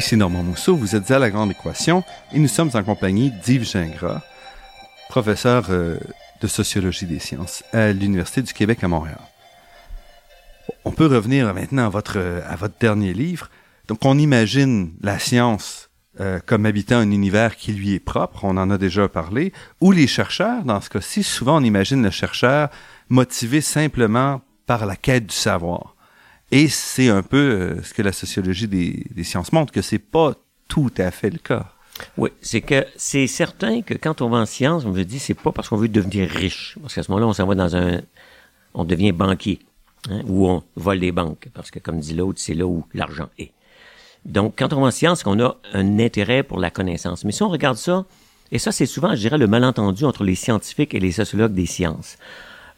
Ici 0.00 0.16
Normand 0.16 0.42
Mousseau, 0.42 0.76
vous 0.76 0.96
êtes 0.96 1.10
à 1.10 1.18
La 1.18 1.28
Grande 1.28 1.50
Équation 1.50 2.02
et 2.32 2.38
nous 2.38 2.48
sommes 2.48 2.70
en 2.72 2.82
compagnie 2.82 3.30
d'Yves 3.44 3.70
Gingras, 3.70 4.22
professeur 5.10 5.66
euh, 5.68 5.98
de 6.40 6.46
sociologie 6.46 7.04
des 7.04 7.18
sciences 7.18 7.62
à 7.74 7.92
l'Université 7.92 8.40
du 8.40 8.54
Québec 8.54 8.82
à 8.82 8.88
Montréal. 8.88 9.20
On 10.86 10.90
peut 10.90 11.04
revenir 11.04 11.52
maintenant 11.52 11.84
à 11.84 11.90
votre, 11.90 12.18
dernier 12.80 13.12
livre. 13.12 13.50
Donc, 13.88 13.98
on 14.06 14.16
imagine 14.16 14.94
la 15.02 15.18
science 15.18 15.90
euh, 16.18 16.40
comme 16.46 16.64
habitant 16.64 16.96
un 16.96 17.10
univers 17.10 17.54
qui 17.56 17.74
lui 17.74 17.92
est 17.92 18.00
propre, 18.00 18.44
on 18.44 18.56
en 18.56 18.70
a 18.70 18.78
déjà 18.78 19.06
parlé, 19.06 19.52
ou 19.82 19.92
les 19.92 20.06
chercheurs, 20.06 20.64
dans 20.64 20.80
ce 20.80 20.88
cas-ci, 20.88 21.22
souvent 21.22 21.60
on 21.60 21.64
imagine 21.64 22.02
le 22.02 22.10
chercheur 22.10 22.70
motivé 23.10 23.60
simplement 23.60 24.40
par 24.64 24.86
la 24.86 24.96
quête 24.96 25.26
du 25.26 25.36
savoir. 25.36 25.94
Et 26.50 26.68
c'est 26.68 27.08
un 27.08 27.22
peu 27.22 27.36
euh, 27.36 27.82
ce 27.82 27.94
que 27.94 28.02
la 28.02 28.12
sociologie 28.12 28.66
des, 28.66 29.24
sciences 29.24 29.52
montre, 29.52 29.72
que 29.72 29.82
c'est 29.82 29.98
pas 29.98 30.34
tout 30.68 30.92
à 30.98 31.10
fait 31.10 31.30
le 31.30 31.38
cas. 31.38 31.72
Oui, 32.16 32.30
c'est 32.40 32.60
que 32.60 32.86
c'est 32.96 33.26
certain 33.26 33.82
que 33.82 33.94
quand 33.94 34.22
on 34.22 34.30
va 34.30 34.38
en 34.38 34.46
science, 34.46 34.84
on 34.84 34.90
veut 34.90 35.04
dire 35.04 35.20
c'est 35.20 35.34
pas 35.34 35.52
parce 35.52 35.68
qu'on 35.68 35.76
veut 35.76 35.88
devenir 35.88 36.28
riche, 36.28 36.78
parce 36.80 36.94
qu'à 36.94 37.02
ce 37.02 37.10
moment-là, 37.10 37.28
on 37.28 37.32
s'en 37.32 37.46
va 37.46 37.54
dans 37.54 37.76
un, 37.76 38.00
on 38.74 38.84
devient 38.84 39.12
banquier, 39.12 39.60
hein, 40.08 40.22
ou 40.26 40.48
on 40.48 40.62
vole 40.76 41.00
des 41.00 41.12
banques, 41.12 41.48
parce 41.52 41.70
que 41.70 41.78
comme 41.78 42.00
dit 42.00 42.14
l'autre, 42.14 42.40
c'est 42.40 42.54
là 42.54 42.66
où 42.66 42.86
l'argent 42.94 43.28
est. 43.38 43.52
Donc, 44.24 44.54
quand 44.58 44.72
on 44.72 44.80
va 44.80 44.88
en 44.88 44.90
science, 44.90 45.18
c'est 45.18 45.24
qu'on 45.24 45.40
a 45.40 45.56
un 45.72 45.98
intérêt 45.98 46.42
pour 46.42 46.58
la 46.58 46.70
connaissance. 46.70 47.24
Mais 47.24 47.32
si 47.32 47.42
on 47.42 47.48
regarde 47.48 47.76
ça, 47.76 48.04
et 48.52 48.58
ça, 48.58 48.72
c'est 48.72 48.86
souvent, 48.86 49.10
je 49.10 49.20
dirais, 49.20 49.38
le 49.38 49.46
malentendu 49.46 50.04
entre 50.04 50.24
les 50.24 50.34
scientifiques 50.34 50.94
et 50.94 51.00
les 51.00 51.12
sociologues 51.12 51.54
des 51.54 51.66
sciences. 51.66 52.16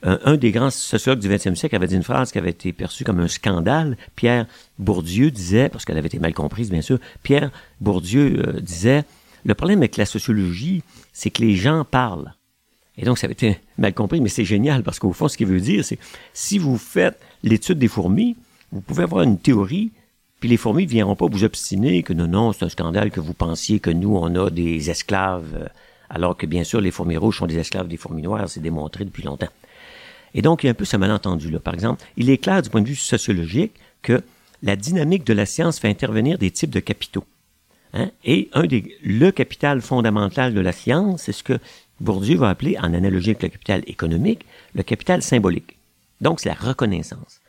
Un, 0.04 0.36
des 0.36 0.50
grands 0.50 0.70
sociologues 0.70 1.20
du 1.20 1.28
20e 1.28 1.54
siècle 1.54 1.76
avait 1.76 1.86
dit 1.86 1.94
une 1.94 2.02
phrase 2.02 2.32
qui 2.32 2.38
avait 2.38 2.50
été 2.50 2.72
perçue 2.72 3.04
comme 3.04 3.20
un 3.20 3.28
scandale. 3.28 3.96
Pierre 4.16 4.46
Bourdieu 4.80 5.30
disait, 5.30 5.68
parce 5.68 5.84
qu'elle 5.84 5.96
avait 5.96 6.08
été 6.08 6.18
mal 6.18 6.34
comprise, 6.34 6.70
bien 6.70 6.82
sûr, 6.82 6.98
Pierre 7.22 7.52
Bourdieu 7.80 8.42
euh, 8.44 8.60
disait, 8.60 9.04
le 9.44 9.54
problème 9.54 9.78
avec 9.78 9.96
la 9.96 10.06
sociologie, 10.06 10.82
c'est 11.12 11.30
que 11.30 11.42
les 11.42 11.54
gens 11.54 11.84
parlent. 11.84 12.34
Et 12.98 13.04
donc, 13.04 13.18
ça 13.18 13.26
avait 13.26 13.32
été 13.32 13.58
mal 13.78 13.94
compris, 13.94 14.20
mais 14.20 14.28
c'est 14.28 14.44
génial, 14.44 14.82
parce 14.82 14.98
qu'au 14.98 15.12
fond, 15.12 15.28
ce 15.28 15.36
qu'il 15.36 15.46
veut 15.46 15.60
dire, 15.60 15.84
c'est 15.84 15.98
si 16.32 16.58
vous 16.58 16.78
faites 16.78 17.18
l'étude 17.44 17.78
des 17.78 17.88
fourmis, 17.88 18.36
vous 18.72 18.80
pouvez 18.80 19.04
avoir 19.04 19.22
une 19.22 19.38
théorie, 19.38 19.92
puis 20.40 20.48
les 20.48 20.56
fourmis 20.56 20.84
ne 20.84 20.90
viendront 20.90 21.14
pas 21.14 21.26
vous 21.26 21.44
obstiner 21.44 22.02
que 22.02 22.12
non, 22.12 22.26
non, 22.26 22.52
c'est 22.52 22.64
un 22.64 22.68
scandale 22.68 23.12
que 23.12 23.20
vous 23.20 23.34
pensiez 23.34 23.78
que 23.78 23.90
nous, 23.90 24.16
on 24.16 24.34
a 24.34 24.50
des 24.50 24.90
esclaves, 24.90 25.54
euh, 25.54 25.68
alors 26.10 26.36
que 26.36 26.46
bien 26.46 26.64
sûr, 26.64 26.80
les 26.80 26.90
fourmis 26.90 27.16
rouges 27.16 27.38
sont 27.38 27.46
des 27.46 27.58
esclaves 27.58 27.86
des 27.88 27.96
fourmis 27.96 28.22
noires, 28.22 28.48
c'est 28.48 28.60
démontré 28.60 29.04
depuis 29.04 29.22
longtemps. 29.22 29.48
Et 30.34 30.42
donc, 30.42 30.62
il 30.62 30.66
y 30.66 30.68
a 30.68 30.72
un 30.72 30.74
peu 30.74 30.84
ce 30.84 30.96
malentendu-là. 30.96 31.60
Par 31.60 31.74
exemple, 31.74 32.04
il 32.16 32.30
est 32.30 32.38
clair 32.38 32.62
du 32.62 32.70
point 32.70 32.80
de 32.80 32.88
vue 32.88 32.96
sociologique 32.96 33.72
que 34.02 34.22
la 34.62 34.76
dynamique 34.76 35.24
de 35.24 35.32
la 35.32 35.46
science 35.46 35.78
fait 35.78 35.88
intervenir 35.88 36.38
des 36.38 36.50
types 36.50 36.70
de 36.70 36.80
capitaux. 36.80 37.24
Hein? 37.92 38.10
Et 38.24 38.48
un 38.52 38.66
des, 38.66 38.96
le 39.02 39.30
capital 39.30 39.80
fondamental 39.80 40.54
de 40.54 40.60
la 40.60 40.72
science, 40.72 41.22
c'est 41.24 41.32
ce 41.32 41.42
que 41.42 41.58
Bourdieu 42.00 42.36
va 42.36 42.48
appeler, 42.48 42.78
en 42.78 42.94
analogie 42.94 43.30
avec 43.30 43.42
le 43.42 43.48
capital 43.48 43.82
économique, 43.86 44.46
le 44.74 44.82
capital 44.82 45.22
symbolique. 45.22 45.76
Donc, 46.20 46.40
c'est 46.40 46.48
la 46.48 46.54
reconnaissance. 46.54 47.40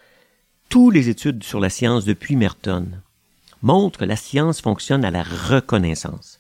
Toutes 0.70 0.94
les 0.94 1.10
études 1.10 1.44
sur 1.44 1.60
la 1.60 1.70
science 1.70 2.06
depuis 2.06 2.36
Merton 2.36 2.88
montrent 3.62 4.00
que 4.00 4.06
la 4.06 4.16
science 4.16 4.62
fonctionne 4.62 5.06
à 5.06 5.12
la 5.12 5.24
reconnaissance. 5.24 6.40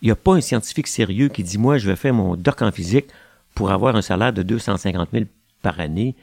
Il 0.00 0.06
n'y 0.06 0.12
a 0.12 0.16
pas 0.16 0.34
un 0.34 0.40
scientifique 0.40 0.88
sérieux 0.88 1.28
qui 1.28 1.42
dit, 1.42 1.58
moi, 1.58 1.78
je 1.78 1.88
vais 1.88 1.96
faire 1.96 2.14
mon 2.14 2.36
doc 2.36 2.62
en 2.62 2.72
physique 2.72 3.06
pour 3.54 3.70
avoir 3.70 3.94
un 3.94 4.02
salaire 4.02 4.32
de 4.32 4.42
250 4.42 5.10
000 5.12 5.24
par 5.62 5.80
année. 5.80 6.14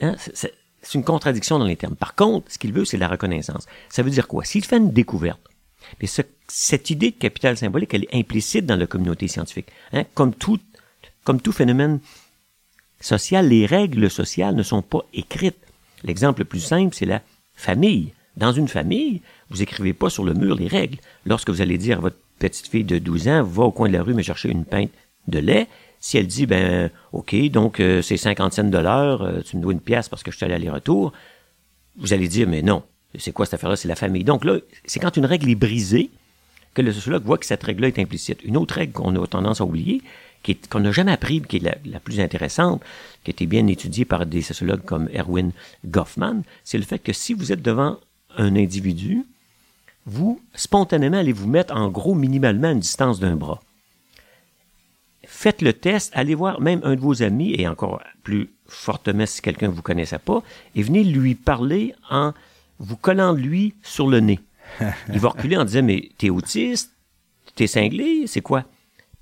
Hein? 0.00 0.16
C'est 0.34 0.94
une 0.94 1.04
contradiction 1.04 1.58
dans 1.58 1.64
les 1.64 1.76
termes. 1.76 1.96
Par 1.96 2.14
contre, 2.14 2.50
ce 2.52 2.58
qu'il 2.58 2.72
veut, 2.72 2.84
c'est 2.84 2.98
la 2.98 3.08
reconnaissance. 3.08 3.66
Ça 3.88 4.02
veut 4.02 4.10
dire 4.10 4.28
quoi? 4.28 4.44
S'il 4.44 4.64
fait 4.64 4.76
une 4.76 4.92
découverte, 4.92 5.40
mais 6.00 6.08
cette 6.48 6.90
idée 6.90 7.10
de 7.10 7.16
capital 7.16 7.56
symbolique, 7.56 7.94
elle 7.94 8.04
est 8.04 8.14
implicite 8.14 8.66
dans 8.66 8.76
la 8.76 8.86
communauté 8.86 9.28
scientifique. 9.28 9.68
Hein? 9.92 10.04
Comme, 10.14 10.34
tout, 10.34 10.60
comme 11.24 11.40
tout 11.40 11.52
phénomène 11.52 12.00
social, 13.00 13.48
les 13.48 13.66
règles 13.66 14.10
sociales 14.10 14.54
ne 14.54 14.62
sont 14.62 14.82
pas 14.82 15.04
écrites. 15.12 15.58
L'exemple 16.04 16.40
le 16.40 16.44
plus 16.44 16.60
simple, 16.60 16.94
c'est 16.94 17.06
la 17.06 17.22
famille. 17.54 18.12
Dans 18.36 18.52
une 18.52 18.68
famille, 18.68 19.22
vous 19.48 19.62
écrivez 19.62 19.94
pas 19.94 20.10
sur 20.10 20.24
le 20.24 20.34
mur 20.34 20.56
les 20.56 20.68
règles. 20.68 20.98
Lorsque 21.24 21.50
vous 21.50 21.62
allez 21.62 21.78
dire 21.78 21.98
à 21.98 22.02
votre 22.02 22.18
petite 22.38 22.68
fille 22.68 22.84
de 22.84 22.98
12 22.98 23.28
ans, 23.28 23.42
va 23.42 23.64
au 23.64 23.72
coin 23.72 23.88
de 23.88 23.94
la 23.94 24.02
rue 24.02 24.14
me 24.14 24.22
chercher 24.22 24.50
une 24.50 24.64
pinte 24.64 24.90
de 25.26 25.38
lait, 25.38 25.66
si 26.06 26.18
elle 26.18 26.28
dit, 26.28 26.46
ben, 26.46 26.88
OK, 27.10 27.34
donc 27.50 27.80
euh, 27.80 28.00
c'est 28.00 28.16
50 28.16 28.52
cents 28.52 28.62
de 28.62 28.78
l'heure, 28.78 29.22
euh, 29.22 29.40
tu 29.40 29.56
me 29.56 29.62
dois 29.62 29.72
une 29.72 29.80
pièce 29.80 30.08
parce 30.08 30.22
que 30.22 30.30
je 30.30 30.36
suis 30.36 30.44
allé 30.44 30.54
aller-retour, 30.54 31.12
vous 31.96 32.12
allez 32.12 32.28
dire, 32.28 32.46
mais 32.48 32.62
non, 32.62 32.84
c'est 33.18 33.32
quoi 33.32 33.44
cette 33.44 33.54
affaire-là? 33.54 33.74
C'est 33.74 33.88
la 33.88 33.96
famille. 33.96 34.22
Donc 34.22 34.44
là, 34.44 34.58
c'est 34.84 35.00
quand 35.00 35.16
une 35.16 35.26
règle 35.26 35.50
est 35.50 35.56
brisée 35.56 36.10
que 36.74 36.82
le 36.82 36.92
sociologue 36.92 37.24
voit 37.24 37.38
que 37.38 37.44
cette 37.44 37.64
règle-là 37.64 37.88
est 37.88 37.98
implicite. 37.98 38.38
Une 38.44 38.56
autre 38.56 38.76
règle 38.76 38.92
qu'on 38.92 39.20
a 39.20 39.26
tendance 39.26 39.60
à 39.60 39.64
oublier, 39.64 40.00
qu'on 40.70 40.78
n'a 40.78 40.92
jamais 40.92 41.10
appris, 41.10 41.42
qui 41.42 41.56
est 41.56 41.76
la, 41.84 41.98
plus 41.98 42.20
intéressante, 42.20 42.84
qui 43.24 43.30
a 43.30 43.32
été 43.32 43.46
bien 43.46 43.66
étudiée 43.66 44.04
par 44.04 44.26
des 44.26 44.42
sociologues 44.42 44.84
comme 44.84 45.08
Erwin 45.12 45.50
Goffman, 45.84 46.42
c'est 46.62 46.78
le 46.78 46.84
fait 46.84 47.00
que 47.00 47.12
si 47.12 47.34
vous 47.34 47.50
êtes 47.50 47.62
devant 47.62 47.98
un 48.36 48.54
individu, 48.54 49.24
vous, 50.04 50.40
spontanément, 50.54 51.16
allez 51.16 51.32
vous 51.32 51.48
mettre 51.48 51.74
en 51.74 51.88
gros 51.88 52.14
minimalement 52.14 52.70
une 52.70 52.78
distance 52.78 53.18
d'un 53.18 53.34
bras. 53.34 53.60
Faites 55.26 55.60
le 55.60 55.72
test, 55.72 56.12
allez 56.14 56.34
voir 56.34 56.60
même 56.60 56.80
un 56.84 56.94
de 56.94 57.00
vos 57.00 57.22
amis, 57.22 57.54
et 57.58 57.66
encore 57.66 58.00
plus 58.22 58.50
fortement 58.66 59.26
si 59.26 59.42
quelqu'un 59.42 59.68
ne 59.68 59.72
vous 59.72 59.82
connaissait 59.82 60.18
pas, 60.18 60.42
et 60.74 60.82
venez 60.82 61.04
lui 61.04 61.34
parler 61.34 61.94
en 62.10 62.32
vous 62.78 62.96
collant 62.96 63.32
lui 63.32 63.74
sur 63.82 64.08
le 64.08 64.20
nez. 64.20 64.40
Il 65.12 65.18
va 65.18 65.30
reculer 65.30 65.56
en 65.56 65.64
disant, 65.64 65.82
mais 65.82 66.10
t'es 66.18 66.30
autiste, 66.30 66.92
t'es 67.54 67.66
cinglé, 67.66 68.26
c'est 68.26 68.40
quoi? 68.40 68.64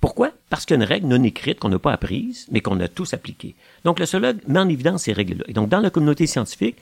Pourquoi? 0.01 0.33
Parce 0.51 0.67
qu'il 0.67 0.77
y 0.77 0.81
a 0.81 0.83
une 0.83 0.89
règle 0.89 1.07
non 1.07 1.23
écrite 1.23 1.59
qu'on 1.59 1.71
n'a 1.71 1.79
pas 1.79 1.93
apprise, 1.93 2.47
mais 2.51 2.61
qu'on 2.61 2.79
a 2.81 2.89
tous 2.89 3.15
appliquée. 3.15 3.55
Donc, 3.85 3.99
le 3.99 4.05
sociologue 4.05 4.41
met 4.47 4.59
en 4.59 4.69
évidence 4.69 5.05
ces 5.05 5.15
règles-là. 5.15 5.45
Et 5.49 5.55
donc, 5.55 5.71
dans 5.71 5.81
la 5.81 5.89
communauté 5.89 6.27
scientifique, 6.27 6.77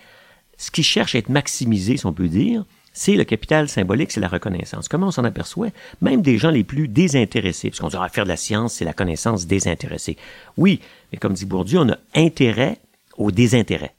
ce 0.57 0.73
qui 0.73 0.83
cherche 0.83 1.15
à 1.15 1.19
être 1.19 1.29
maximisé, 1.29 1.97
si 1.97 2.07
on 2.07 2.13
peut 2.13 2.29
dire, 2.29 2.65
c'est 2.93 3.15
le 3.15 3.25
capital 3.25 3.69
symbolique, 3.69 4.13
c'est 4.13 4.21
la 4.21 4.29
reconnaissance. 4.29 4.89
Comment 4.89 5.09
on 5.09 5.13
s'en 5.13 5.25
aperçoit? 5.25 5.69
Même 6.01 6.23
des 6.23 6.39
gens 6.39 6.51
les 6.51 6.65
plus 6.65 6.89
désintéressés, 6.89 7.71
parce 7.71 7.81
qu'on 7.81 7.89
dit, 7.89 7.97
ah, 7.99 8.09
faire 8.09 8.25
de 8.25 8.29
la 8.29 8.37
science, 8.37 8.75
c'est 8.75 8.85
la 8.85 8.93
connaissance 8.93 9.47
désintéressée. 9.47 10.17
Oui, 10.57 10.81
mais 11.11 11.19
comme 11.19 11.33
dit 11.33 11.47
Bourdieu, 11.47 11.81
on 11.81 11.89
a 11.89 11.99
intérêt 12.15 12.79
au 13.17 13.31
désintérêt. 13.31 13.95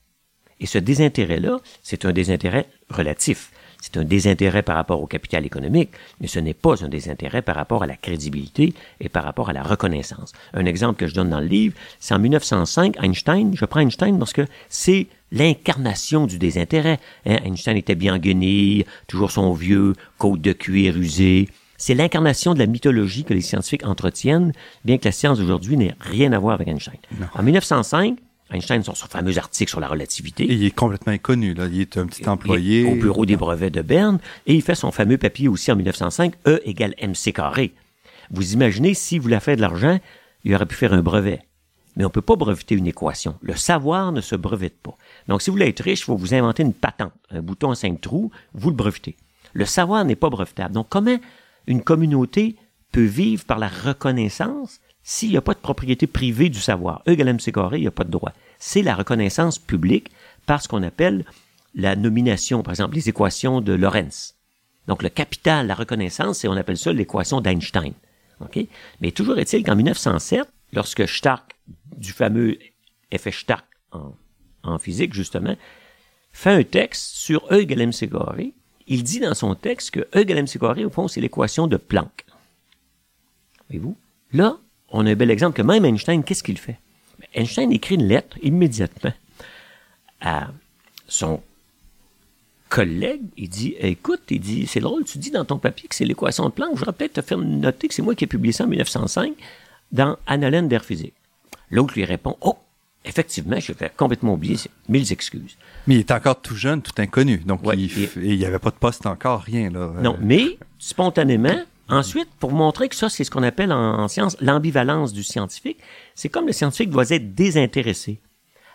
Et 0.59 0.65
ce 0.65 0.77
désintérêt-là, 0.77 1.59
c'est 1.81 2.05
un 2.05 2.13
désintérêt 2.13 2.67
relatif. 2.89 3.51
C'est 3.81 3.97
un 3.97 4.05
désintérêt 4.05 4.61
par 4.61 4.77
rapport 4.77 5.01
au 5.01 5.07
capital 5.07 5.45
économique, 5.45 5.89
mais 6.21 6.27
ce 6.27 6.39
n'est 6.39 6.53
pas 6.53 6.85
un 6.85 6.87
désintérêt 6.87 7.41
par 7.41 7.55
rapport 7.55 7.83
à 7.83 7.85
la 7.85 7.97
crédibilité 7.97 8.73
et 9.01 9.09
par 9.09 9.25
rapport 9.25 9.49
à 9.49 9.53
la 9.53 9.61
reconnaissance. 9.61 10.31
Un 10.53 10.65
exemple 10.65 10.97
que 10.97 11.07
je 11.07 11.13
donne 11.13 11.29
dans 11.29 11.41
le 11.41 11.47
livre, 11.47 11.75
c'est 11.99 12.13
en 12.13 12.19
1905, 12.19 12.95
Einstein, 13.03 13.53
je 13.53 13.65
prends 13.65 13.81
Einstein 13.81 14.17
parce 14.17 14.31
que 14.31 14.45
c'est 14.69 15.07
l'incarnation 15.33 16.25
du 16.25 16.39
désintérêt. 16.39 16.99
Hein, 17.25 17.39
Einstein 17.43 17.75
était 17.75 17.95
bien 17.95 18.17
guenille, 18.19 18.85
toujours 19.07 19.31
son 19.31 19.51
vieux 19.51 19.93
côte 20.17 20.39
de 20.39 20.53
cuir 20.53 20.95
usé. 20.97 21.49
C'est 21.77 21.95
l'incarnation 21.95 22.53
de 22.53 22.59
la 22.59 22.67
mythologie 22.67 23.25
que 23.25 23.33
les 23.33 23.41
scientifiques 23.41 23.85
entretiennent, 23.85 24.53
bien 24.85 24.97
que 24.97 25.05
la 25.05 25.11
science 25.11 25.39
d'aujourd'hui 25.39 25.75
n'ait 25.75 25.95
rien 25.99 26.31
à 26.31 26.39
voir 26.39 26.53
avec 26.53 26.69
Einstein. 26.69 26.95
En 27.33 27.43
1905, 27.43 28.15
Einstein 28.51 28.83
son, 28.83 28.93
son 28.93 29.07
fameux 29.07 29.37
article 29.37 29.69
sur 29.69 29.79
la 29.79 29.87
relativité. 29.87 30.45
il 30.47 30.63
est 30.63 30.71
complètement 30.71 31.11
inconnu, 31.11 31.55
là. 31.55 31.65
Il 31.65 31.81
est 31.81 31.97
un 31.97 32.05
petit 32.05 32.27
employé. 32.29 32.85
Au 32.85 32.95
bureau 32.95 33.25
des 33.25 33.35
brevets 33.35 33.71
de 33.71 33.81
Berne. 33.81 34.19
Et 34.45 34.53
il 34.53 34.61
fait 34.61 34.75
son 34.75 34.91
fameux 34.91 35.17
papier 35.17 35.47
aussi 35.47 35.71
en 35.71 35.75
1905, 35.75 36.35
E 36.47 36.61
égale 36.63 36.93
mc 37.01 37.33
carré. 37.33 37.73
Vous 38.29 38.53
imaginez, 38.53 38.93
si 38.93 39.17
vous 39.17 39.23
voulait 39.23 39.39
fait 39.39 39.55
de 39.55 39.61
l'argent, 39.61 39.99
il 40.43 40.53
aurait 40.53 40.65
pu 40.65 40.75
faire 40.75 40.93
un 40.93 41.01
brevet. 41.01 41.41
Mais 41.95 42.05
on 42.05 42.09
peut 42.09 42.21
pas 42.21 42.35
breveter 42.35 42.75
une 42.75 42.87
équation. 42.87 43.35
Le 43.41 43.55
savoir 43.55 44.11
ne 44.11 44.21
se 44.21 44.35
brevette 44.35 44.77
pas. 44.81 44.97
Donc, 45.27 45.41
si 45.41 45.49
vous 45.49 45.55
voulez 45.55 45.69
être 45.69 45.83
riche, 45.83 46.01
il 46.01 46.05
faut 46.05 46.15
vous 46.15 46.33
inventer 46.33 46.63
une 46.63 46.73
patente, 46.73 47.13
un 47.29 47.41
bouton 47.41 47.71
à 47.71 47.75
cinq 47.75 48.01
trous, 48.01 48.31
vous 48.53 48.69
le 48.69 48.75
brevetez. 48.75 49.15
Le 49.53 49.65
savoir 49.65 50.03
n'est 50.03 50.15
pas 50.15 50.29
brevetable. 50.29 50.73
Donc, 50.73 50.87
comment 50.89 51.17
une 51.67 51.83
communauté 51.83 52.55
peut 52.91 53.03
vivre 53.03 53.45
par 53.45 53.59
la 53.59 53.67
reconnaissance 53.67 54.79
s'il 55.03 55.29
n'y 55.29 55.37
a 55.37 55.41
pas 55.41 55.53
de 55.53 55.59
propriété 55.59 56.07
privée 56.07 56.49
du 56.49 56.59
savoir? 56.59 57.03
E 57.07 57.11
égale 57.11 57.37
carré, 57.37 57.77
il 57.77 57.81
n'y 57.81 57.87
a 57.87 57.91
pas 57.91 58.03
de 58.03 58.11
droit 58.11 58.33
c'est 58.65 58.81
la 58.81 58.95
reconnaissance 58.95 59.59
publique 59.59 60.09
par 60.45 60.61
ce 60.61 60.69
qu'on 60.69 60.83
appelle 60.83 61.25
la 61.75 61.97
nomination, 61.97 62.63
par 62.63 62.71
exemple 62.71 62.95
les 62.95 63.09
équations 63.09 63.59
de 63.59 63.73
Lorentz. 63.73 64.35
Donc 64.87 65.03
le 65.03 65.09
capital, 65.09 65.67
la 65.67 65.75
reconnaissance, 65.75 66.39
c'est 66.39 66.47
on 66.47 66.55
appelle 66.55 66.77
ça 66.77 66.93
l'équation 66.93 67.41
d'Einstein. 67.41 67.91
Okay? 68.39 68.69
Mais 69.01 69.11
toujours 69.11 69.37
est-il 69.37 69.63
qu'en 69.63 69.75
1907, 69.75 70.47
lorsque 70.71 71.05
Stark, 71.09 71.55
du 71.97 72.11
fameux 72.11 72.57
effet 73.11 73.31
Stark 73.31 73.65
en, 74.63 74.77
physique 74.79 75.13
justement, 75.13 75.55
fait 76.31 76.51
un 76.51 76.63
texte 76.63 77.15
sur 77.15 77.45
E 77.51 77.59
égale 77.59 77.87
mc 77.87 78.09
il 78.87 79.03
dit 79.03 79.19
dans 79.19 79.33
son 79.33 79.55
texte 79.55 79.91
que 79.91 79.99
E 80.15 80.19
égale 80.19 80.45
au 80.85 80.89
fond, 80.89 81.07
c'est 81.07 81.21
l'équation 81.21 81.67
de 81.67 81.77
Planck. 81.77 82.25
Voyez-vous? 83.69 83.95
Là, 84.33 84.57
on 84.89 85.05
a 85.05 85.11
un 85.11 85.15
bel 85.15 85.31
exemple 85.31 85.55
que 85.55 85.61
même 85.61 85.85
Einstein, 85.85 86.23
qu'est-ce 86.23 86.43
qu'il 86.43 86.57
fait? 86.57 86.79
Einstein 87.33 87.71
écrit 87.71 87.95
une 87.95 88.07
lettre 88.07 88.37
immédiatement 88.41 89.13
à 90.19 90.49
son 91.07 91.41
collègue. 92.69 93.21
Il 93.37 93.49
dit, 93.49 93.75
écoute, 93.79 94.21
il 94.29 94.39
dit, 94.39 94.67
c'est 94.67 94.79
drôle, 94.79 95.05
tu 95.05 95.17
dis 95.17 95.31
dans 95.31 95.45
ton 95.45 95.59
papier 95.59 95.87
que 95.87 95.95
c'est 95.95 96.05
l'équation 96.05 96.45
de 96.45 96.51
Planck. 96.51 96.71
Je 96.73 96.79
voudrais 96.79 96.93
peut-être 96.93 97.13
te 97.13 97.21
faire 97.21 97.37
noter 97.37 97.87
que 97.87 97.93
c'est 97.93 98.01
moi 98.01 98.15
qui 98.15 98.25
ai 98.25 98.27
publié 98.27 98.51
ça 98.51 98.65
en 98.65 98.67
1905 98.67 99.33
dans 99.91 100.17
Annalen 100.25 100.67
der 100.67 100.83
Physik. 100.83 101.13
L'autre 101.73 101.95
lui 101.95 102.05
répond, 102.05 102.37
oh, 102.41 102.55
effectivement, 103.03 103.59
je 103.59 103.73
vais 103.73 103.91
complètement 103.97 104.33
oublier, 104.33 104.57
mille 104.89 105.11
excuses. 105.11 105.57
Mais 105.87 105.95
il 105.95 105.99
est 106.01 106.11
encore 106.11 106.39
tout 106.39 106.55
jeune, 106.55 106.83
tout 106.83 106.93
inconnu. 107.01 107.37
Donc, 107.37 107.61
il 107.73 108.37
n'y 108.37 108.45
avait 108.45 108.59
pas 108.59 108.69
de 108.69 108.75
poste 108.75 109.07
encore, 109.07 109.41
rien. 109.41 109.71
Là. 109.71 109.91
Non, 109.99 110.15
mais 110.21 110.59
spontanément, 110.77 111.57
ensuite, 111.89 112.29
pour 112.39 112.51
montrer 112.51 112.89
que 112.89 112.95
ça, 112.95 113.09
c'est 113.09 113.23
ce 113.23 113.31
qu'on 113.31 113.41
appelle 113.41 113.73
en, 113.73 114.07
science 114.07 114.37
l'ambivalence 114.39 115.13
du 115.13 115.23
scientifique, 115.23 115.79
c'est 116.13 116.29
comme 116.29 116.45
le 116.45 116.53
scientifique 116.53 116.91
doit 116.91 117.09
être 117.09 117.33
désintéressé. 117.33 118.19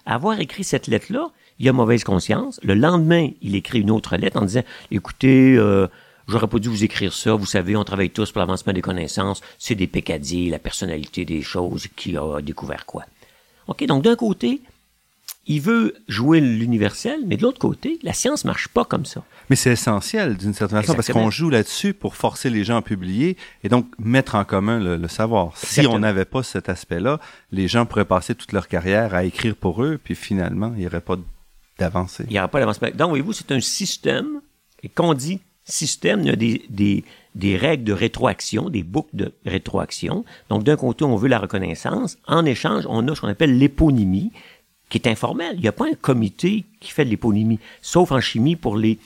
Avoir 0.04 0.40
écrit 0.40 0.64
cette 0.64 0.88
lettre-là, 0.88 1.28
il 1.60 1.68
a 1.68 1.72
mauvaise 1.72 2.02
conscience. 2.02 2.58
Le 2.64 2.74
lendemain, 2.74 3.28
il 3.42 3.54
écrit 3.54 3.80
une 3.80 3.92
autre 3.92 4.16
lettre 4.16 4.38
en 4.38 4.44
disant, 4.44 4.64
écoutez, 4.90 5.54
euh, 5.56 5.86
j'aurais 6.28 6.46
pas 6.46 6.58
dû 6.58 6.68
vous 6.68 6.84
écrire 6.84 7.12
ça. 7.12 7.34
Vous 7.34 7.46
savez, 7.46 7.74
on 7.76 7.84
travaille 7.84 8.10
tous 8.10 8.30
pour 8.30 8.40
l'avancement 8.40 8.72
des 8.72 8.82
connaissances. 8.82 9.40
C'est 9.58 9.74
des 9.74 9.86
pécadilles, 9.86 10.50
la 10.50 10.58
personnalité 10.58 11.24
des 11.24 11.42
choses, 11.42 11.88
qui 11.96 12.16
a 12.16 12.40
découvert 12.40 12.86
quoi. 12.86 13.04
OK, 13.66 13.84
donc 13.86 14.02
d'un 14.02 14.16
côté, 14.16 14.62
il 15.46 15.62
veut 15.62 15.94
jouer 16.08 16.40
l'universel, 16.40 17.20
mais 17.26 17.36
de 17.36 17.42
l'autre 17.42 17.58
côté, 17.58 17.98
la 18.02 18.12
science 18.12 18.44
marche 18.44 18.68
pas 18.68 18.84
comme 18.84 19.06
ça. 19.06 19.24
Mais 19.48 19.56
c'est 19.56 19.72
essentiel 19.72 20.36
d'une 20.36 20.52
certaine 20.52 20.82
façon 20.82 20.94
parce 20.94 21.10
qu'on 21.10 21.30
joue 21.30 21.48
là-dessus 21.48 21.94
pour 21.94 22.16
forcer 22.16 22.50
les 22.50 22.64
gens 22.64 22.76
à 22.76 22.82
publier 22.82 23.38
et 23.64 23.70
donc 23.70 23.86
mettre 23.98 24.34
en 24.34 24.44
commun 24.44 24.78
le, 24.78 25.08
savoir. 25.08 25.56
Si 25.56 25.86
on 25.86 25.98
n'avait 25.98 26.26
pas 26.26 26.42
cet 26.42 26.68
aspect-là, 26.68 27.18
les 27.50 27.66
gens 27.66 27.86
pourraient 27.86 28.04
passer 28.04 28.34
toute 28.34 28.52
leur 28.52 28.68
carrière 28.68 29.14
à 29.14 29.24
écrire 29.24 29.56
pour 29.56 29.82
eux, 29.82 29.98
puis 30.02 30.14
finalement, 30.14 30.72
il 30.74 30.80
n'y 30.80 30.86
aurait 30.86 31.00
pas 31.00 31.16
d'avancée. 31.78 32.24
Il 32.28 32.32
n'y 32.32 32.38
aurait 32.38 32.48
pas 32.48 32.60
d'avancée. 32.60 32.90
Donc, 32.92 33.08
voyez-vous, 33.08 33.32
c'est 33.32 33.50
un 33.52 33.60
système, 33.60 34.42
et 34.82 34.90
quand 34.90 35.08
on 35.08 35.14
dit 35.14 35.40
système, 35.68 36.20
il 36.20 36.26
y 36.26 36.30
a 36.30 36.36
des, 36.36 36.62
des, 36.70 37.04
des 37.34 37.56
règles 37.56 37.84
de 37.84 37.92
rétroaction, 37.92 38.68
des 38.70 38.82
boucles 38.82 39.14
de 39.14 39.32
rétroaction. 39.46 40.24
Donc, 40.48 40.64
d'un 40.64 40.76
côté, 40.76 41.04
on 41.04 41.16
veut 41.16 41.28
la 41.28 41.38
reconnaissance. 41.38 42.18
En 42.26 42.44
échange, 42.44 42.84
on 42.88 43.06
a 43.06 43.14
ce 43.14 43.20
qu'on 43.20 43.28
appelle 43.28 43.58
l'éponymie, 43.58 44.32
qui 44.88 44.98
est 44.98 45.06
informel. 45.06 45.52
Il 45.54 45.60
n'y 45.60 45.68
a 45.68 45.72
pas 45.72 45.86
un 45.86 45.94
comité 45.94 46.64
qui 46.80 46.90
fait 46.90 47.04
de 47.04 47.10
l'éponymie, 47.10 47.58
sauf 47.82 48.10
en 48.12 48.20
chimie 48.20 48.56
pour 48.56 48.76
les 48.76 48.98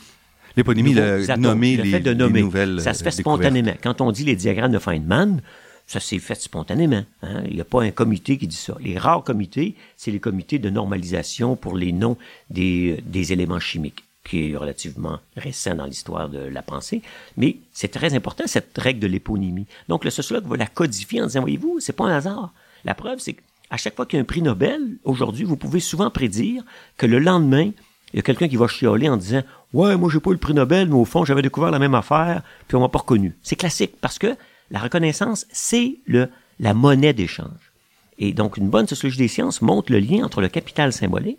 L'éponymie, 0.55 0.93
le, 0.93 1.25
nommer 1.39 1.79
le 1.79 1.85
fait 1.85 2.01
de 2.01 2.13
nommer. 2.13 2.43
nouvelles 2.43 2.79
Ça 2.81 2.93
se 2.93 3.03
fait 3.03 3.11
spontanément. 3.11 3.73
Quand 3.83 4.03
on 4.03 4.13
dit 4.13 4.25
les 4.25 4.37
diagrammes 4.37 4.73
de 4.73 4.79
Feynman, 4.79 5.41
ça 5.87 5.99
s'est 5.99 6.19
fait 6.19 6.35
spontanément. 6.35 7.05
Hein. 7.23 7.43
Il 7.49 7.55
n'y 7.55 7.61
a 7.63 7.65
pas 7.65 7.83
un 7.83 7.91
comité 7.91 8.37
qui 8.37 8.47
dit 8.47 8.57
ça. 8.57 8.77
Les 8.81 8.99
rares 8.99 9.25
comités, 9.25 9.77
c'est 9.97 10.11
les 10.11 10.21
comités 10.21 10.59
de 10.59 10.69
normalisation 10.69 11.57
pour 11.57 11.75
les 11.75 11.93
noms 11.93 12.19
des, 12.51 13.03
des 13.07 13.33
éléments 13.33 13.61
chimiques 13.61 14.05
qui 14.25 14.51
est 14.53 14.57
relativement 14.57 15.19
récent 15.37 15.75
dans 15.75 15.87
l'histoire 15.87 16.29
de 16.29 16.39
la 16.39 16.63
pensée, 16.63 17.03
mais 17.37 17.57
c'est 17.73 17.89
très 17.89 18.15
important, 18.15 18.45
cette 18.47 18.77
règle 18.79 19.01
de 19.01 19.07
l'éponymie. 19.07 19.67
Donc, 19.89 20.05
le 20.05 20.11
sociologue 20.11 20.47
va 20.47 20.57
la 20.57 20.67
codifier 20.67 21.23
en 21.23 21.27
disant, 21.27 21.41
voyez-vous, 21.41 21.81
c'est 21.81 21.93
pas 21.93 22.05
un 22.05 22.17
hasard. 22.17 22.53
La 22.85 22.95
preuve, 22.95 23.19
c'est 23.19 23.35
que 23.35 23.43
à 23.73 23.79
chaque 23.79 23.97
fois 23.97 24.05
qu'il 24.05 24.19
y 24.19 24.21
a 24.21 24.23
un 24.23 24.27
prix 24.27 24.43
Nobel, 24.43 24.99
aujourd'hui, 25.03 25.45
vous 25.45 25.57
pouvez 25.57 25.81
souvent 25.81 26.11
prédire 26.11 26.63
que 26.99 27.07
le 27.07 27.19
lendemain, 27.19 27.71
il 28.13 28.17
y 28.17 28.19
a 28.19 28.23
quelqu'un 28.23 28.47
qui 28.47 28.57
va 28.57 28.69
chialer 28.69 29.09
en 29.09 29.17
disant 29.17 29.43
Ouais, 29.73 29.97
moi 29.97 30.11
j'ai 30.13 30.21
pas 30.21 30.29
eu 30.29 30.35
le 30.35 30.39
prix 30.39 30.53
Nobel, 30.53 30.89
mais 30.89 30.95
au 30.95 31.07
fond, 31.07 31.25
j'avais 31.25 31.41
découvert 31.41 31.71
la 31.71 31.79
même 31.79 31.95
affaire, 31.95 32.43
puis 32.69 32.77
on 32.77 32.81
m'a 32.81 32.91
pas 32.91 32.99
reconnu. 32.99 33.35
C'est 33.43 33.57
classique 33.57 33.95
parce 34.03 34.19
que 34.19 34.37
la 34.71 34.79
reconnaissance, 34.79 35.47
c'est 35.51 35.97
le 36.05 36.29
la 36.61 36.75
monnaie 36.75 37.15
d'échange. 37.15 37.73
Et 38.19 38.35
donc, 38.35 38.59
une 38.59 38.69
bonne 38.69 38.87
sociologie 38.87 39.19
des 39.19 39.29
sciences 39.29 39.63
montre 39.63 39.91
le 39.91 39.99
lien 39.99 40.23
entre 40.23 40.43
le 40.43 40.49
capital 40.49 40.93
symbolique 40.93 41.39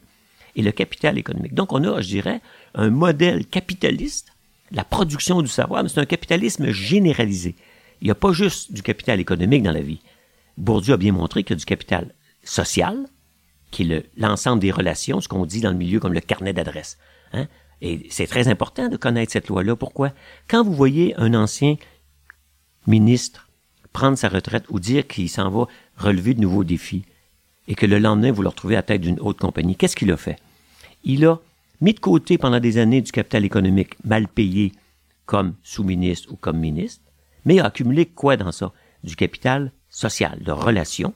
et 0.55 0.61
le 0.61 0.71
capital 0.71 1.17
économique. 1.17 1.53
Donc, 1.53 1.73
on 1.73 1.83
a, 1.83 2.01
je 2.01 2.07
dirais, 2.07 2.41
un 2.75 2.89
modèle 2.89 3.45
capitaliste, 3.45 4.27
la 4.71 4.83
production 4.83 5.41
du 5.41 5.47
savoir, 5.47 5.83
mais 5.83 5.89
c'est 5.89 5.99
un 5.99 6.05
capitalisme 6.05 6.71
généralisé. 6.71 7.55
Il 8.01 8.05
n'y 8.05 8.11
a 8.11 8.15
pas 8.15 8.33
juste 8.33 8.73
du 8.73 8.81
capital 8.81 9.19
économique 9.19 9.63
dans 9.63 9.71
la 9.71 9.81
vie. 9.81 10.01
Bourdieu 10.57 10.93
a 10.93 10.97
bien 10.97 11.11
montré 11.11 11.43
qu'il 11.43 11.55
y 11.55 11.57
a 11.57 11.59
du 11.59 11.65
capital 11.65 12.13
social, 12.43 13.05
qui 13.71 13.91
est 13.91 14.09
l'ensemble 14.17 14.61
des 14.61 14.71
relations, 14.71 15.21
ce 15.21 15.27
qu'on 15.27 15.45
dit 15.45 15.61
dans 15.61 15.71
le 15.71 15.77
milieu 15.77 15.99
comme 15.99 16.13
le 16.13 16.19
carnet 16.19 16.53
d'adresse. 16.53 16.97
Hein? 17.33 17.47
Et 17.81 18.07
c'est 18.09 18.27
très 18.27 18.47
important 18.47 18.87
de 18.87 18.97
connaître 18.97 19.31
cette 19.31 19.47
loi-là. 19.47 19.75
Pourquoi? 19.75 20.11
Quand 20.47 20.63
vous 20.63 20.73
voyez 20.73 21.15
un 21.17 21.33
ancien 21.33 21.75
ministre 22.87 23.49
prendre 23.91 24.17
sa 24.17 24.29
retraite 24.29 24.65
ou 24.69 24.79
dire 24.79 25.07
qu'il 25.07 25.29
s'en 25.29 25.49
va 25.49 25.67
relever 25.97 26.33
de 26.33 26.41
nouveaux 26.41 26.63
défis, 26.63 27.05
et 27.67 27.75
que 27.75 27.85
le 27.85 27.99
lendemain, 27.99 28.31
vous 28.31 28.41
le 28.41 28.49
retrouvez 28.49 28.75
à 28.75 28.79
la 28.79 28.83
tête 28.83 29.01
d'une 29.01 29.19
haute 29.19 29.39
compagnie, 29.39 29.75
qu'est-ce 29.75 29.95
qu'il 29.95 30.11
a 30.11 30.17
fait? 30.17 30.37
Il 31.03 31.25
a 31.25 31.39
mis 31.81 31.93
de 31.93 31.99
côté 31.99 32.37
pendant 32.37 32.59
des 32.59 32.77
années 32.77 33.01
du 33.01 33.11
capital 33.11 33.43
économique 33.43 33.95
mal 34.05 34.27
payé 34.27 34.71
comme 35.25 35.55
sous-ministre 35.63 36.31
ou 36.31 36.35
comme 36.35 36.59
ministre, 36.59 37.03
mais 37.45 37.59
a 37.59 37.65
accumulé 37.65 38.05
quoi 38.05 38.37
dans 38.37 38.51
ça? 38.51 38.71
Du 39.03 39.15
capital 39.15 39.71
social, 39.89 40.39
de 40.41 40.51
relations, 40.51 41.13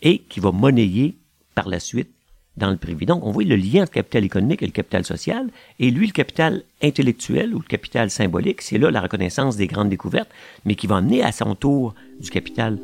et 0.00 0.18
qui 0.18 0.38
va 0.40 0.52
monnayer 0.52 1.16
par 1.54 1.68
la 1.68 1.80
suite 1.80 2.10
dans 2.56 2.70
le 2.70 2.76
privé. 2.76 3.04
Donc, 3.04 3.24
on 3.24 3.30
voit 3.30 3.44
le 3.44 3.56
lien 3.56 3.82
entre 3.82 3.92
le 3.92 4.02
capital 4.02 4.24
économique 4.24 4.62
et 4.62 4.66
le 4.66 4.72
capital 4.72 5.04
social, 5.04 5.48
et 5.78 5.90
lui, 5.90 6.06
le 6.06 6.12
capital 6.12 6.62
intellectuel 6.82 7.54
ou 7.54 7.58
le 7.58 7.64
capital 7.64 8.10
symbolique, 8.10 8.62
c'est 8.62 8.78
là 8.78 8.90
la 8.90 9.00
reconnaissance 9.00 9.56
des 9.56 9.66
grandes 9.66 9.88
découvertes, 9.88 10.30
mais 10.64 10.76
qui 10.76 10.86
va 10.86 10.96
amener 10.96 11.22
à 11.22 11.32
son 11.32 11.54
tour 11.54 11.94
du 12.20 12.30
capital 12.30 12.78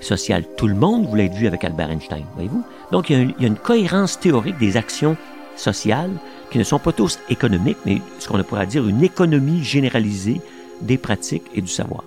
social. 0.00 0.44
Tout 0.56 0.66
le 0.68 0.74
monde 0.74 1.06
voulait 1.06 1.26
être 1.26 1.34
vu 1.34 1.46
avec 1.46 1.64
Albert 1.64 1.90
Einstein, 1.90 2.24
voyez-vous? 2.34 2.64
Donc, 2.92 3.10
il 3.10 3.34
y, 3.38 3.44
a 3.44 3.46
une 3.46 3.56
cohérence 3.56 4.18
théorique 4.18 4.58
des 4.58 4.76
actions 4.76 5.16
sociales 5.56 6.10
qui 6.50 6.58
ne 6.58 6.64
sont 6.64 6.78
pas 6.78 6.92
tous 6.92 7.18
économiques, 7.28 7.78
mais 7.86 8.00
ce 8.18 8.28
qu'on 8.28 8.42
pourrait 8.42 8.66
dire 8.66 8.88
une 8.88 9.02
économie 9.02 9.62
généralisée 9.62 10.40
des 10.80 10.98
pratiques 10.98 11.44
et 11.54 11.60
du 11.60 11.68
savoir. 11.68 12.04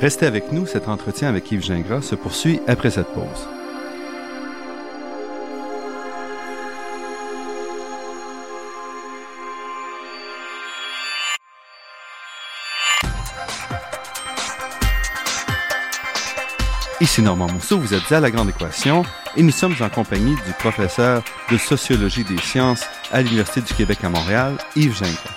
Restez 0.00 0.26
avec 0.26 0.52
nous, 0.52 0.64
cet 0.64 0.88
entretien 0.88 1.28
avec 1.28 1.50
Yves 1.50 1.64
Gingras 1.64 2.02
se 2.02 2.14
poursuit 2.14 2.60
après 2.68 2.90
cette 2.90 3.08
pause. 3.08 3.57
Ici 17.00 17.22
Normand 17.22 17.46
Mousseau, 17.46 17.78
vous 17.78 17.94
êtes 17.94 18.10
à 18.10 18.18
La 18.18 18.28
Grande 18.28 18.48
Équation 18.48 19.04
et 19.36 19.42
nous 19.44 19.52
sommes 19.52 19.76
en 19.80 19.88
compagnie 19.88 20.34
du 20.34 20.52
professeur 20.58 21.22
de 21.48 21.56
sociologie 21.56 22.24
des 22.24 22.38
sciences 22.38 22.84
à 23.12 23.22
l'Université 23.22 23.60
du 23.60 23.72
Québec 23.72 24.02
à 24.02 24.08
Montréal, 24.08 24.56
Yves 24.74 24.96
Gingras. 24.96 25.36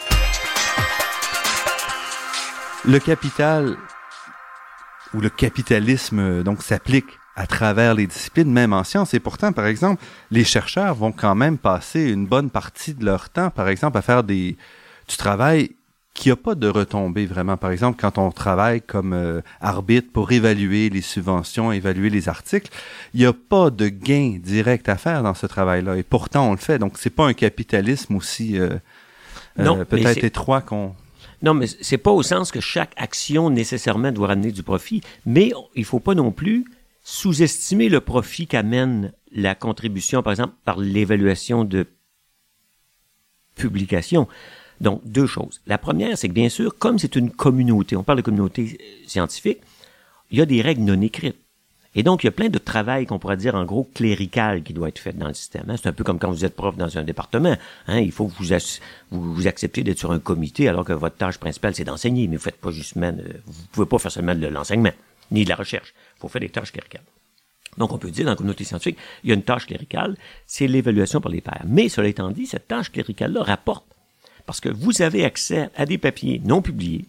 Le 2.84 2.97
capital 2.97 3.78
où 5.13 5.21
le 5.21 5.30
capitalisme 5.30 6.19
euh, 6.19 6.41
donc 6.41 6.63
s'applique 6.63 7.19
à 7.36 7.45
travers 7.45 7.93
les 7.93 8.08
disciplines, 8.08 8.52
même 8.52 8.74
en 8.74 8.84
sciences. 8.84 9.13
Et 9.13 9.19
pourtant, 9.19 9.52
par 9.52 9.67
exemple, 9.67 10.04
les 10.32 10.43
chercheurs 10.43 10.95
vont 10.95 11.12
quand 11.12 11.36
même 11.36 11.60
passer 11.60 12.10
une 12.10 12.26
bonne 12.26 12.50
partie 12.50 12.95
de 12.95 13.06
leur 13.06 13.30
temps, 13.30 13.52
par 13.52 13.69
exemple, 13.69 14.00
à 14.00 14.02
faire 14.02 14.24
des, 14.24 14.58
du 15.08 15.15
travail 15.15 15.76
qui 16.13 16.30
n'a 16.30 16.36
pas 16.36 16.56
de 16.56 16.67
retombées 16.67 17.26
vraiment. 17.26 17.58
Par 17.58 17.71
exemple, 17.71 17.97
quand 18.00 18.17
on 18.17 18.32
travaille 18.32 18.82
comme 18.82 19.13
euh, 19.13 19.41
arbitre 19.62 20.12
pour 20.12 20.32
évaluer 20.32 20.89
les 20.89 21.02
subventions, 21.02 21.71
évaluer 21.71 22.10
les 22.10 22.28
articles, 22.28 22.69
il 23.13 23.21
n'y 23.21 23.26
a 23.26 23.34
pas 23.34 23.69
de 23.69 23.88
gain 23.88 24.38
direct 24.41 24.89
à 24.89 24.97
faire 24.97 25.24
dans 25.24 25.34
ce 25.34 25.45
travail-là. 25.45 25.97
Et 25.97 26.04
pourtant, 26.04 26.50
on 26.50 26.52
le 26.52 26.58
fait. 26.58 26.80
Donc, 26.80 26.97
c'est 26.97 27.10
pas 27.10 27.26
un 27.26 27.34
capitalisme 27.34 28.15
aussi 28.15 28.60
euh, 28.60 28.69
euh 29.60 29.86
peut-être 29.86 30.24
étroit 30.24 30.62
qu'on 30.62 30.95
non, 31.43 31.56
mais 31.56 31.65
c'est 31.65 31.97
pas 31.97 32.12
au 32.12 32.21
sens 32.21 32.52
que 32.52 32.60
chaque 32.60 32.93
action 32.97 33.50
nécessairement 33.50 34.12
doit 34.12 34.28
ramener 34.28 34.52
du 34.52 34.62
profit, 34.62 35.02
mais 35.26 35.52
il 35.76 35.86
faut 35.86 36.00
pas 36.00 36.13
non 36.13 36.32
plus 36.32 36.65
sous-estimer 37.04 37.89
le 37.89 38.00
profit 38.00 38.45
qu'amène 38.45 39.12
la 39.32 39.56
contribution, 39.56 40.21
par 40.21 40.34
exemple, 40.34 40.54
par 40.65 40.78
l'évaluation 40.80 41.63
de 41.63 41.88
publication. 43.56 44.28
Donc, 44.82 45.02
deux 45.06 45.28
choses. 45.28 45.62
La 45.67 45.78
première, 45.78 46.17
c'est 46.17 46.28
que 46.28 46.34
bien 46.34 46.50
sûr, 46.50 46.76
comme 46.78 46.98
c'est 46.98 47.15
une 47.15 47.30
communauté, 47.30 47.96
on 47.96 48.04
parle 48.04 48.17
de 48.17 48.24
communauté 48.24 48.80
scientifique, 49.06 49.60
il 50.32 50.39
y 50.39 50.41
a 50.41 50.46
des 50.46 50.62
règles 50.62 50.82
non 50.82 51.00
écrites. 51.02 51.38
Et 51.94 52.04
donc, 52.04 52.24
il 52.24 52.28
y 52.28 52.30
a 52.30 52.32
plein 52.32 52.50
de 52.50 52.58
travail 52.58 53.06
qu'on 53.06 53.20
pourrait 53.20 53.38
dire 53.38 53.54
en 53.54 53.65
gros 53.65 53.84
clérical 53.94 54.63
qui 54.63 54.74
doit 54.74 54.88
être 54.88 54.98
fait 54.98 55.13
dans 55.13 55.28
le 55.28 55.34
système. 55.34 55.65
Hein. 55.67 55.76
C'est 55.78 55.89
un 55.89 55.94
peu 55.94 56.04
comme 56.04 56.17
quand 56.17 56.32
vous 56.32 56.46
êtes 56.46 56.56
prof 56.56 56.76
dans 56.78 56.98
un 56.98 57.04
département. 57.04 57.56
Hein. 57.88 58.00
Il 58.00 58.12
faut 58.12 58.28
que 58.28 58.34
vous, 58.34 58.46
vous, 59.12 59.44
d'être 59.44 60.00
sur 60.00 60.12
un 60.12 60.20
comité 60.20 60.67
alors 60.67 60.86
que 60.86 60.94
votre 60.94 61.17
tâche 61.17 61.38
principale 61.38 61.76
c'est 61.76 61.84
d'enseigner, 61.84 62.28
mais 62.28 62.38
vous 62.38 62.44
faites 62.44 62.56
pas 62.56 62.72
justement, 62.72 63.12
vous 63.46 63.67
pouvez 63.74 63.86
pas 63.86 64.00
faire 64.00 64.12
seulement 64.12 64.36
de 64.36 64.48
l'enseignement 64.48 64.94
ni 65.32 65.44
de 65.44 65.50
la 65.50 65.56
recherche. 65.56 65.94
Il 66.17 66.22
faut 66.22 66.28
faire 66.28 66.41
des 66.41 66.50
tâches 66.50 66.72
cléricales. 66.72 67.04
Donc, 67.78 67.91
on 67.94 67.98
peut 67.98 68.10
dire 68.10 68.26
dans 68.26 68.32
la 68.32 68.36
communauté 68.38 68.63
scientifique, 68.63 68.98
il 69.24 69.30
y 69.30 69.32
a 69.32 69.36
une 69.36 69.44
tâche 69.44 69.67
cléricale, 69.67 70.17
c'est 70.48 70.67
l'évaluation 70.67 71.22
par 71.22 71.32
les 71.32 71.41
pairs. 71.41 71.63
Mais 71.65 71.88
cela 71.88 72.08
étant 72.08 72.32
dit, 72.32 72.46
cette 72.46 72.67
tâche 72.67 72.91
cléricale-là 72.91 73.44
rapporte 73.44 73.86
parce 74.45 74.60
que 74.60 74.69
vous 74.69 75.01
avez 75.01 75.25
accès 75.25 75.69
à 75.75 75.86
des 75.86 75.97
papiers 75.97 76.41
non 76.43 76.62
publiés 76.62 77.06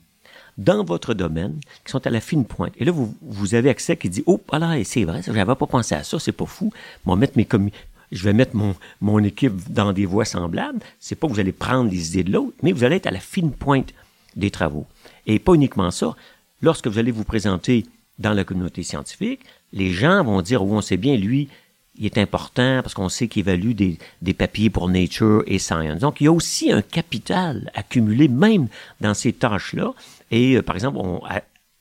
dans 0.59 0.85
votre 0.85 1.15
domaine 1.15 1.59
qui 1.85 1.93
sont 1.93 2.07
à 2.07 2.11
la 2.11 2.21
fine 2.21 2.45
pointe. 2.45 2.73
Et 2.79 2.85
là, 2.85 2.93
vous, 2.93 3.55
avez 3.55 3.71
accès 3.71 3.97
qui 3.97 4.09
dit, 4.09 4.23
oh, 4.27 4.41
voilà, 4.49 4.83
c'est 4.85 5.05
vrai, 5.05 5.23
j'avais 5.25 5.45
pas 5.45 5.67
pensé 5.67 5.95
à 5.95 6.05
ça, 6.05 6.19
c'est 6.19 6.33
pas 6.33 6.47
fou. 6.47 6.73
Je 7.07 8.25
vais 8.25 8.35
mettre 8.35 8.55
mon, 9.01 9.19
équipe 9.25 9.73
dans 9.73 9.93
des 9.93 10.05
voies 10.05 10.27
semblables. 10.27 10.81
C'est 11.01 11.15
pas 11.15 11.27
que 11.27 11.33
vous 11.33 11.41
allez 11.41 11.53
prendre 11.53 11.91
les 11.91 12.11
idées 12.11 12.25
de 12.25 12.33
l'autre, 12.33 12.57
mais 12.63 12.73
vous 12.73 12.85
allez 12.85 12.97
être 12.97 13.07
à 13.07 13.11
la 13.11 13.21
fine 13.21 13.53
pointe 13.53 13.95
des 14.37 14.51
travaux. 14.51 14.87
Et 15.27 15.39
pas 15.39 15.55
uniquement 15.55 15.91
ça. 15.91 16.15
Lorsque 16.61 16.87
vous 16.87 16.99
allez 16.99 17.11
vous 17.11 17.25
présenter 17.25 17.87
dans 18.19 18.35
la 18.35 18.45
communauté 18.45 18.83
scientifique, 18.83 19.41
les 19.73 19.91
gens 19.91 20.23
vont 20.23 20.43
dire, 20.43 20.63
oui, 20.63 20.73
on 20.75 20.81
sait 20.83 20.99
bien, 20.99 21.17
lui, 21.17 21.49
il 21.97 22.07
est 22.07 22.19
important 22.19 22.81
parce 22.83 22.95
qu'on 22.95 23.09
sait 23.09 23.29
qu'il 23.29 23.41
évalue 23.41 23.73
des, 23.73 23.99
des, 24.23 24.35
papiers 24.35 24.71
pour 24.71 24.89
Nature 24.89 25.43
et 25.47 25.59
Science. 25.59 26.01
Donc, 26.01 26.21
il 26.21 26.25
y 26.25 26.27
a 26.27 26.33
aussi 26.33 26.73
un 26.73 26.83
capital 26.83 27.71
accumulé 27.75 28.29
même 28.29 28.69
dans 29.01 29.15
ces 29.15 29.33
tâches-là. 29.33 29.93
Et, 30.31 30.57
euh, 30.57 30.63
par 30.63 30.75
exemple, 30.75 30.99
on, 30.99 31.21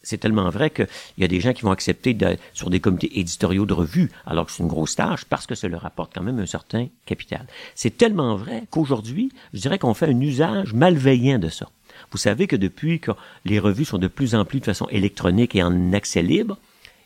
c'est 0.04 0.18
tellement 0.18 0.50
vrai 0.50 0.70
qu'il 0.70 0.88
y 1.18 1.24
a 1.24 1.28
des 1.28 1.40
gens 1.40 1.54
qui 1.54 1.62
vont 1.62 1.72
accepter 1.72 2.14
de, 2.14 2.38
sur 2.54 2.70
des 2.70 2.80
comités 2.80 3.20
éditoriaux 3.20 3.66
de 3.66 3.74
revues, 3.74 4.12
alors 4.26 4.46
que 4.46 4.52
c'est 4.52 4.64
une 4.64 4.70
grosse 4.70 4.96
tâche, 4.96 5.26
parce 5.26 5.46
que 5.46 5.56
ça 5.56 5.68
leur 5.68 5.86
apporte 5.86 6.14
quand 6.14 6.24
même 6.24 6.40
un 6.40 6.46
certain 6.46 6.88
capital. 7.06 7.46
C'est 7.76 7.98
tellement 7.98 8.36
vrai 8.36 8.64
qu'aujourd'hui, 8.70 9.32
je 9.54 9.62
dirais 9.62 9.80
qu'on 9.80 9.94
fait 9.94 10.08
un 10.08 10.20
usage 10.20 10.74
malveillant 10.74 11.40
de 11.40 11.50
ça. 11.50 11.70
Vous 12.12 12.18
savez 12.18 12.48
que 12.48 12.56
depuis 12.56 13.00
que 13.00 13.12
les 13.46 13.60
revues 13.60 13.86
sont 13.86 13.98
de 13.98 14.08
plus 14.08 14.36
en 14.36 14.44
plus 14.44 14.60
de 14.60 14.66
façon 14.66 14.88
électronique 14.90 15.56
et 15.56 15.64
en 15.64 15.94
accès 15.94 16.24
libre, 16.24 16.58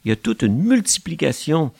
il 0.03 0.09
y 0.09 0.11
a 0.11 0.15
toute 0.15 0.43
une 0.43 0.57
multiplication 0.57 1.71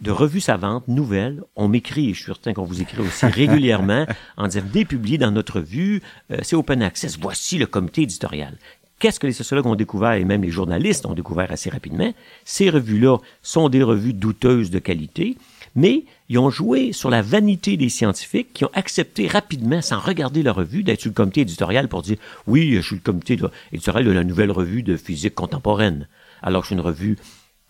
de 0.00 0.10
revues 0.10 0.40
savantes, 0.40 0.88
nouvelles. 0.88 1.42
On 1.56 1.68
m'écrit, 1.68 2.14
je 2.14 2.22
suis 2.22 2.26
certain 2.26 2.52
qu'on 2.52 2.64
vous 2.64 2.82
écrit 2.82 3.00
aussi 3.00 3.26
régulièrement, 3.26 4.06
en 4.36 4.48
disant, 4.48 4.62
publié 4.88 5.18
dans 5.18 5.30
notre 5.30 5.60
revue, 5.60 6.02
euh, 6.30 6.38
c'est 6.42 6.56
open 6.56 6.82
access, 6.82 7.18
voici 7.18 7.58
le 7.58 7.66
comité 7.66 8.02
éditorial. 8.02 8.56
Qu'est-ce 8.98 9.20
que 9.20 9.26
les 9.26 9.34
sociologues 9.34 9.66
ont 9.66 9.74
découvert, 9.74 10.12
et 10.12 10.24
même 10.24 10.42
les 10.42 10.50
journalistes 10.50 11.04
ont 11.04 11.12
découvert 11.12 11.52
assez 11.52 11.68
rapidement? 11.68 12.14
Ces 12.44 12.70
revues-là 12.70 13.18
sont 13.42 13.68
des 13.68 13.82
revues 13.82 14.14
douteuses 14.14 14.70
de 14.70 14.78
qualité, 14.78 15.36
mais 15.74 16.04
ils 16.30 16.38
ont 16.38 16.48
joué 16.48 16.92
sur 16.92 17.10
la 17.10 17.20
vanité 17.20 17.76
des 17.76 17.90
scientifiques 17.90 18.54
qui 18.54 18.64
ont 18.64 18.70
accepté 18.72 19.28
rapidement, 19.28 19.82
sans 19.82 20.00
regarder 20.00 20.42
la 20.42 20.52
revue, 20.52 20.82
d'être 20.82 21.02
sur 21.02 21.10
le 21.10 21.14
comité 21.14 21.42
éditorial 21.42 21.88
pour 21.88 22.00
dire, 22.00 22.16
oui, 22.46 22.72
je 22.74 22.80
suis 22.80 22.96
le 22.96 23.02
comité 23.02 23.38
éditorial 23.70 24.06
de 24.06 24.12
la 24.12 24.24
nouvelle 24.24 24.50
revue 24.50 24.82
de 24.82 24.96
physique 24.96 25.34
contemporaine. 25.34 26.08
Alors 26.42 26.62
que 26.62 26.68
c'est 26.68 26.74
une 26.74 26.80
revue 26.80 27.18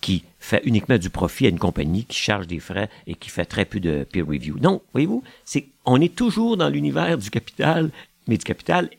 qui 0.00 0.24
fait 0.38 0.62
uniquement 0.64 0.98
du 0.98 1.11
profit 1.11 1.46
à 1.46 1.48
une 1.48 1.59
compagnie 1.59 2.04
qui 2.04 2.18
charge 2.18 2.46
des 2.46 2.61
frais 2.61 2.88
et 3.06 3.14
qui 3.14 3.30
fait 3.30 3.44
très 3.44 3.64
peu 3.64 3.80
de 3.80 4.04
peer 4.04 4.26
review. 4.26 4.59
Donc, 4.59 4.82
voyez-vous, 4.92 5.22
c'est, 5.44 5.66
on 5.85 6.00
est 6.00 6.14
toujours 6.14 6.56
dans 6.56 6.68
l'univers 6.68 7.18
du 7.18 7.30
capital, 7.30 7.90
mais 8.28 8.37
du 8.37 8.44
capital 8.44 8.90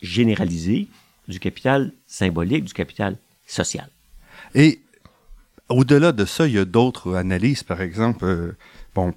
généralisé, 0.00 0.88
du 1.28 1.40
capital 1.40 1.92
symbolique, 2.06 2.64
du 2.64 2.72
capital 2.72 3.16
social. 3.46 3.88
Et 4.54 4.80
au-delà 5.68 6.12
de 6.12 6.24
ça, 6.24 6.46
il 6.46 6.54
y 6.54 6.58
a 6.58 6.64
d'autres 6.64 7.14
analyses, 7.14 7.62
par 7.62 7.80
exemple, 7.80 8.24
euh, 8.24 8.56
bon, 8.94 9.14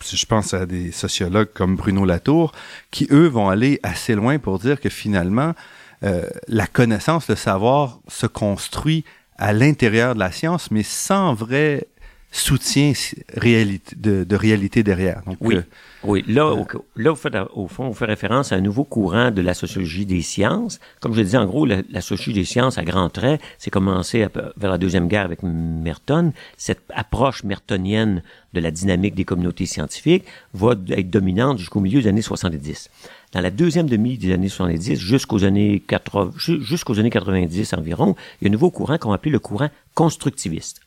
je 0.00 0.26
pense 0.26 0.54
à 0.54 0.66
des 0.66 0.90
sociologues 0.90 1.52
comme 1.52 1.76
Bruno 1.76 2.04
Latour, 2.04 2.52
qui 2.90 3.06
eux 3.10 3.26
vont 3.26 3.48
aller 3.48 3.78
assez 3.82 4.14
loin 4.14 4.38
pour 4.38 4.58
dire 4.58 4.80
que 4.80 4.88
finalement, 4.88 5.54
euh, 6.02 6.28
la 6.48 6.66
connaissance, 6.66 7.28
le 7.28 7.36
savoir 7.36 8.00
se 8.08 8.26
construit 8.26 9.04
à 9.42 9.52
l'intérieur 9.52 10.14
de 10.14 10.20
la 10.20 10.30
science, 10.30 10.70
mais 10.70 10.84
sans 10.84 11.34
vrai 11.34 11.88
soutien 12.32 12.92
réalité, 13.34 13.94
de, 13.96 14.24
de, 14.24 14.36
réalité 14.36 14.82
derrière. 14.82 15.22
Donc, 15.26 15.36
oui, 15.40 15.56
euh, 15.56 15.62
oui. 16.02 16.24
Là, 16.26 16.46
au, 16.46 16.66
là 16.96 17.10
vous 17.10 17.16
faites, 17.16 17.36
au 17.54 17.68
fond, 17.68 17.88
vous 17.88 17.94
faites 17.94 18.08
référence 18.08 18.52
à 18.52 18.56
un 18.56 18.62
nouveau 18.62 18.84
courant 18.84 19.30
de 19.30 19.42
la 19.42 19.52
sociologie 19.52 20.06
des 20.06 20.22
sciences. 20.22 20.80
Comme 21.00 21.12
je 21.14 21.20
disais, 21.20 21.36
en 21.36 21.44
gros, 21.44 21.66
la, 21.66 22.00
sociologie 22.00 22.32
des 22.32 22.46
sciences, 22.46 22.78
à 22.78 22.84
grands 22.84 23.10
traits, 23.10 23.40
c'est 23.58 23.70
commencé 23.70 24.26
vers 24.56 24.70
la 24.70 24.78
Deuxième 24.78 25.08
Guerre 25.08 25.26
avec 25.26 25.42
Merton. 25.42 26.32
Cette 26.56 26.80
approche 26.94 27.44
mertonienne 27.44 28.22
de 28.54 28.60
la 28.60 28.70
dynamique 28.70 29.14
des 29.14 29.24
communautés 29.24 29.66
scientifiques 29.66 30.24
va 30.54 30.74
être 30.88 31.10
dominante 31.10 31.58
jusqu'au 31.58 31.80
milieu 31.80 32.00
des 32.00 32.08
années 32.08 32.22
70. 32.22 32.88
Dans 33.32 33.40
la 33.40 33.50
deuxième 33.50 33.88
demi 33.88 34.16
des 34.16 34.32
années 34.32 34.48
70 34.48 34.98
jusqu'aux 34.98 35.44
années 35.44 35.82
80, 35.86 36.32
jusqu'aux 36.36 36.98
années 36.98 37.10
90 37.10 37.74
environ, 37.74 38.16
il 38.40 38.44
y 38.44 38.46
a 38.46 38.48
un 38.48 38.52
nouveau 38.52 38.70
courant 38.70 38.96
qu'on 38.96 39.12
appelle 39.12 39.32
le 39.32 39.38
courant 39.38 39.68
constructiviste, 39.94 40.80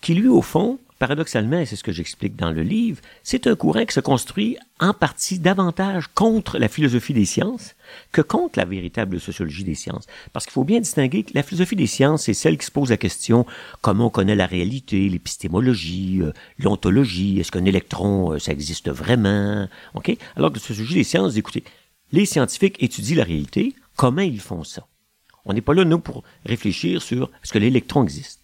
qui 0.00 0.14
lui, 0.14 0.28
au 0.28 0.42
fond, 0.42 0.78
paradoxalement, 1.04 1.58
et 1.58 1.66
c'est 1.66 1.76
ce 1.76 1.84
que 1.84 1.92
j'explique 1.92 2.34
dans 2.34 2.50
le 2.50 2.62
livre, 2.62 3.02
c'est 3.22 3.46
un 3.46 3.56
courant 3.56 3.84
qui 3.84 3.92
se 3.92 4.00
construit 4.00 4.56
en 4.80 4.94
partie 4.94 5.38
davantage 5.38 6.06
contre 6.14 6.58
la 6.58 6.66
philosophie 6.66 7.12
des 7.12 7.26
sciences 7.26 7.74
que 8.10 8.22
contre 8.22 8.58
la 8.58 8.64
véritable 8.64 9.20
sociologie 9.20 9.64
des 9.64 9.74
sciences. 9.74 10.06
Parce 10.32 10.46
qu'il 10.46 10.54
faut 10.54 10.64
bien 10.64 10.80
distinguer 10.80 11.22
que 11.22 11.32
la 11.34 11.42
philosophie 11.42 11.76
des 11.76 11.86
sciences, 11.86 12.22
c'est 12.22 12.32
celle 12.32 12.56
qui 12.56 12.64
se 12.64 12.70
pose 12.70 12.88
la 12.88 12.96
question 12.96 13.44
comment 13.82 14.06
on 14.06 14.08
connaît 14.08 14.34
la 14.34 14.46
réalité, 14.46 15.10
l'épistémologie, 15.10 16.22
euh, 16.22 16.32
l'ontologie, 16.58 17.38
est-ce 17.38 17.52
qu'un 17.52 17.66
électron, 17.66 18.32
euh, 18.32 18.38
ça 18.38 18.52
existe 18.52 18.88
vraiment, 18.88 19.68
ok? 19.92 20.16
Alors 20.36 20.52
que 20.52 20.56
la 20.56 20.62
sociologie 20.62 20.94
des 20.94 21.04
sciences, 21.04 21.36
écoutez, 21.36 21.64
les 22.12 22.24
scientifiques 22.24 22.82
étudient 22.82 23.18
la 23.18 23.24
réalité. 23.24 23.74
Comment 23.94 24.22
ils 24.22 24.40
font 24.40 24.64
ça? 24.64 24.86
On 25.44 25.52
n'est 25.52 25.60
pas 25.60 25.74
là, 25.74 25.84
nous, 25.84 25.98
pour 25.98 26.24
réfléchir 26.46 27.02
sur 27.02 27.30
est-ce 27.42 27.52
que 27.52 27.58
l'électron 27.58 28.04
existe. 28.04 28.43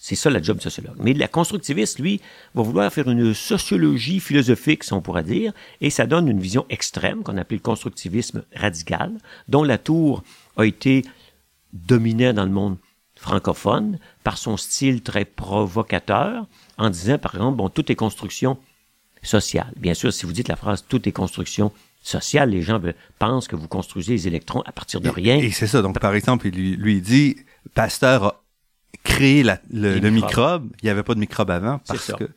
C'est 0.00 0.14
ça 0.14 0.30
la 0.30 0.40
job 0.40 0.58
de 0.58 0.62
sociologue. 0.62 0.96
Mais 1.00 1.12
la 1.12 1.26
constructiviste, 1.26 1.98
lui, 1.98 2.20
va 2.54 2.62
vouloir 2.62 2.90
faire 2.92 3.10
une 3.10 3.34
sociologie 3.34 4.20
philosophique, 4.20 4.84
si 4.84 4.92
on 4.92 5.02
pourrait 5.02 5.24
dire, 5.24 5.52
et 5.80 5.90
ça 5.90 6.06
donne 6.06 6.28
une 6.28 6.38
vision 6.38 6.64
extrême 6.70 7.24
qu'on 7.24 7.36
appelle 7.36 7.58
le 7.58 7.62
constructivisme 7.62 8.44
radical, 8.54 9.12
dont 9.48 9.64
la 9.64 9.76
tour 9.76 10.22
a 10.56 10.64
été 10.64 11.04
dominée 11.72 12.32
dans 12.32 12.44
le 12.44 12.52
monde 12.52 12.76
francophone 13.16 13.98
par 14.22 14.38
son 14.38 14.56
style 14.56 15.02
très 15.02 15.24
provocateur, 15.24 16.46
en 16.78 16.90
disant, 16.90 17.18
par 17.18 17.34
exemple, 17.34 17.56
bon, 17.56 17.68
tout 17.68 17.90
est 17.90 17.96
construction 17.96 18.56
sociale. 19.24 19.72
Bien 19.76 19.94
sûr, 19.94 20.12
si 20.12 20.26
vous 20.26 20.32
dites 20.32 20.46
la 20.46 20.54
phrase 20.54 20.84
tout 20.88 21.08
est 21.08 21.12
construction 21.12 21.72
social, 22.02 22.50
les 22.50 22.62
gens 22.62 22.80
pensent 23.18 23.48
que 23.48 23.56
vous 23.56 23.66
construisez 23.66 24.12
les 24.12 24.28
électrons 24.28 24.62
à 24.62 24.70
partir 24.70 25.00
de 25.00 25.08
rien. 25.10 25.38
Et, 25.38 25.50
c'est 25.50 25.66
ça. 25.66 25.82
Donc, 25.82 25.98
par 25.98 26.14
exemple, 26.14 26.46
il 26.46 26.76
lui, 26.76 27.00
dit, 27.00 27.36
Pasteur 27.74 28.24
a 28.24 28.42
créé 29.02 29.42
le, 29.42 30.10
microbe. 30.10 30.70
Il 30.82 30.86
n'y 30.86 30.90
avait 30.90 31.02
pas 31.02 31.14
de 31.14 31.20
microbe 31.20 31.50
avant. 31.50 31.80
Parce 31.86 32.04
ça. 32.04 32.14
que... 32.14 32.28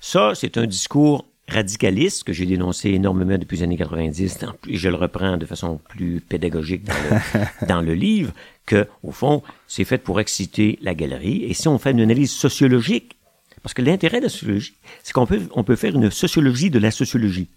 Ça, 0.00 0.32
c'est 0.34 0.58
un 0.58 0.66
discours 0.66 1.24
radicaliste 1.48 2.24
que 2.24 2.32
j'ai 2.32 2.46
dénoncé 2.46 2.90
énormément 2.90 3.38
depuis 3.38 3.58
les 3.58 3.62
années 3.62 3.76
90 3.76 4.38
et 4.68 4.76
je 4.76 4.88
le 4.88 4.96
reprends 4.96 5.36
de 5.36 5.46
façon 5.46 5.80
plus 5.88 6.20
pédagogique 6.20 6.84
dans 6.84 6.94
le, 6.94 7.66
dans 7.68 7.82
le 7.82 7.94
livre 7.94 8.32
que 8.66 8.88
au 9.04 9.12
fond 9.12 9.44
c'est 9.68 9.84
fait 9.84 9.98
pour 9.98 10.18
exciter 10.18 10.76
la 10.82 10.96
galerie 10.96 11.44
et 11.44 11.54
si 11.54 11.68
on 11.68 11.78
fait 11.78 11.92
une 11.92 12.00
analyse 12.00 12.32
sociologique 12.32 13.16
parce 13.62 13.74
que 13.74 13.82
l'intérêt 13.82 14.18
de 14.18 14.24
la 14.24 14.28
sociologie 14.28 14.74
c'est 15.04 15.12
qu'on 15.12 15.24
peut 15.24 15.40
on 15.52 15.62
peut 15.62 15.76
faire 15.76 15.94
une 15.94 16.10
sociologie 16.10 16.68
de 16.68 16.80
la 16.80 16.90
sociologie 16.90 17.48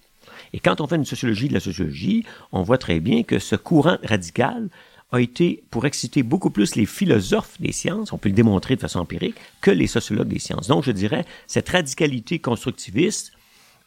et 0.53 0.59
quand 0.59 0.81
on 0.81 0.87
fait 0.87 0.95
une 0.95 1.05
sociologie 1.05 1.47
de 1.47 1.53
la 1.53 1.59
sociologie, 1.59 2.25
on 2.51 2.63
voit 2.63 2.77
très 2.77 2.99
bien 2.99 3.23
que 3.23 3.39
ce 3.39 3.55
courant 3.55 3.97
radical 4.03 4.69
a 5.11 5.19
été 5.19 5.63
pour 5.71 5.85
exciter 5.85 6.23
beaucoup 6.23 6.51
plus 6.51 6.75
les 6.75 6.85
philosophes 6.85 7.59
des 7.59 7.71
sciences, 7.71 8.13
on 8.13 8.17
peut 8.17 8.29
le 8.29 8.35
démontrer 8.35 8.75
de 8.75 8.81
façon 8.81 8.99
empirique, 8.99 9.35
que 9.61 9.71
les 9.71 9.87
sociologues 9.87 10.27
des 10.27 10.39
sciences. 10.39 10.67
Donc, 10.67 10.83
je 10.83 10.91
dirais, 10.91 11.25
cette 11.47 11.69
radicalité 11.69 12.39
constructiviste 12.39 13.33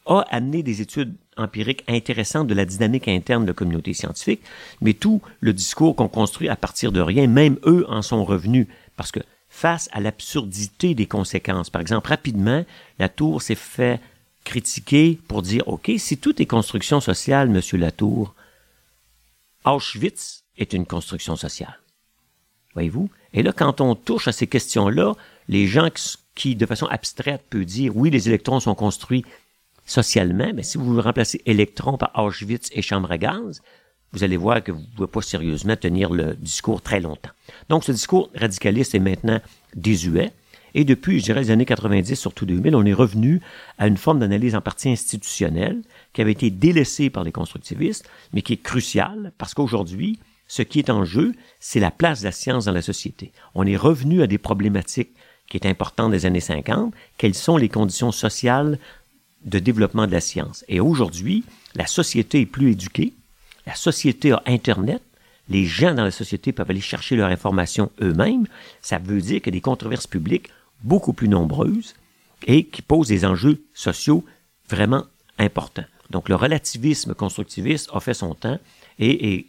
a 0.05 0.25
amené 0.29 0.63
des 0.63 0.81
études 0.81 1.15
empiriques 1.37 1.85
intéressantes 1.87 2.47
de 2.47 2.53
la 2.53 2.65
dynamique 2.65 3.07
interne 3.07 3.43
de 3.43 3.47
la 3.47 3.53
communauté 3.53 3.93
scientifique, 3.93 4.41
mais 4.81 4.93
tout 4.93 5.21
le 5.39 5.53
discours 5.53 5.95
qu'on 5.95 6.09
construit 6.09 6.49
à 6.49 6.57
partir 6.57 6.91
de 6.91 6.99
rien, 6.99 7.27
même 7.27 7.57
eux 7.65 7.85
en 7.87 8.01
sont 8.01 8.25
revenus, 8.25 8.67
parce 8.97 9.11
que 9.11 9.21
face 9.47 9.87
à 9.93 10.01
l'absurdité 10.01 10.93
des 10.93 11.05
conséquences, 11.05 11.69
par 11.69 11.81
exemple, 11.81 12.09
rapidement, 12.09 12.65
la 12.99 13.07
tour 13.07 13.41
s'est 13.41 13.55
fait 13.55 14.01
critiquer 14.43 15.19
pour 15.27 15.41
dire, 15.41 15.65
OK, 15.67 15.89
si 15.97 16.17
tout 16.17 16.41
est 16.41 16.45
construction 16.45 16.99
sociale, 16.99 17.49
Monsieur 17.49 17.77
Latour, 17.77 18.35
Auschwitz 19.63 20.42
est 20.57 20.73
une 20.73 20.85
construction 20.85 21.35
sociale. 21.35 21.79
Voyez-vous? 22.73 23.09
Et 23.33 23.43
là, 23.43 23.51
quand 23.51 23.81
on 23.81 23.95
touche 23.95 24.27
à 24.27 24.31
ces 24.31 24.47
questions-là, 24.47 25.13
les 25.47 25.67
gens 25.67 25.89
qui, 26.35 26.55
de 26.55 26.65
façon 26.65 26.87
abstraite, 26.87 27.43
peuvent 27.49 27.65
dire, 27.65 27.95
oui, 27.95 28.09
les 28.09 28.27
électrons 28.27 28.59
sont 28.59 28.75
construits 28.75 29.25
socialement, 29.85 30.51
mais 30.53 30.63
si 30.63 30.77
vous 30.77 30.99
remplacez 31.01 31.41
électrons 31.45 31.97
par 31.97 32.11
Auschwitz 32.15 32.69
et 32.71 32.81
chambre 32.81 33.11
à 33.11 33.17
gaz, 33.17 33.61
vous 34.13 34.23
allez 34.23 34.37
voir 34.37 34.63
que 34.63 34.71
vous 34.71 34.79
ne 34.79 34.95
pouvez 34.95 35.07
pas 35.07 35.21
sérieusement 35.21 35.75
tenir 35.75 36.11
le 36.11 36.35
discours 36.35 36.81
très 36.81 36.99
longtemps. 36.99 37.31
Donc, 37.69 37.83
ce 37.83 37.91
discours 37.91 38.29
radicaliste 38.35 38.95
est 38.95 38.99
maintenant 38.99 39.41
désuet. 39.75 40.31
Et 40.75 40.85
depuis, 40.85 41.19
je 41.19 41.25
dirais, 41.25 41.41
les 41.41 41.51
années 41.51 41.65
90, 41.65 42.15
surtout 42.15 42.45
2000, 42.45 42.75
on 42.75 42.85
est 42.85 42.93
revenu 42.93 43.41
à 43.77 43.87
une 43.87 43.97
forme 43.97 44.19
d'analyse 44.19 44.55
en 44.55 44.61
partie 44.61 44.89
institutionnelle 44.89 45.81
qui 46.13 46.21
avait 46.21 46.31
été 46.31 46.49
délaissée 46.49 47.09
par 47.09 47.23
les 47.23 47.31
constructivistes, 47.31 48.09
mais 48.33 48.41
qui 48.41 48.53
est 48.53 48.61
cruciale 48.61 49.33
parce 49.37 49.53
qu'aujourd'hui, 49.53 50.19
ce 50.53 50.61
qui 50.61 50.77
est 50.77 50.91
en 50.91 51.03
jeu, 51.03 51.33
c'est 51.59 51.79
la 51.79 51.89
place 51.89 52.19
de 52.19 52.25
la 52.25 52.31
science 52.31 52.65
dans 52.65 52.73
la 52.73 52.83
société. 52.83 53.31
On 53.55 53.65
est 53.65 53.75
revenu 53.75 54.21
à 54.21 54.27
des 54.27 54.37
problématiques 54.37 55.09
qui 55.49 55.57
étaient 55.57 55.67
importantes 55.67 56.11
des 56.11 56.27
années 56.27 56.41
50. 56.41 56.93
Quelles 57.17 57.33
sont 57.33 57.57
les 57.57 57.69
conditions 57.69 58.11
sociales 58.11 58.77
de 59.45 59.57
développement 59.57 60.05
de 60.05 60.11
la 60.11 60.21
science? 60.21 60.63
Et 60.67 60.79
aujourd'hui, 60.79 61.43
la 61.73 61.87
société 61.87 62.41
est 62.41 62.45
plus 62.45 62.73
éduquée. 62.73 63.13
La 63.65 63.73
société 63.73 64.31
a 64.31 64.43
Internet 64.45 65.01
les 65.49 65.65
gens 65.65 65.93
dans 65.93 66.03
la 66.03 66.11
société 66.11 66.51
peuvent 66.51 66.69
aller 66.69 66.81
chercher 66.81 67.15
leur 67.15 67.29
information 67.29 67.91
eux-mêmes, 68.01 68.45
ça 68.81 68.97
veut 68.97 69.21
dire 69.21 69.41
que 69.41 69.49
des 69.49 69.59
controverses 69.59 70.07
publiques 70.07 70.49
beaucoup 70.83 71.13
plus 71.13 71.27
nombreuses 71.27 71.95
et 72.45 72.65
qui 72.65 72.81
posent 72.81 73.07
des 73.07 73.25
enjeux 73.25 73.61
sociaux 73.73 74.23
vraiment 74.69 75.03
importants. 75.37 75.85
Donc 76.11 76.29
le 76.29 76.35
relativisme 76.35 77.13
constructiviste 77.13 77.89
a 77.91 77.99
fait 77.99 78.13
son 78.13 78.35
temps 78.35 78.59
et, 78.99 79.47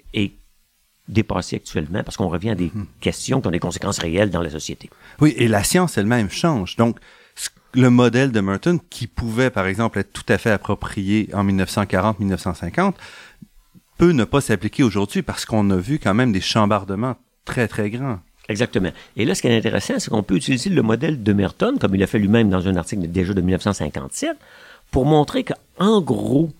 dépassé 1.08 1.56
actuellement 1.56 2.02
parce 2.02 2.16
qu'on 2.16 2.28
revient 2.28 2.50
à 2.50 2.54
des 2.54 2.70
Mhm. 2.74 2.86
questions 3.00 3.40
qui 3.40 3.46
ont 3.46 3.50
des 3.50 3.58
conséquences 3.58 3.98
réelles 3.98 4.30
dans 4.30 4.42
la 4.42 4.50
société. 4.50 4.88
Oui, 5.20 5.34
et 5.36 5.48
la 5.48 5.62
science 5.64 5.98
elle-même 5.98 6.30
change. 6.30 6.76
Donc, 6.76 6.98
le 7.74 7.90
modèle 7.90 8.30
de 8.32 8.40
Merton, 8.40 8.78
qui 8.88 9.06
pouvait, 9.06 9.50
par 9.50 9.66
exemple, 9.66 9.98
être 9.98 10.12
tout 10.12 10.24
à 10.28 10.38
fait 10.38 10.50
approprié 10.52 11.28
en 11.34 11.42
1940-1950, 11.44 12.94
peut 13.98 14.12
ne 14.12 14.24
pas 14.24 14.40
s'appliquer 14.40 14.82
aujourd'hui 14.82 15.22
parce 15.22 15.44
qu'on 15.44 15.68
a 15.70 15.76
vu 15.76 15.98
quand 15.98 16.14
même 16.14 16.32
des 16.32 16.40
chambardements 16.40 17.16
très, 17.44 17.68
très 17.68 17.90
grands. 17.90 18.20
Exactement. 18.48 18.90
Et 19.16 19.24
là, 19.24 19.34
ce 19.34 19.42
qui 19.42 19.48
est 19.48 19.56
intéressant, 19.56 19.98
c'est 19.98 20.10
qu'on 20.10 20.22
peut 20.22 20.36
utiliser 20.36 20.70
le 20.70 20.82
modèle 20.82 21.22
de 21.22 21.32
Merton, 21.32 21.76
comme 21.80 21.94
il 21.94 22.02
a 22.02 22.06
fait 22.06 22.18
lui-même 22.18 22.48
dans 22.50 22.66
un 22.68 22.76
article 22.76 23.08
déjà 23.08 23.32
de 23.34 23.40
1957, 23.40 24.36
pour 24.90 25.06
montrer 25.06 25.44
qu'en 25.44 26.00
gros, 26.00 26.50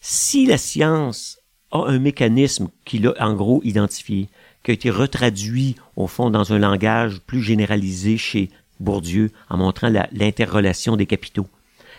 si 0.00 0.46
la 0.46 0.56
science 0.58 1.38
a 1.74 1.86
un 1.88 1.98
mécanisme 1.98 2.68
qu'il 2.86 3.06
a 3.06 3.14
en 3.18 3.34
gros 3.34 3.60
identifié, 3.64 4.28
qui 4.62 4.70
a 4.70 4.74
été 4.74 4.90
retraduit 4.90 5.76
au 5.96 6.06
fond 6.06 6.30
dans 6.30 6.52
un 6.52 6.58
langage 6.58 7.20
plus 7.26 7.42
généralisé 7.42 8.16
chez 8.16 8.48
Bourdieu, 8.80 9.30
en 9.50 9.58
montrant 9.58 9.88
la- 9.90 10.08
l'interrelation 10.12 10.96
des 10.96 11.06
capitaux. 11.06 11.46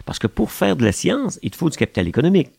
Parce 0.06 0.20
que 0.20 0.28
pour 0.28 0.52
faire 0.52 0.76
de 0.76 0.84
la 0.84 0.92
science, 0.92 1.40
il 1.44 1.52
te 1.52 1.56
faut 1.58 1.70
du 1.70 1.78
capital 1.78 2.08
économique. 2.08 2.50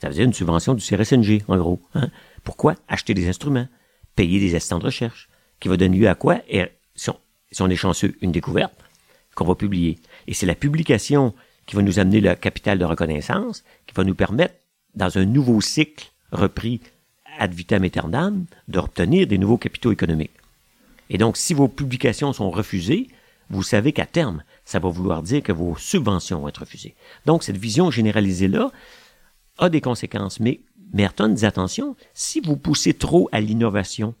Ça 0.00 0.08
veut 0.08 0.14
dire 0.14 0.24
une 0.24 0.32
subvention 0.34 0.74
du 0.74 0.82
CRSNG, 0.84 1.42
en 1.48 1.56
gros. 1.56 1.80
hein. 1.94 2.10
Pourquoi 2.44 2.74
acheter 2.88 3.14
des 3.14 3.28
instruments, 3.28 3.68
payer 4.16 4.38
des 4.38 4.54
assistants 4.54 4.78
de 4.78 4.84
recherche, 4.84 5.28
qui 5.60 5.68
va 5.68 5.76
donner 5.76 5.98
lieu 5.98 6.08
à 6.08 6.14
quoi? 6.14 6.40
Et, 6.48 6.66
si, 6.94 7.10
on, 7.10 7.16
si 7.50 7.62
on 7.62 7.68
est 7.70 7.76
chanceux, 7.76 8.14
une 8.20 8.32
découverte 8.32 8.74
qu'on 9.34 9.44
va 9.46 9.54
publier. 9.54 9.98
Et 10.26 10.34
c'est 10.34 10.46
la 10.46 10.54
publication 10.54 11.34
qui 11.66 11.74
va 11.76 11.82
nous 11.82 11.98
amener 11.98 12.20
le 12.20 12.34
capital 12.34 12.78
de 12.78 12.84
reconnaissance, 12.84 13.64
qui 13.86 13.94
va 13.94 14.04
nous 14.04 14.14
permettre, 14.14 14.54
dans 14.94 15.16
un 15.18 15.24
nouveau 15.24 15.60
cycle 15.60 16.12
repris 16.34 16.80
ad 17.38 17.52
vitam 17.54 17.84
aeternam, 17.84 18.44
d'obtenir 18.68 19.26
des 19.26 19.38
nouveaux 19.38 19.58
capitaux 19.58 19.92
économiques. 19.92 20.30
Et 21.10 21.18
donc, 21.18 21.36
si 21.36 21.54
vos 21.54 21.68
publications 21.68 22.32
sont 22.32 22.50
refusées, 22.50 23.08
vous 23.50 23.62
savez 23.62 23.92
qu'à 23.92 24.06
terme, 24.06 24.42
ça 24.64 24.78
va 24.78 24.88
vouloir 24.88 25.22
dire 25.22 25.42
que 25.42 25.52
vos 25.52 25.76
subventions 25.76 26.40
vont 26.40 26.48
être 26.48 26.60
refusées. 26.60 26.94
Donc, 27.26 27.42
cette 27.42 27.58
vision 27.58 27.90
généralisée-là 27.90 28.70
a 29.58 29.68
des 29.68 29.80
conséquences. 29.80 30.40
Mais 30.40 30.60
Merton 30.92 31.28
dit 31.28 31.46
attention, 31.46 31.96
si 32.14 32.40
vous 32.40 32.56
poussez 32.56 32.94
trop 32.94 33.28
à 33.32 33.40
l'innovation, 33.40 34.14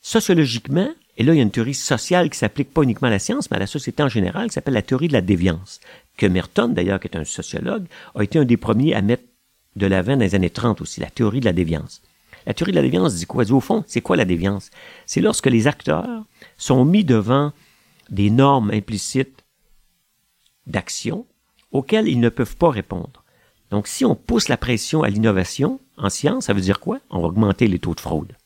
sociologiquement, 0.00 0.90
et 1.16 1.22
là, 1.22 1.34
il 1.34 1.36
y 1.36 1.40
a 1.40 1.42
une 1.42 1.50
théorie 1.50 1.74
sociale 1.74 2.30
qui 2.30 2.38
s'applique 2.38 2.72
pas 2.72 2.82
uniquement 2.82 3.08
à 3.08 3.10
la 3.10 3.18
science, 3.18 3.50
mais 3.50 3.58
à 3.58 3.60
la 3.60 3.66
société 3.66 4.02
en 4.02 4.08
général, 4.08 4.48
qui 4.48 4.54
s'appelle 4.54 4.74
la 4.74 4.82
théorie 4.82 5.08
de 5.08 5.12
la 5.12 5.20
déviance, 5.20 5.80
que 6.16 6.26
Merton, 6.26 6.68
d'ailleurs, 6.68 7.00
qui 7.00 7.08
est 7.08 7.16
un 7.16 7.24
sociologue, 7.24 7.86
a 8.14 8.22
été 8.22 8.38
un 8.38 8.44
des 8.46 8.56
premiers 8.56 8.94
à 8.94 9.02
mettre 9.02 9.24
de 9.76 9.86
l'avant 9.86 10.16
dans 10.16 10.20
les 10.24 10.34
années 10.34 10.50
30 10.50 10.80
aussi, 10.80 11.00
la 11.00 11.10
théorie 11.10 11.40
de 11.40 11.44
la 11.44 11.52
déviance. 11.52 12.02
La 12.46 12.54
théorie 12.54 12.72
de 12.72 12.76
la 12.76 12.82
déviance 12.82 13.14
dit 13.14 13.26
quoi? 13.26 13.44
Dit, 13.44 13.52
au 13.52 13.60
fond, 13.60 13.84
c'est 13.86 14.00
quoi 14.00 14.16
la 14.16 14.24
déviance? 14.24 14.70
C'est 15.06 15.20
lorsque 15.20 15.46
les 15.46 15.66
acteurs 15.66 16.24
sont 16.56 16.84
mis 16.84 17.04
devant 17.04 17.52
des 18.08 18.30
normes 18.30 18.70
implicites 18.70 19.44
d'action 20.66 21.26
auxquelles 21.70 22.08
ils 22.08 22.20
ne 22.20 22.28
peuvent 22.28 22.56
pas 22.56 22.70
répondre. 22.70 23.24
Donc, 23.70 23.86
si 23.86 24.04
on 24.04 24.16
pousse 24.16 24.48
la 24.48 24.56
pression 24.56 25.02
à 25.02 25.08
l'innovation 25.08 25.80
en 25.96 26.10
science, 26.10 26.46
ça 26.46 26.52
veut 26.52 26.60
dire 26.60 26.80
quoi? 26.80 26.98
On 27.10 27.20
va 27.20 27.28
augmenter 27.28 27.68
les 27.68 27.78
taux 27.78 27.94
de 27.94 28.00
fraude. 28.00 28.36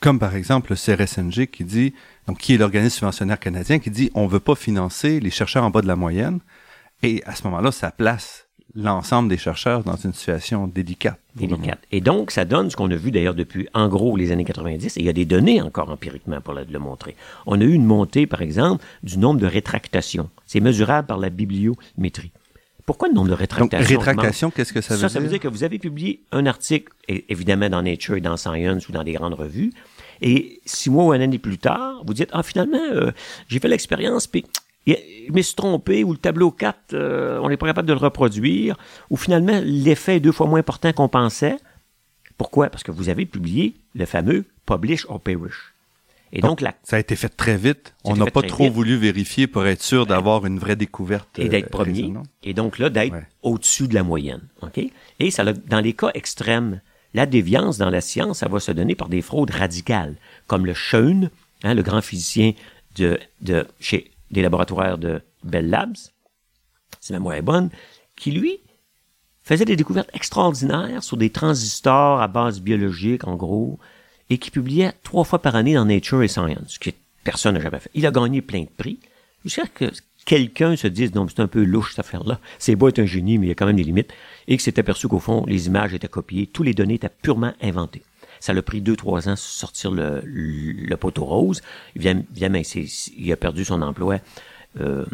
Comme 0.00 0.18
par 0.18 0.34
exemple 0.34 0.72
le 0.72 0.76
CRSNG 0.76 1.46
qui 1.46 1.64
dit, 1.64 1.94
donc 2.26 2.38
qui 2.38 2.54
est 2.54 2.58
l'organisme 2.58 2.96
subventionnaire 2.96 3.38
canadien, 3.38 3.78
qui 3.78 3.90
dit 3.90 4.10
on 4.14 4.26
veut 4.26 4.40
pas 4.40 4.54
financer 4.54 5.20
les 5.20 5.30
chercheurs 5.30 5.64
en 5.64 5.70
bas 5.70 5.82
de 5.82 5.86
la 5.86 5.96
moyenne. 5.96 6.40
Et 7.02 7.22
à 7.24 7.34
ce 7.34 7.44
moment-là, 7.44 7.72
ça 7.72 7.90
place 7.90 8.46
l'ensemble 8.74 9.28
des 9.28 9.36
chercheurs 9.36 9.84
dans 9.84 9.96
une 9.96 10.12
situation 10.12 10.66
délicate. 10.66 11.18
délicate. 11.36 11.80
Et 11.90 12.00
donc, 12.00 12.30
ça 12.30 12.44
donne 12.44 12.70
ce 12.70 12.76
qu'on 12.76 12.90
a 12.90 12.96
vu 12.96 13.10
d'ailleurs 13.10 13.34
depuis, 13.34 13.68
en 13.74 13.88
gros, 13.88 14.16
les 14.16 14.32
années 14.32 14.44
90, 14.44 14.96
et 14.96 15.00
il 15.00 15.06
y 15.06 15.08
a 15.08 15.12
des 15.12 15.24
données 15.24 15.60
encore 15.60 15.90
empiriquement 15.90 16.40
pour 16.40 16.54
le, 16.54 16.64
le 16.64 16.78
montrer. 16.78 17.16
On 17.46 17.60
a 17.60 17.64
eu 17.64 17.72
une 17.72 17.84
montée, 17.84 18.26
par 18.26 18.42
exemple, 18.42 18.84
du 19.02 19.18
nombre 19.18 19.40
de 19.40 19.46
rétractations. 19.46 20.30
C'est 20.46 20.60
mesurable 20.60 21.06
par 21.06 21.18
la 21.18 21.30
bibliométrie. 21.30 22.32
Pourquoi 22.86 23.08
le 23.08 23.14
nombre 23.14 23.28
de 23.28 23.32
Donc, 23.32 23.40
rétractations 23.40 23.98
rétractation, 24.00 24.50
qu'est-ce 24.50 24.72
que 24.72 24.80
ça 24.80 24.94
veut 24.94 25.00
ça, 25.00 25.06
dire? 25.06 25.12
ça 25.12 25.20
veut 25.20 25.28
dire? 25.28 25.38
que 25.38 25.48
vous 25.48 25.62
avez 25.64 25.78
publié 25.78 26.22
un 26.32 26.46
article, 26.46 26.92
évidemment 27.08 27.68
dans 27.68 27.82
Nature 27.82 28.16
et 28.16 28.20
dans 28.20 28.36
Science 28.36 28.88
ou 28.88 28.92
dans 28.92 29.04
des 29.04 29.12
grandes 29.12 29.34
revues, 29.34 29.72
et 30.20 30.60
six 30.64 30.90
mois 30.90 31.04
ou 31.04 31.12
un 31.12 31.20
année 31.20 31.38
plus 31.38 31.58
tard, 31.58 32.02
vous 32.06 32.14
dites, 32.14 32.30
ah, 32.32 32.42
finalement, 32.42 32.78
euh, 32.92 33.12
j'ai 33.48 33.60
fait 33.60 33.68
l'expérience, 33.68 34.26
puis 34.26 34.44
je 34.86 35.32
me 35.32 35.42
suis 35.42 35.54
trompé, 35.54 36.04
ou 36.04 36.12
le 36.12 36.18
tableau 36.18 36.50
4, 36.50 36.94
euh, 36.94 37.38
on 37.42 37.48
n'est 37.48 37.56
pas 37.56 37.66
capable 37.66 37.88
de 37.88 37.92
le 37.92 37.98
reproduire, 37.98 38.76
ou 39.10 39.16
finalement, 39.16 39.60
l'effet 39.64 40.16
est 40.16 40.20
deux 40.20 40.32
fois 40.32 40.46
moins 40.46 40.60
important 40.60 40.92
qu'on 40.92 41.08
pensait. 41.08 41.56
Pourquoi? 42.36 42.68
Parce 42.70 42.82
que 42.82 42.90
vous 42.90 43.08
avez 43.08 43.26
publié 43.26 43.74
le 43.94 44.04
fameux 44.06 44.44
Publish 44.66 45.06
or 45.08 45.20
Perish. 45.20 45.72
Et 46.34 46.40
donc, 46.40 46.62
la, 46.62 46.74
Ça 46.82 46.96
a 46.96 46.98
été 46.98 47.14
fait 47.14 47.28
très 47.28 47.56
vite. 47.58 47.94
On 48.04 48.16
n'a 48.16 48.24
pas 48.26 48.40
trop 48.42 48.64
vite. 48.64 48.72
voulu 48.72 48.96
vérifier 48.96 49.46
pour 49.46 49.66
être 49.66 49.82
sûr 49.82 50.06
d'avoir 50.06 50.46
une 50.46 50.58
vraie 50.58 50.76
découverte. 50.76 51.28
et 51.38 51.48
d'être 51.50 51.66
euh, 51.66 51.68
premier, 51.68 52.12
et 52.42 52.54
donc 52.54 52.78
là, 52.78 52.88
d'être 52.88 53.12
Ouais. 53.12 53.26
au-dessus 53.42 53.86
de 53.86 53.94
la 53.94 54.02
moyenne. 54.02 54.40
OK? 54.62 54.80
Et 55.20 55.30
ça, 55.30 55.44
dans 55.44 55.80
les 55.80 55.92
cas 55.92 56.10
extrêmes, 56.14 56.80
la 57.12 57.26
déviance 57.26 57.76
dans 57.76 57.90
la 57.90 58.00
science, 58.00 58.38
ça 58.38 58.48
va 58.48 58.60
se 58.60 58.72
donner 58.72 58.94
par 58.94 59.10
des 59.10 59.20
fraudes 59.20 59.50
radicales, 59.50 60.14
comme 60.46 60.64
le 60.64 60.72
Schoen, 60.72 61.28
hein, 61.64 61.74
le 61.74 61.82
grand 61.82 62.00
physicien 62.00 62.52
de, 62.96 63.18
de 63.42 63.66
chez 63.78 64.10
des 64.32 64.42
laboratoires 64.42 64.98
de 64.98 65.22
Bell 65.44 65.68
Labs, 65.68 65.96
c'est 67.00 67.14
ma 67.14 67.20
moins 67.20 67.40
bonne, 67.40 67.70
qui 68.16 68.32
lui 68.32 68.58
faisait 69.42 69.64
des 69.64 69.76
découvertes 69.76 70.10
extraordinaires 70.14 71.02
sur 71.02 71.16
des 71.16 71.30
transistors 71.30 72.20
à 72.20 72.28
base 72.28 72.60
biologique, 72.60 73.26
en 73.26 73.36
gros, 73.36 73.78
et 74.30 74.38
qui 74.38 74.50
publiait 74.50 74.92
trois 75.02 75.24
fois 75.24 75.40
par 75.40 75.56
année 75.56 75.74
dans 75.74 75.84
Nature 75.84 76.22
et 76.22 76.28
Science, 76.28 76.74
ce 76.74 76.78
que 76.78 76.90
personne 77.24 77.54
n'a 77.54 77.60
jamais 77.60 77.80
fait. 77.80 77.90
Il 77.94 78.06
a 78.06 78.10
gagné 78.10 78.40
plein 78.40 78.62
de 78.62 78.70
prix. 78.76 78.98
Jusqu'à 79.44 79.66
que 79.66 79.90
quelqu'un 80.24 80.76
se 80.76 80.86
dise, 80.86 81.14
non, 81.14 81.26
c'est 81.28 81.40
un 81.40 81.48
peu 81.48 81.64
louche 81.64 81.90
cette 81.90 81.98
affaire-là. 81.98 82.38
C'est 82.58 82.76
beau 82.76 82.88
être 82.88 83.00
un 83.00 83.06
génie, 83.06 83.38
mais 83.38 83.46
il 83.46 83.48
y 83.48 83.52
a 83.52 83.56
quand 83.56 83.66
même 83.66 83.76
des 83.76 83.82
limites. 83.82 84.12
Et 84.46 84.56
que 84.56 84.62
s'est 84.62 84.78
aperçu 84.78 85.08
qu'au 85.08 85.18
fond, 85.18 85.44
les 85.46 85.66
images 85.66 85.92
étaient 85.94 86.08
copiées, 86.08 86.46
tous 86.46 86.62
les 86.62 86.74
données 86.74 86.94
étaient 86.94 87.10
purement 87.10 87.52
inventées. 87.60 88.02
Ça 88.42 88.52
l'a 88.52 88.62
pris 88.62 88.80
deux, 88.80 88.96
trois 88.96 89.28
ans 89.28 89.36
sortir 89.36 89.92
le, 89.92 90.20
le, 90.24 90.96
poteau 90.96 91.24
rose. 91.24 91.60
Il 91.94 93.32
a 93.32 93.36
perdu 93.36 93.64
son 93.64 93.80
emploi. 93.82 94.18
Euh, 94.80 95.06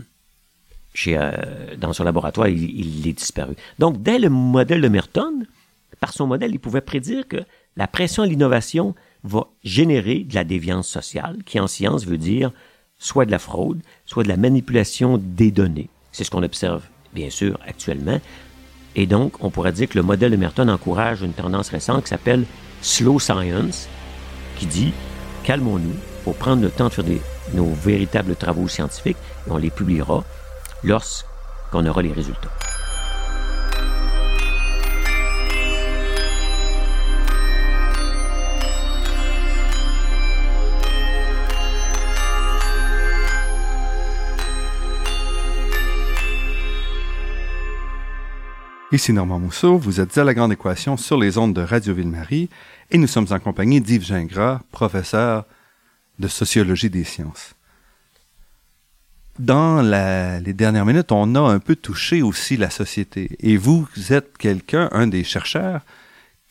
chez, 0.95 1.19
euh, 1.19 1.77
dans 1.77 1.93
son 1.93 2.05
laboratoire, 2.05 2.49
il, 2.49 2.71
il 2.71 3.07
est 3.07 3.13
disparu. 3.13 3.55
Donc, 3.79 4.03
dès 4.03 4.19
le 4.19 4.31
modèle 4.31 4.81
de 4.81 4.89
Merton, 4.89 5.43
par 6.01 6.15
son 6.15 6.27
modèle, 6.27 6.53
il 6.53 6.59
pouvait 6.59 6.81
prédire 6.81 7.29
que 7.29 7.37
la 7.77 7.87
pression 7.87 8.23
à 8.23 8.27
l'innovation 8.27 8.95
va 9.25 9.47
générer 9.63 10.21
de 10.21 10.35
la 10.35 10.45
déviance 10.45 10.89
sociale, 10.89 11.37
qui 11.45 11.61
en 11.61 11.67
science 11.67 12.07
veut 12.07 12.17
dire 12.17 12.51
soit 12.99 13.27
de 13.27 13.31
la 13.31 13.39
fraude, 13.39 13.83
soit 14.07 14.23
de 14.23 14.29
la 14.29 14.39
manipulation 14.39 15.21
des 15.23 15.51
données. 15.51 15.91
C'est 16.13 16.25
ce 16.25 16.31
qu'on 16.31 16.43
observe, 16.43 16.83
bien 17.13 17.29
sûr, 17.29 17.61
actuellement. 17.67 18.23
Et 18.97 19.05
donc, 19.05 19.45
on 19.45 19.51
pourrait 19.51 19.73
dire 19.73 19.91
que 19.91 19.99
le 19.99 20.03
modèle 20.03 20.31
de 20.31 20.37
Merton 20.37 20.69
encourage 20.69 21.21
une 21.21 21.35
tendance 21.35 21.69
récente 21.69 22.05
qui 22.05 22.09
s'appelle 22.09 22.47
Slow 22.83 23.19
Science, 23.19 23.89
qui 24.59 24.67
dit 24.67 24.93
calmons-nous, 25.45 25.95
il 25.95 26.25
faut 26.25 26.33
prendre 26.33 26.63
le 26.63 26.71
temps 26.71 26.89
de 26.89 26.93
faire 26.93 27.05
nos 27.55 27.73
véritables 27.73 28.37
travaux 28.37 28.69
scientifiques 28.69 29.17
et 29.47 29.51
on 29.51 29.57
les 29.57 29.71
publiera 29.71 30.25
lorsqu'on 30.85 31.87
aura 31.87 32.03
les 32.03 32.13
résultats. 32.13 32.68
Ici 48.91 49.13
Normand 49.13 49.39
Mousseau, 49.39 49.77
vous 49.77 50.01
êtes 50.01 50.17
à 50.17 50.25
La 50.25 50.33
Grande 50.33 50.53
Équation 50.53 50.97
sur 50.97 51.19
les 51.19 51.37
ondes 51.37 51.53
de 51.53 51.61
Radio 51.61 51.93
Ville-Marie 51.93 52.49
et 52.91 52.97
nous 52.97 53.07
sommes 53.07 53.27
en 53.31 53.39
compagnie 53.39 53.83
d'Yves 53.83 54.07
Gingras, 54.07 54.63
professeur 54.73 55.45
de 56.19 56.27
sociologie 56.27 56.89
des 56.89 57.05
sciences. 57.05 57.55
Dans 59.39 59.83
les 59.83 60.55
dernières 60.55 60.87
minutes, 60.87 61.13
on 61.13 61.35
a 61.35 61.41
un 61.41 61.59
peu 61.59 61.77
touché 61.77 62.23
aussi 62.23 62.57
la 62.57 62.71
société. 62.71 63.37
Et 63.41 63.59
vous 63.59 63.87
êtes 64.09 64.39
quelqu'un, 64.39 64.89
un 64.93 65.07
des 65.07 65.23
chercheurs, 65.23 65.83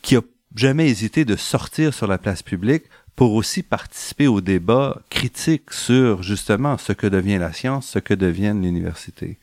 qui 0.00 0.14
a 0.14 0.20
jamais 0.54 0.88
hésité 0.88 1.24
de 1.24 1.34
sortir 1.34 1.92
sur 1.92 2.06
la 2.06 2.18
place 2.18 2.44
publique 2.44 2.84
pour 3.16 3.34
aussi 3.34 3.64
participer 3.64 4.28
au 4.28 4.40
débat 4.40 5.02
critique 5.10 5.72
sur 5.72 6.22
justement 6.22 6.78
ce 6.78 6.92
que 6.92 7.08
devient 7.08 7.38
la 7.38 7.52
science, 7.52 7.88
ce 7.88 7.98
que 7.98 8.14
devient 8.14 8.54
l'université. 8.54 9.38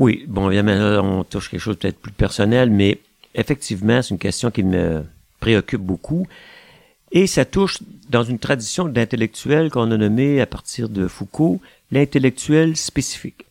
Oui, 0.00 0.24
bon, 0.26 0.48
évidemment, 0.48 0.74
là, 0.74 1.02
on 1.02 1.24
touche 1.24 1.50
quelque 1.50 1.60
chose 1.60 1.76
peut-être 1.76 2.00
plus 2.00 2.10
personnel, 2.10 2.70
mais 2.70 2.98
effectivement, 3.34 4.00
c'est 4.00 4.10
une 4.12 4.18
question 4.18 4.50
qui 4.50 4.62
me 4.62 5.04
préoccupe 5.40 5.82
beaucoup. 5.82 6.26
Et 7.12 7.26
ça 7.26 7.44
touche 7.44 7.80
dans 8.08 8.22
une 8.22 8.38
tradition 8.38 8.88
d'intellectuel 8.88 9.70
qu'on 9.70 9.90
a 9.90 9.96
nommé 9.98 10.40
à 10.40 10.46
partir 10.46 10.88
de 10.88 11.06
Foucault, 11.06 11.60
l'intellectuel 11.92 12.78
spécifique. 12.78 13.44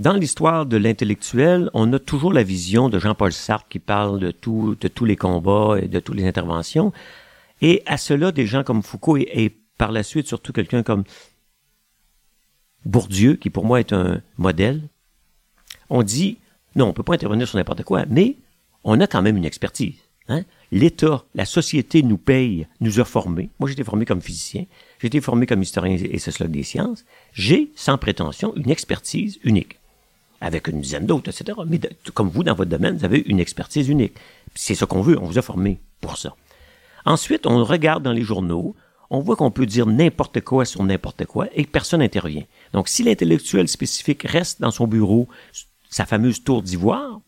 Dans 0.00 0.14
l'histoire 0.14 0.66
de 0.66 0.76
l'intellectuel, 0.76 1.70
on 1.72 1.92
a 1.92 2.00
toujours 2.00 2.32
la 2.32 2.42
vision 2.42 2.88
de 2.88 2.98
Jean-Paul 2.98 3.32
Sartre 3.32 3.68
qui 3.68 3.78
parle 3.78 4.18
de 4.18 4.32
tous 4.32 5.04
les 5.04 5.16
combats 5.16 5.76
et 5.80 5.86
de 5.86 6.00
toutes 6.00 6.16
les 6.16 6.26
interventions. 6.26 6.92
Et 7.62 7.82
à 7.86 7.96
cela, 7.96 8.32
des 8.32 8.46
gens 8.46 8.64
comme 8.64 8.82
Foucault 8.82 9.18
et 9.18 9.54
par 9.78 9.92
la 9.92 10.02
suite 10.02 10.26
surtout 10.26 10.52
quelqu'un 10.52 10.82
comme 10.82 11.04
Bourdieu, 12.84 13.34
qui 13.34 13.50
pour 13.50 13.66
moi 13.66 13.78
est 13.78 13.92
un 13.92 14.20
modèle, 14.36 14.80
on 15.90 16.02
dit, 16.02 16.38
non, 16.76 16.86
on 16.86 16.92
peut 16.92 17.02
pas 17.02 17.14
intervenir 17.14 17.46
sur 17.48 17.58
n'importe 17.58 17.82
quoi, 17.82 18.04
mais 18.08 18.36
on 18.84 19.00
a 19.00 19.06
quand 19.06 19.22
même 19.22 19.36
une 19.36 19.44
expertise. 19.44 19.96
Hein? 20.28 20.44
L'État, 20.70 21.24
la 21.34 21.44
société 21.44 22.02
nous 22.02 22.16
paye, 22.16 22.66
nous 22.80 23.00
a 23.00 23.04
formés. 23.04 23.50
Moi, 23.58 23.68
j'ai 23.68 23.74
été 23.74 23.84
formé 23.84 24.04
comme 24.04 24.22
physicien, 24.22 24.66
j'ai 25.00 25.08
été 25.08 25.20
formé 25.20 25.46
comme 25.46 25.62
historien 25.62 25.96
et 25.96 26.18
sociologue 26.18 26.52
des 26.52 26.62
sciences. 26.62 27.04
J'ai, 27.32 27.72
sans 27.74 27.98
prétention, 27.98 28.54
une 28.54 28.70
expertise 28.70 29.40
unique, 29.42 29.78
avec 30.40 30.68
une 30.68 30.80
dizaine 30.80 31.06
d'autres, 31.06 31.30
etc. 31.30 31.58
Mais 31.66 31.80
comme 32.14 32.28
vous, 32.28 32.44
dans 32.44 32.54
votre 32.54 32.70
domaine, 32.70 32.96
vous 32.96 33.04
avez 33.04 33.24
une 33.26 33.40
expertise 33.40 33.88
unique. 33.88 34.14
C'est 34.54 34.76
ce 34.76 34.84
qu'on 34.84 35.02
veut, 35.02 35.18
on 35.18 35.26
vous 35.26 35.38
a 35.38 35.42
formé 35.42 35.80
pour 36.00 36.16
ça. 36.16 36.36
Ensuite, 37.04 37.46
on 37.46 37.64
regarde 37.64 38.04
dans 38.04 38.12
les 38.12 38.22
journaux, 38.22 38.76
on 39.10 39.20
voit 39.20 39.34
qu'on 39.34 39.50
peut 39.50 39.66
dire 39.66 39.86
n'importe 39.86 40.40
quoi 40.40 40.64
sur 40.64 40.84
n'importe 40.84 41.24
quoi 41.26 41.48
et 41.54 41.64
personne 41.64 42.00
n'intervient. 42.00 42.44
Donc, 42.72 42.88
si 42.88 43.02
l'intellectuel 43.02 43.66
spécifique 43.66 44.22
reste 44.22 44.60
dans 44.60 44.70
son 44.70 44.86
bureau, 44.86 45.28
sa 45.90 46.06
fameuse 46.06 46.42
tour 46.42 46.62
d'ivoire, 46.62 47.20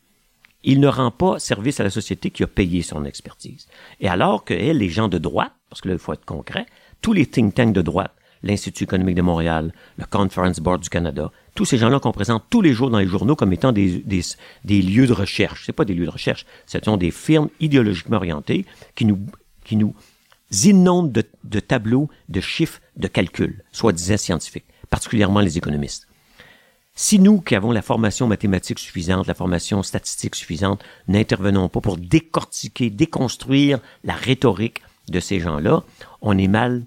il 0.64 0.80
ne 0.80 0.88
rend 0.88 1.10
pas 1.10 1.38
service 1.38 1.80
à 1.80 1.84
la 1.84 1.90
société 1.90 2.30
qui 2.30 2.44
a 2.44 2.46
payé 2.46 2.82
son 2.82 3.04
expertise. 3.04 3.66
Et 4.00 4.08
alors 4.08 4.44
que 4.44 4.54
les 4.54 4.88
gens 4.88 5.08
de 5.08 5.18
droite, 5.18 5.52
parce 5.68 5.80
que 5.80 5.88
là, 5.88 5.94
il 5.94 6.00
faut 6.00 6.12
être 6.12 6.24
concret, 6.24 6.66
tous 7.00 7.12
les 7.12 7.26
think 7.26 7.54
tanks 7.54 7.72
de 7.72 7.82
droite, 7.82 8.14
l'Institut 8.44 8.84
économique 8.84 9.16
de 9.16 9.22
Montréal, 9.22 9.72
le 9.98 10.04
Conference 10.04 10.60
Board 10.60 10.82
du 10.82 10.88
Canada, 10.88 11.30
tous 11.54 11.64
ces 11.64 11.78
gens-là 11.78 12.00
qu'on 12.00 12.12
présente 12.12 12.44
tous 12.50 12.60
les 12.60 12.72
jours 12.72 12.90
dans 12.90 12.98
les 12.98 13.06
journaux 13.06 13.36
comme 13.36 13.52
étant 13.52 13.72
des, 13.72 14.02
lieux 14.64 15.06
de 15.06 15.12
recherche. 15.12 15.64
C'est 15.66 15.72
pas 15.72 15.84
des 15.84 15.94
lieux 15.94 16.06
de 16.06 16.10
recherche, 16.10 16.46
ce 16.66 16.78
sont 16.82 16.96
des 16.96 17.10
firmes 17.10 17.48
idéologiquement 17.60 18.16
orientées 18.16 18.64
qui 18.94 19.04
nous, 19.04 19.18
qui 19.64 19.76
nous 19.76 19.94
inondent 20.64 21.12
de, 21.12 21.24
de 21.44 21.60
tableaux, 21.60 22.08
de 22.28 22.40
chiffres, 22.40 22.80
de 22.96 23.08
calculs, 23.08 23.64
soi-disant 23.72 24.16
scientifiques, 24.16 24.66
particulièrement 24.90 25.40
les 25.40 25.58
économistes. 25.58 26.06
Si 26.94 27.18
nous, 27.18 27.40
qui 27.40 27.54
avons 27.54 27.72
la 27.72 27.80
formation 27.80 28.26
mathématique 28.26 28.78
suffisante, 28.78 29.26
la 29.26 29.34
formation 29.34 29.82
statistique 29.82 30.34
suffisante, 30.34 30.84
n'intervenons 31.08 31.68
pas 31.68 31.80
pour 31.80 31.96
décortiquer, 31.96 32.90
déconstruire 32.90 33.78
la 34.04 34.14
rhétorique 34.14 34.82
de 35.08 35.18
ces 35.18 35.40
gens-là, 35.40 35.82
on 36.20 36.36
est 36.36 36.48
mal 36.48 36.84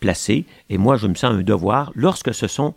placé. 0.00 0.44
Et 0.70 0.78
moi, 0.78 0.96
je 0.96 1.06
me 1.06 1.14
sens 1.14 1.32
un 1.32 1.42
devoir 1.42 1.92
lorsque 1.94 2.34
ce 2.34 2.48
sont 2.48 2.74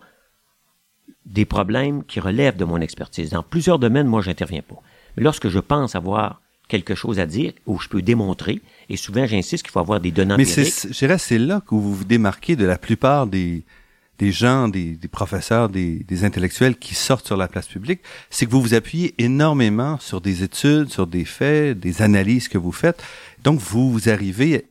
des 1.25 1.45
problèmes 1.45 2.03
qui 2.03 2.19
relèvent 2.19 2.57
de 2.57 2.65
mon 2.65 2.79
expertise. 2.79 3.31
Dans 3.31 3.43
plusieurs 3.43 3.79
domaines, 3.79 4.07
moi, 4.07 4.21
j'interviens 4.21 4.61
pas. 4.61 4.81
Mais 5.17 5.23
lorsque 5.23 5.49
je 5.49 5.59
pense 5.59 5.95
avoir 5.95 6.41
quelque 6.67 6.95
chose 6.95 7.19
à 7.19 7.25
dire 7.25 7.53
où 7.65 7.79
je 7.79 7.89
peux 7.89 8.01
démontrer, 8.01 8.61
et 8.87 8.97
souvent 8.97 9.25
j'insiste 9.25 9.63
qu'il 9.63 9.71
faut 9.71 9.79
avoir 9.79 9.99
des 9.99 10.11
données 10.11 10.37
Mais 10.37 10.45
c'est 10.45 11.37
là 11.37 11.61
que 11.61 11.75
vous 11.75 11.93
vous 11.93 12.05
démarquez 12.05 12.55
de 12.55 12.65
la 12.65 12.77
plupart 12.77 13.27
des, 13.27 13.63
des 14.21 14.31
gens, 14.31 14.67
des, 14.67 14.95
professeurs, 15.11 15.67
des, 15.67 16.23
intellectuels 16.23 16.77
qui 16.77 16.93
sortent 16.93 17.25
sur 17.25 17.37
la 17.37 17.47
place 17.47 17.67
publique, 17.67 18.01
c'est 18.29 18.45
que 18.45 18.51
vous 18.51 18.61
vous 18.61 18.75
appuyez 18.75 19.15
énormément 19.17 19.97
sur 19.99 20.21
des 20.21 20.43
études, 20.43 20.89
sur 20.91 21.07
des 21.07 21.25
faits, 21.25 21.79
des 21.79 22.03
analyses 22.03 22.47
que 22.47 22.59
vous 22.59 22.71
faites. 22.71 23.03
Donc, 23.43 23.59
vous, 23.59 23.91
vous 23.91 24.09
arrivez 24.09 24.67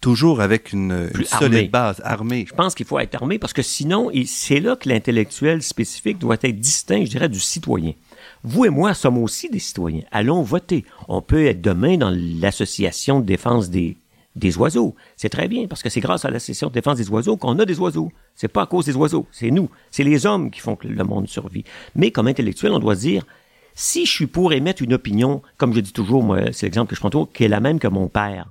toujours 0.00 0.40
avec 0.40 0.72
une, 0.72 1.08
solide 1.24 1.70
base, 1.70 2.02
armée. 2.04 2.46
Je 2.48 2.54
pense 2.54 2.74
qu'il 2.74 2.86
faut 2.86 2.98
être 2.98 3.14
armé 3.14 3.38
parce 3.38 3.52
que 3.52 3.62
sinon, 3.62 4.10
c'est 4.26 4.58
là 4.58 4.74
que 4.74 4.88
l'intellectuel 4.88 5.62
spécifique 5.62 6.18
doit 6.18 6.36
être 6.42 6.58
distinct, 6.58 7.04
je 7.04 7.10
dirais, 7.10 7.28
du 7.28 7.40
citoyen. 7.40 7.92
Vous 8.42 8.64
et 8.64 8.70
moi 8.70 8.92
sommes 8.92 9.18
aussi 9.18 9.50
des 9.50 9.60
citoyens. 9.60 10.02
Allons 10.10 10.42
voter. 10.42 10.84
On 11.06 11.22
peut 11.22 11.46
être 11.46 11.60
demain 11.60 11.96
dans 11.96 12.10
l'association 12.10 13.20
de 13.20 13.26
défense 13.26 13.70
des 13.70 13.96
des 14.38 14.56
oiseaux. 14.56 14.94
C'est 15.16 15.28
très 15.28 15.48
bien, 15.48 15.66
parce 15.66 15.82
que 15.82 15.90
c'est 15.90 16.00
grâce 16.00 16.24
à 16.24 16.30
la 16.30 16.38
session 16.38 16.68
de 16.68 16.72
défense 16.72 16.96
des 16.96 17.10
oiseaux 17.10 17.36
qu'on 17.36 17.58
a 17.58 17.64
des 17.64 17.78
oiseaux. 17.78 18.10
C'est 18.34 18.48
pas 18.48 18.62
à 18.62 18.66
cause 18.66 18.86
des 18.86 18.96
oiseaux, 18.96 19.26
c'est 19.32 19.50
nous. 19.50 19.68
C'est 19.90 20.04
les 20.04 20.26
hommes 20.26 20.50
qui 20.50 20.60
font 20.60 20.76
que 20.76 20.88
le 20.88 21.04
monde 21.04 21.28
survit. 21.28 21.64
Mais 21.94 22.10
comme 22.10 22.28
intellectuel, 22.28 22.72
on 22.72 22.78
doit 22.78 22.94
dire, 22.94 23.24
si 23.74 24.06
je 24.06 24.10
suis 24.10 24.26
pour 24.26 24.52
émettre 24.52 24.82
une 24.82 24.94
opinion, 24.94 25.42
comme 25.56 25.74
je 25.74 25.80
dis 25.80 25.92
toujours, 25.92 26.22
moi, 26.22 26.52
c'est 26.52 26.66
l'exemple 26.66 26.90
que 26.90 26.96
je 26.96 27.00
prends 27.00 27.10
toujours, 27.10 27.32
qui 27.32 27.44
est 27.44 27.48
la 27.48 27.60
même 27.60 27.78
que 27.78 27.88
mon 27.88 28.08
père. 28.08 28.50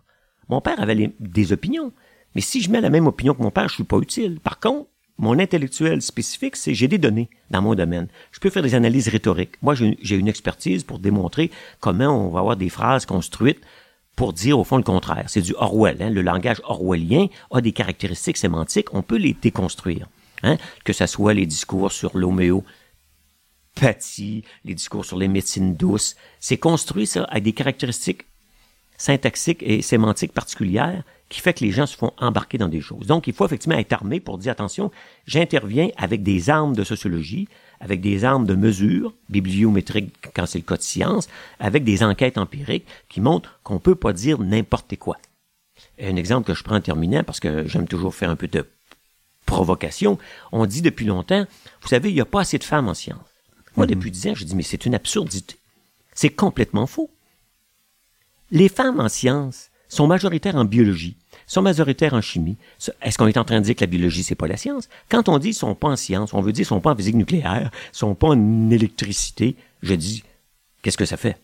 Mon 0.50 0.62
père 0.62 0.80
avait 0.80 1.14
des 1.20 1.52
opinions. 1.52 1.92
Mais 2.36 2.42
si 2.42 2.62
je 2.62 2.70
mets 2.70 2.82
la 2.82 2.90
même 2.90 3.08
opinion 3.08 3.34
que 3.34 3.42
mon 3.42 3.52
père, 3.52 3.68
je 3.68 3.76
suis 3.76 3.84
pas 3.84 3.98
utile. 3.98 4.40
Par 4.40 4.60
contre, 4.60 4.88
mon 5.18 5.40
intellectuel 5.40 6.02
spécifique, 6.02 6.56
c'est 6.56 6.76
j'ai 6.76 6.88
des 6.88 7.00
données 7.00 7.30
dans 7.50 7.62
mon 7.62 7.74
domaine. 7.74 8.08
Je 8.32 8.40
peux 8.40 8.50
faire 8.50 8.62
des 8.62 8.76
analyses 8.76 9.08
rhétoriques. 9.08 9.56
Moi, 9.62 9.74
j'ai 9.76 10.16
une 10.16 10.28
expertise 10.28 10.84
pour 10.84 11.00
démontrer 11.00 11.50
comment 11.80 12.28
on 12.28 12.30
va 12.30 12.40
avoir 12.40 12.56
des 12.56 12.70
phrases 12.70 13.06
construites 13.06 13.62
pour 14.18 14.34
dire 14.34 14.60
au 14.60 14.66
fond 14.66 14.76
le 14.76 14.84
contraire. 14.84 15.24
C'est 15.28 15.42
du 15.42 15.54
Orwell. 15.56 16.02
Hein? 16.02 16.10
Le 16.10 16.22
langage 16.24 16.60
orwellien 16.66 17.28
a 17.52 17.62
des 17.62 17.72
caractéristiques 17.72 18.36
sémantiques. 18.36 18.94
On 18.94 19.04
peut 19.04 19.16
les 19.16 19.34
déconstruire. 19.34 20.10
Hein? 20.44 20.58
Que 20.84 20.92
ce 20.92 21.06
soit 21.06 21.36
les 21.36 21.46
discours 21.46 21.92
sur 21.92 22.18
l'homéopathie, 22.18 22.66
les 24.66 24.74
discours 24.74 25.06
sur 25.06 25.18
les 25.18 25.28
médecines 25.28 25.76
douces. 25.76 26.16
C'est 26.40 26.58
construit 26.58 27.06
ça 27.06 27.24
avec 27.26 27.44
des 27.44 27.54
caractéristiques 27.54 28.24
syntaxiques 28.98 29.62
et 29.62 29.84
sémantiques 29.84 30.34
particulières 30.34 31.04
qui 31.30 31.40
fait 31.40 31.54
que 31.54 31.64
les 31.64 31.72
gens 31.72 31.86
se 31.86 31.96
font 31.96 32.12
embarquer 32.18 32.58
dans 32.58 32.70
des 32.70 32.82
choses. 32.82 33.06
Donc, 33.06 33.28
il 33.28 33.34
faut 33.34 33.46
effectivement 33.46 33.78
être 33.78 33.94
armé 33.94 34.20
pour 34.20 34.40
dire, 34.40 34.52
attention, 34.52 34.90
j'interviens 35.28 35.90
avec 35.96 36.24
des 36.24 36.50
armes 36.50 36.76
de 36.76 36.84
sociologie, 36.84 37.48
avec 37.80 38.02
des 38.02 38.26
armes 38.26 38.46
de 38.46 38.56
mesure, 38.56 39.14
bibliométriques 39.30 40.14
quand 40.34 40.46
c'est 40.46 40.60
le 40.60 40.64
cas 40.64 40.78
de 40.78 40.82
science, 40.82 41.28
avec 41.60 41.84
des 41.84 42.04
enquêtes 42.04 42.38
empiriques 42.38 42.86
qui 43.10 43.22
montrent 43.22 43.60
qu'on 43.64 43.80
peut 43.80 43.96
pas 43.96 44.14
dire 44.14 44.40
n'importe 44.40 44.96
quoi. 44.98 45.18
Un 46.02 46.16
exemple 46.16 46.48
que 46.48 46.54
je 46.54 46.64
prends 46.64 46.76
en 46.76 46.82
terminant, 46.82 47.24
parce 47.24 47.40
que 47.40 47.68
j'aime 47.68 47.88
toujours 47.88 48.16
faire 48.16 48.30
un 48.30 48.36
peu 48.36 48.48
de 48.48 48.66
provocation, 49.46 50.18
on 50.52 50.66
dit 50.66 50.82
depuis 50.82 51.06
longtemps, 51.06 51.46
vous 51.82 51.88
savez, 51.88 52.10
il 52.10 52.16
n'y 52.16 52.22
a 52.22 52.26
pas 52.26 52.42
assez 52.42 52.58
de 52.58 52.64
femmes 52.64 52.90
en 52.90 52.94
sciences. 52.94 53.20
Moi, 53.76 53.86
mm-hmm. 53.86 53.90
depuis 53.90 54.12
dix 54.12 54.28
ans, 54.28 54.36
je 54.36 54.44
dis, 54.44 54.56
mais 54.56 54.64
c'est 54.64 54.86
une 54.86 54.96
absurdité. 54.96 55.56
C'est 56.14 56.30
complètement 56.30 56.88
faux. 56.88 57.10
Les 58.52 58.70
femmes 58.70 59.00
en 59.00 59.10
sciences 59.10 59.70
sont 59.88 60.08
majoritaires 60.08 60.56
en 60.56 60.66
biologie, 60.66 61.16
sont 61.48 61.62
majoritaires 61.62 62.14
en 62.14 62.22
chimie. 62.22 62.58
Est-ce 63.02 63.18
qu'on 63.18 63.28
est 63.28 63.38
en 63.38 63.44
train 63.44 63.60
de 63.60 63.66
dire 63.66 63.76
que 63.76 63.82
la 63.82 63.88
biologie, 63.88 64.22
c'est 64.22 64.36
pas 64.36 64.48
la 64.48 64.58
science? 64.58 64.90
Quand 65.10 65.30
on 65.30 65.40
dit 65.40 65.54
sont 65.54 65.74
pas 65.74 65.88
en 65.88 65.96
science, 65.96 66.34
on 66.34 66.42
veut 66.42 66.52
dire 66.52 66.66
sont 66.66 66.82
pas 66.82 66.92
en 66.92 66.96
physique 66.96 67.16
nucléaire, 67.16 67.72
sont 67.92 68.14
pas 68.14 68.28
en 68.28 68.70
électricité, 68.70 69.56
je 69.82 69.96
dis, 69.96 70.24
qu'est-ce 70.84 70.98
que 70.98 71.06
ça 71.06 71.18
fait? 71.18 71.38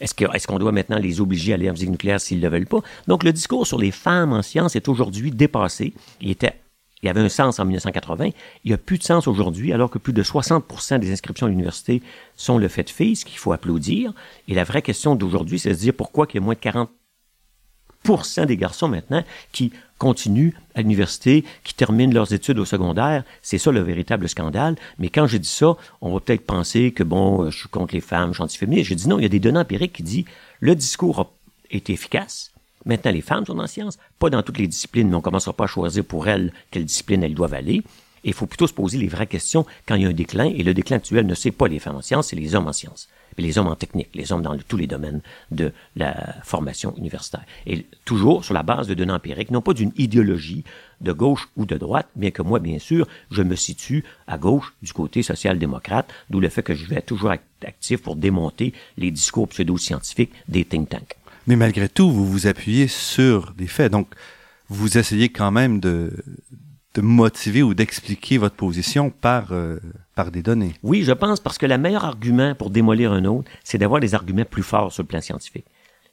Est-ce 0.00 0.46
qu'on 0.46 0.58
doit 0.58 0.72
maintenant 0.72 0.98
les 0.98 1.20
obliger 1.20 1.52
à 1.52 1.54
aller 1.54 1.70
en 1.70 1.72
physique 1.72 1.90
nucléaire 1.90 2.20
s'ils 2.20 2.38
ne 2.38 2.42
le 2.42 2.50
veulent 2.50 2.66
pas? 2.66 2.82
Donc, 3.08 3.24
le 3.24 3.32
discours 3.32 3.66
sur 3.66 3.78
les 3.78 3.90
femmes 3.90 4.34
en 4.34 4.42
science 4.42 4.76
est 4.76 4.88
aujourd'hui 4.88 5.30
dépassé. 5.30 5.94
Il 6.20 6.30
était 6.30 6.54
il 7.02 7.08
avait 7.08 7.20
un 7.20 7.28
sens 7.28 7.60
en 7.60 7.64
1980. 7.64 8.30
Il 8.64 8.68
n'y 8.68 8.72
a 8.72 8.78
plus 8.78 8.98
de 8.98 9.02
sens 9.04 9.28
aujourd'hui, 9.28 9.72
alors 9.72 9.90
que 9.90 9.98
plus 9.98 10.12
de 10.12 10.22
60% 10.22 10.98
des 10.98 11.12
inscriptions 11.12 11.46
à 11.46 11.50
l'université 11.50 12.02
sont 12.36 12.58
le 12.58 12.68
fait 12.68 12.84
de 12.84 12.90
filles, 12.90 13.16
ce 13.16 13.24
qu'il 13.24 13.38
faut 13.38 13.52
applaudir. 13.52 14.12
Et 14.48 14.54
la 14.54 14.64
vraie 14.64 14.82
question 14.82 15.14
d'aujourd'hui, 15.14 15.58
c'est 15.58 15.68
de 15.68 15.74
se 15.74 15.80
dire 15.80 15.94
pourquoi 15.94 16.26
il 16.30 16.36
y 16.36 16.38
a 16.38 16.40
moins 16.40 16.54
de 16.54 16.58
40 16.58 16.90
des 18.46 18.56
garçons 18.56 18.88
maintenant 18.88 19.24
qui 19.52 19.72
continuent 19.98 20.52
à 20.74 20.82
l'université, 20.82 21.44
qui 21.64 21.74
terminent 21.74 22.12
leurs 22.12 22.32
études 22.32 22.58
au 22.58 22.64
secondaire. 22.64 23.24
C'est 23.42 23.58
ça 23.58 23.70
le 23.70 23.80
véritable 23.80 24.28
scandale. 24.28 24.76
Mais 24.98 25.08
quand 25.08 25.26
je 25.26 25.38
dis 25.38 25.48
ça, 25.48 25.76
on 26.00 26.12
va 26.12 26.20
peut-être 26.20 26.46
penser 26.46 26.92
que 26.92 27.02
bon, 27.02 27.42
euh, 27.42 27.50
je 27.50 27.58
suis 27.58 27.68
contre 27.68 27.94
les 27.94 28.00
femmes, 28.00 28.30
je 28.30 28.34
suis 28.34 28.42
anti-féministe. 28.42 28.90
Je 28.90 28.94
dis 28.94 29.08
non, 29.08 29.18
il 29.18 29.22
y 29.22 29.26
a 29.26 29.30
des 29.30 29.40
données 29.40 29.58
empiriques 29.58 29.94
qui 29.94 30.02
disent 30.02 30.24
le 30.60 30.74
discours 30.74 31.32
est 31.70 31.90
efficace. 31.90 32.52
Maintenant, 32.84 33.10
les 33.10 33.22
femmes 33.22 33.44
sont 33.44 33.58
en 33.58 33.66
sciences, 33.66 33.98
pas 34.18 34.30
dans 34.30 34.42
toutes 34.42 34.58
les 34.58 34.68
disciplines, 34.68 35.08
mais 35.08 35.14
on 35.14 35.18
ne 35.18 35.22
commencera 35.22 35.52
pas 35.52 35.64
à 35.64 35.66
choisir 35.66 36.04
pour 36.04 36.28
elles 36.28 36.52
quelle 36.70 36.84
discipline 36.84 37.22
elles 37.24 37.34
doivent 37.34 37.54
aller. 37.54 37.82
il 38.22 38.32
faut 38.32 38.46
plutôt 38.46 38.66
se 38.66 38.72
poser 38.72 38.98
les 38.98 39.08
vraies 39.08 39.26
questions 39.26 39.66
quand 39.86 39.96
il 39.96 40.02
y 40.02 40.06
a 40.06 40.08
un 40.08 40.12
déclin. 40.12 40.44
Et 40.44 40.62
le 40.62 40.74
déclin 40.74 40.98
actuel 40.98 41.26
ne 41.26 41.34
c'est 41.34 41.50
pas 41.50 41.66
les 41.66 41.80
femmes 41.80 41.96
en 41.96 42.02
sciences, 42.02 42.28
c'est 42.28 42.36
les 42.36 42.54
hommes 42.54 42.68
en 42.68 42.72
sciences 42.72 43.08
les 43.42 43.58
hommes 43.58 43.68
en 43.68 43.76
technique, 43.76 44.08
les 44.14 44.32
hommes 44.32 44.42
dans 44.42 44.56
tous 44.56 44.76
les 44.76 44.86
domaines 44.86 45.20
de 45.50 45.72
la 45.94 46.36
formation 46.42 46.94
universitaire. 46.96 47.44
Et 47.66 47.86
toujours 48.04 48.44
sur 48.44 48.54
la 48.54 48.62
base 48.62 48.86
de 48.86 48.94
données 48.94 49.12
empiriques, 49.12 49.50
non 49.50 49.60
pas 49.60 49.74
d'une 49.74 49.92
idéologie 49.96 50.64
de 51.00 51.12
gauche 51.12 51.48
ou 51.56 51.66
de 51.66 51.76
droite, 51.76 52.08
bien 52.16 52.30
que 52.30 52.42
moi, 52.42 52.58
bien 52.58 52.78
sûr, 52.78 53.06
je 53.30 53.42
me 53.42 53.54
situe 53.56 54.04
à 54.26 54.38
gauche 54.38 54.74
du 54.82 54.92
côté 54.92 55.22
social-démocrate, 55.22 56.10
d'où 56.30 56.40
le 56.40 56.48
fait 56.48 56.62
que 56.62 56.74
je 56.74 56.86
vais 56.86 57.02
toujours 57.02 57.32
être 57.32 57.44
actif 57.64 58.02
pour 58.02 58.16
démonter 58.16 58.72
les 58.96 59.10
discours 59.10 59.48
pseudo-scientifiques 59.48 60.32
des 60.48 60.64
think 60.64 60.88
tanks. 60.88 61.16
Mais 61.46 61.56
malgré 61.56 61.88
tout, 61.88 62.10
vous 62.10 62.26
vous 62.26 62.46
appuyez 62.46 62.88
sur 62.88 63.52
des 63.52 63.66
faits. 63.66 63.92
Donc, 63.92 64.08
vous 64.68 64.98
essayez 64.98 65.28
quand 65.28 65.52
même 65.52 65.78
de, 65.78 66.12
de 66.96 67.02
motiver 67.02 67.62
ou 67.62 67.74
d'expliquer 67.74 68.38
votre 68.38 68.56
position 68.56 69.10
par, 69.10 69.52
euh, 69.52 69.78
par 70.14 70.30
des 70.30 70.42
données? 70.42 70.72
Oui, 70.82 71.02
je 71.04 71.12
pense 71.12 71.40
parce 71.40 71.58
que 71.58 71.66
le 71.66 71.76
meilleur 71.76 72.04
argument 72.04 72.54
pour 72.54 72.70
démolir 72.70 73.12
un 73.12 73.24
autre, 73.26 73.50
c'est 73.64 73.78
d'avoir 73.78 74.00
des 74.00 74.14
arguments 74.14 74.44
plus 74.44 74.62
forts 74.62 74.92
sur 74.92 75.02
le 75.02 75.08
plan 75.08 75.20
scientifique. 75.20 75.66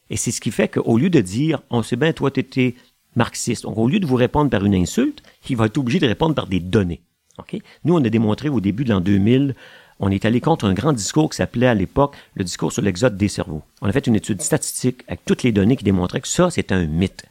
Et 0.10 0.18
c'est 0.18 0.32
ce 0.32 0.42
qui 0.42 0.52
fait 0.52 0.68
qu'au 0.68 0.98
lieu 0.98 1.10
de 1.10 1.22
dire, 1.22 1.62
on 1.70 1.82
sait 1.84 1.96
bien, 1.96 2.12
toi, 2.12 2.30
tu 2.30 2.42
étais 2.42 2.76
marxiste, 3.16 3.64
donc 3.64 3.78
au 3.78 3.88
lieu 3.88 4.00
de 4.00 4.06
vous 4.06 4.16
répondre 4.16 4.50
par 4.50 4.66
une 4.66 4.76
insulte, 4.76 5.24
il 5.50 5.56
va 5.56 5.68
être 5.68 5.78
obligé 5.78 6.00
de 6.00 6.08
répondre 6.08 6.36
par 6.36 6.48
des 6.48 6.60
données. 6.60 7.02
Okay? 7.38 7.62
Nous, 7.86 7.96
on 7.96 8.04
a 8.04 8.10
démontré 8.10 8.50
au 8.50 8.60
début 8.60 8.84
de 8.84 8.90
l'an 8.90 9.00
2000, 9.02 9.56
on 10.00 10.10
est 10.10 10.26
allé 10.26 10.42
contre 10.42 10.66
un 10.66 10.74
grand 10.74 10.92
discours 10.92 11.30
qui 11.30 11.38
s'appelait 11.38 11.68
à 11.68 11.74
l'époque 11.74 12.16
le 12.36 12.44
discours 12.44 12.74
sur 12.74 12.82
l'exode 12.82 13.16
des 13.16 13.30
cerveaux. 13.30 13.62
On 13.82 13.88
a 13.88 13.92
fait 13.92 14.06
une 14.06 14.16
étude 14.16 14.42
statistique 14.42 15.04
avec 15.08 15.24
toutes 15.26 15.44
les 15.44 15.52
données 15.52 15.78
qui 15.78 15.84
démontraient 15.84 16.22
que 16.22 16.28
ça, 16.28 16.50
c'était 16.50 16.76
un 16.76 16.88
mythe. 16.88 17.26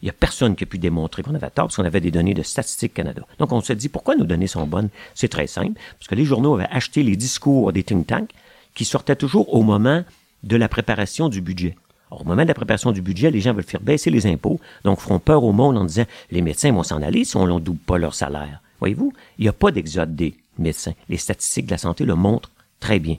Il 0.00 0.06
n'y 0.06 0.10
a 0.10 0.14
personne 0.14 0.54
qui 0.54 0.64
a 0.64 0.66
pu 0.66 0.78
démontrer 0.78 1.22
qu'on 1.22 1.34
avait 1.34 1.50
tort 1.50 1.66
parce 1.66 1.76
qu'on 1.76 1.84
avait 1.84 2.00
des 2.00 2.10
données 2.10 2.34
de 2.34 2.42
Statistique 2.42 2.94
Canada. 2.94 3.22
Donc, 3.38 3.52
on 3.52 3.60
se 3.60 3.72
dit, 3.72 3.88
pourquoi 3.88 4.14
nos 4.14 4.24
données 4.24 4.46
sont 4.46 4.66
bonnes? 4.66 4.90
C'est 5.14 5.28
très 5.28 5.46
simple, 5.46 5.80
parce 5.98 6.06
que 6.08 6.14
les 6.14 6.24
journaux 6.24 6.54
avaient 6.54 6.68
acheté 6.70 7.02
les 7.02 7.16
discours 7.16 7.72
des 7.72 7.82
think 7.82 8.06
tanks 8.06 8.30
qui 8.74 8.84
sortaient 8.84 9.16
toujours 9.16 9.52
au 9.54 9.62
moment 9.62 10.04
de 10.44 10.56
la 10.56 10.68
préparation 10.68 11.28
du 11.28 11.40
budget. 11.40 11.74
au 12.10 12.24
moment 12.24 12.42
de 12.42 12.48
la 12.48 12.54
préparation 12.54 12.92
du 12.92 13.02
budget, 13.02 13.30
les 13.30 13.40
gens 13.40 13.52
veulent 13.52 13.64
faire 13.64 13.80
baisser 13.80 14.10
les 14.10 14.26
impôts, 14.26 14.60
donc 14.84 15.00
feront 15.00 15.18
peur 15.18 15.42
au 15.42 15.52
monde 15.52 15.76
en 15.76 15.84
disant, 15.84 16.04
les 16.30 16.42
médecins 16.42 16.72
vont 16.72 16.84
s'en 16.84 17.02
aller 17.02 17.24
si 17.24 17.36
on 17.36 17.46
ne 17.46 17.58
double 17.58 17.80
pas 17.80 17.98
leur 17.98 18.14
salaire. 18.14 18.62
Voyez-vous, 18.78 19.12
il 19.38 19.42
n'y 19.42 19.48
a 19.48 19.52
pas 19.52 19.72
d'exode 19.72 20.14
des 20.14 20.36
médecins. 20.58 20.94
Les 21.08 21.16
statistiques 21.16 21.66
de 21.66 21.72
la 21.72 21.78
santé 21.78 22.04
le 22.04 22.14
montrent 22.14 22.50
très 22.80 23.00
bien. 23.00 23.16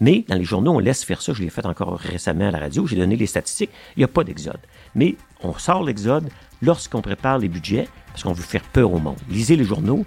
Mais 0.00 0.24
dans 0.28 0.36
les 0.36 0.44
journaux, 0.44 0.72
on 0.72 0.78
laisse 0.78 1.04
faire 1.04 1.22
ça. 1.22 1.32
Je 1.32 1.42
l'ai 1.42 1.50
fait 1.50 1.64
encore 1.66 1.96
récemment 1.98 2.48
à 2.48 2.50
la 2.50 2.58
radio. 2.58 2.86
J'ai 2.86 2.96
donné 2.96 3.16
les 3.16 3.26
statistiques. 3.26 3.70
Il 3.96 4.00
n'y 4.00 4.04
a 4.04 4.08
pas 4.08 4.24
d'exode. 4.24 4.60
Mais 4.94 5.16
on 5.42 5.54
sort 5.54 5.82
l'exode 5.82 6.28
lorsqu'on 6.62 7.02
prépare 7.02 7.38
les 7.38 7.48
budgets 7.48 7.88
parce 8.08 8.22
qu'on 8.22 8.32
veut 8.32 8.42
faire 8.42 8.62
peur 8.62 8.92
au 8.92 8.98
monde. 8.98 9.18
Lisez 9.28 9.56
les 9.56 9.64
journaux. 9.64 10.04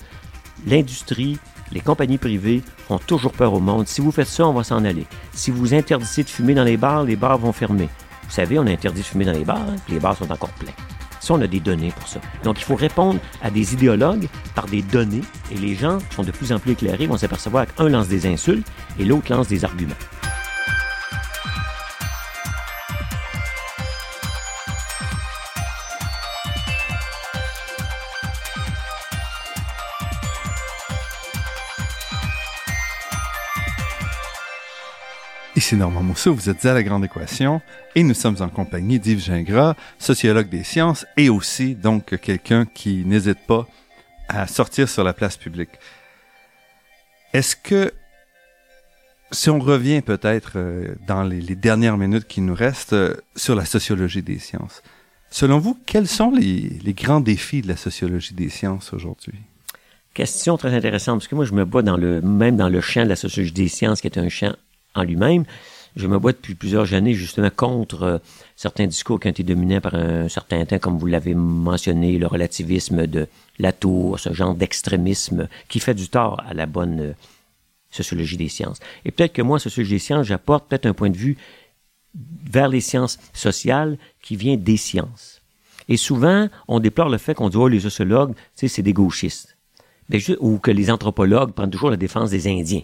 L'industrie, 0.68 1.38
les 1.72 1.80
compagnies 1.80 2.18
privées 2.18 2.62
font 2.88 3.00
toujours 3.00 3.32
peur 3.32 3.54
au 3.54 3.60
monde. 3.60 3.88
Si 3.88 4.02
vous 4.02 4.12
faites 4.12 4.28
ça, 4.28 4.48
on 4.48 4.54
va 4.54 4.64
s'en 4.64 4.84
aller. 4.84 5.06
Si 5.34 5.52
vous 5.52 5.74
interdisez 5.74 6.24
de 6.24 6.30
fumer 6.30 6.54
dans 6.54 6.64
les 6.64 6.78
bars, 6.78 7.04
les 7.04 7.16
bars 7.16 7.38
vont 7.38 7.54
fermer. 7.54 7.90
Vous 8.24 8.32
savez, 8.32 8.60
on 8.60 8.68
interdit 8.68 9.02
de 9.02 9.06
fumer 9.06 9.26
dans 9.26 9.32
les 9.32 9.46
bars, 9.46 9.58
hein, 9.58 9.76
les 9.88 10.00
bars 10.00 10.16
sont 10.16 10.32
encore 10.32 10.50
pleins. 10.50 10.99
Ça, 11.20 11.34
on 11.34 11.42
a 11.42 11.48
des 11.48 11.60
données 11.60 11.92
pour 11.98 12.08
ça. 12.08 12.20
Donc, 12.44 12.60
il 12.60 12.64
faut 12.64 12.76
répondre 12.76 13.20
à 13.42 13.52
des 13.52 13.74
idéologues 13.74 14.28
par 14.56 14.66
des 14.66 14.82
données, 14.82 15.22
et 15.52 15.56
les 15.56 15.76
gens 15.76 15.98
qui 15.98 16.16
sont 16.16 16.24
de 16.24 16.32
plus 16.32 16.52
en 16.52 16.60
plus 16.60 16.72
éclairés 16.72 17.08
vont 17.08 17.18
s'apercevoir 17.18 17.66
qu'un 17.74 17.90
lance 17.90 18.08
des 18.08 18.26
insultes 18.26 18.68
et 18.98 19.06
l'autre 19.06 19.32
lance 19.32 19.48
des 19.48 19.66
arguments. 19.66 19.96
Ici 35.60 35.76
Normand 35.76 36.04
Mousseau, 36.04 36.34
vous 36.34 36.50
êtes 36.50 36.66
à 36.66 36.74
La 36.74 36.84
Grande 36.84 37.04
Équation 37.04 37.60
et 37.94 38.02
nous 38.02 38.14
sommes 38.14 38.38
en 38.40 38.48
compagnie 38.48 38.98
d'Yves 38.98 39.20
Gingras, 39.20 39.76
sociologue 39.98 40.48
des 40.48 40.64
sciences 40.64 41.06
et 41.18 41.28
aussi 41.28 41.76
donc 41.76 42.18
quelqu'un 42.22 42.66
qui 42.66 43.04
n'hésite 43.04 43.46
pas 43.46 43.68
à 44.30 44.48
sortir 44.48 44.88
sur 44.88 45.04
la 45.04 45.12
place 45.12 45.36
publique. 45.36 45.72
Est-ce 47.34 47.58
que, 47.58 47.92
si 49.32 49.50
on 49.50 49.60
revient 49.60 50.02
peut-être 50.02 50.54
euh, 50.56 50.96
dans 51.06 51.24
les, 51.24 51.42
dernières 51.58 51.98
minutes 51.98 52.26
qui 52.26 52.40
nous 52.40 52.56
restent 52.56 52.94
euh, 52.94 53.16
sur 53.36 53.54
la 53.54 53.66
sociologie 53.66 54.24
des 54.24 54.40
sciences, 54.40 54.82
selon 55.30 55.60
vous, 55.60 55.78
quels 55.86 56.08
sont 56.08 56.32
les, 56.32 56.80
les 56.82 56.94
grands 56.94 57.20
défis 57.20 57.62
de 57.62 57.68
la 57.68 57.76
sociologie 57.76 58.34
des 58.34 58.48
sciences 58.48 58.94
aujourd'hui? 58.94 59.40
Question 60.14 60.56
très 60.56 60.74
intéressante, 60.74 61.20
parce 61.20 61.28
que 61.28 61.36
moi, 61.36 61.44
je 61.44 61.52
me 61.52 61.66
bats 61.66 61.82
dans 61.82 61.98
le, 61.98 62.22
même 62.22 62.56
dans 62.56 62.70
le 62.70 62.80
champ 62.80 63.04
de 63.04 63.10
la 63.10 63.18
sociologie 63.18 63.52
des 63.52 63.68
sciences, 63.68 64.00
qui 64.00 64.08
est 64.08 64.18
un 64.18 64.30
champ 64.30 64.56
en 64.96 65.04
lui-même. 65.04 65.46
Je 65.96 66.08
me 66.08 66.20
bats 66.20 66.32
depuis 66.32 66.56
plusieurs 66.56 66.94
années 66.94 67.14
justement 67.14 67.50
contre 67.50 68.04
euh, 68.04 68.18
certains 68.56 68.88
discours 68.88 69.20
qui 69.20 69.28
ont 69.28 69.32
été 69.32 69.44
dominés 69.44 69.80
par 69.80 69.96
un 69.96 70.30
certain 70.30 70.64
temps, 70.66 70.80
comme 70.80 70.98
vous 70.98 71.08
l'avez 71.08 71.34
mentionné, 71.34 72.18
le 72.18 72.28
relativisme 72.28 73.08
de 73.08 73.28
la 73.58 73.72
tour, 73.72 74.20
ce 74.20 74.32
genre 74.34 74.54
d'extrémisme 74.54 75.48
qui 75.68 75.80
fait 75.80 75.96
du 75.96 76.08
tort 76.08 76.42
à 76.48 76.54
la 76.54 76.68
bonne 76.68 77.00
euh, 77.00 77.14
sociologie 77.90 78.38
des 78.38 78.50
sciences. 78.50 78.80
Et 79.04 79.12
peut-être 79.12 79.34
que 79.34 79.42
moi, 79.42 79.60
sociologie 79.60 79.96
des 79.96 80.00
sciences, 80.00 80.28
j'apporte 80.28 80.70
peut-être 80.70 80.86
un 80.86 80.94
point 80.94 81.10
de 81.10 81.18
vue 81.18 81.38
vers 82.16 82.70
les 82.70 82.82
sciences 82.82 83.20
sociales 83.34 83.98
qui 84.22 84.36
vient 84.36 84.58
des 84.58 84.78
sciences. 84.78 85.42
Et 85.88 85.98
souvent, 85.98 86.50
on 86.68 86.80
déplore 86.80 87.10
le 87.10 87.18
fait 87.18 87.34
qu'on 87.34 87.50
dit, 87.50 87.58
oh, 87.58 87.68
les 87.68 87.80
sociologues, 87.80 88.36
tu 88.56 88.68
c'est 88.68 88.84
des 88.84 88.94
gauchistes. 88.94 89.58
Ben, 90.10 90.22
ou 90.40 90.58
que 90.58 90.72
les 90.72 90.90
anthropologues 90.92 91.52
prennent 91.52 91.70
toujours 91.70 91.92
la 91.92 91.98
défense 91.98 92.30
des 92.30 92.48
Indiens. 92.48 92.84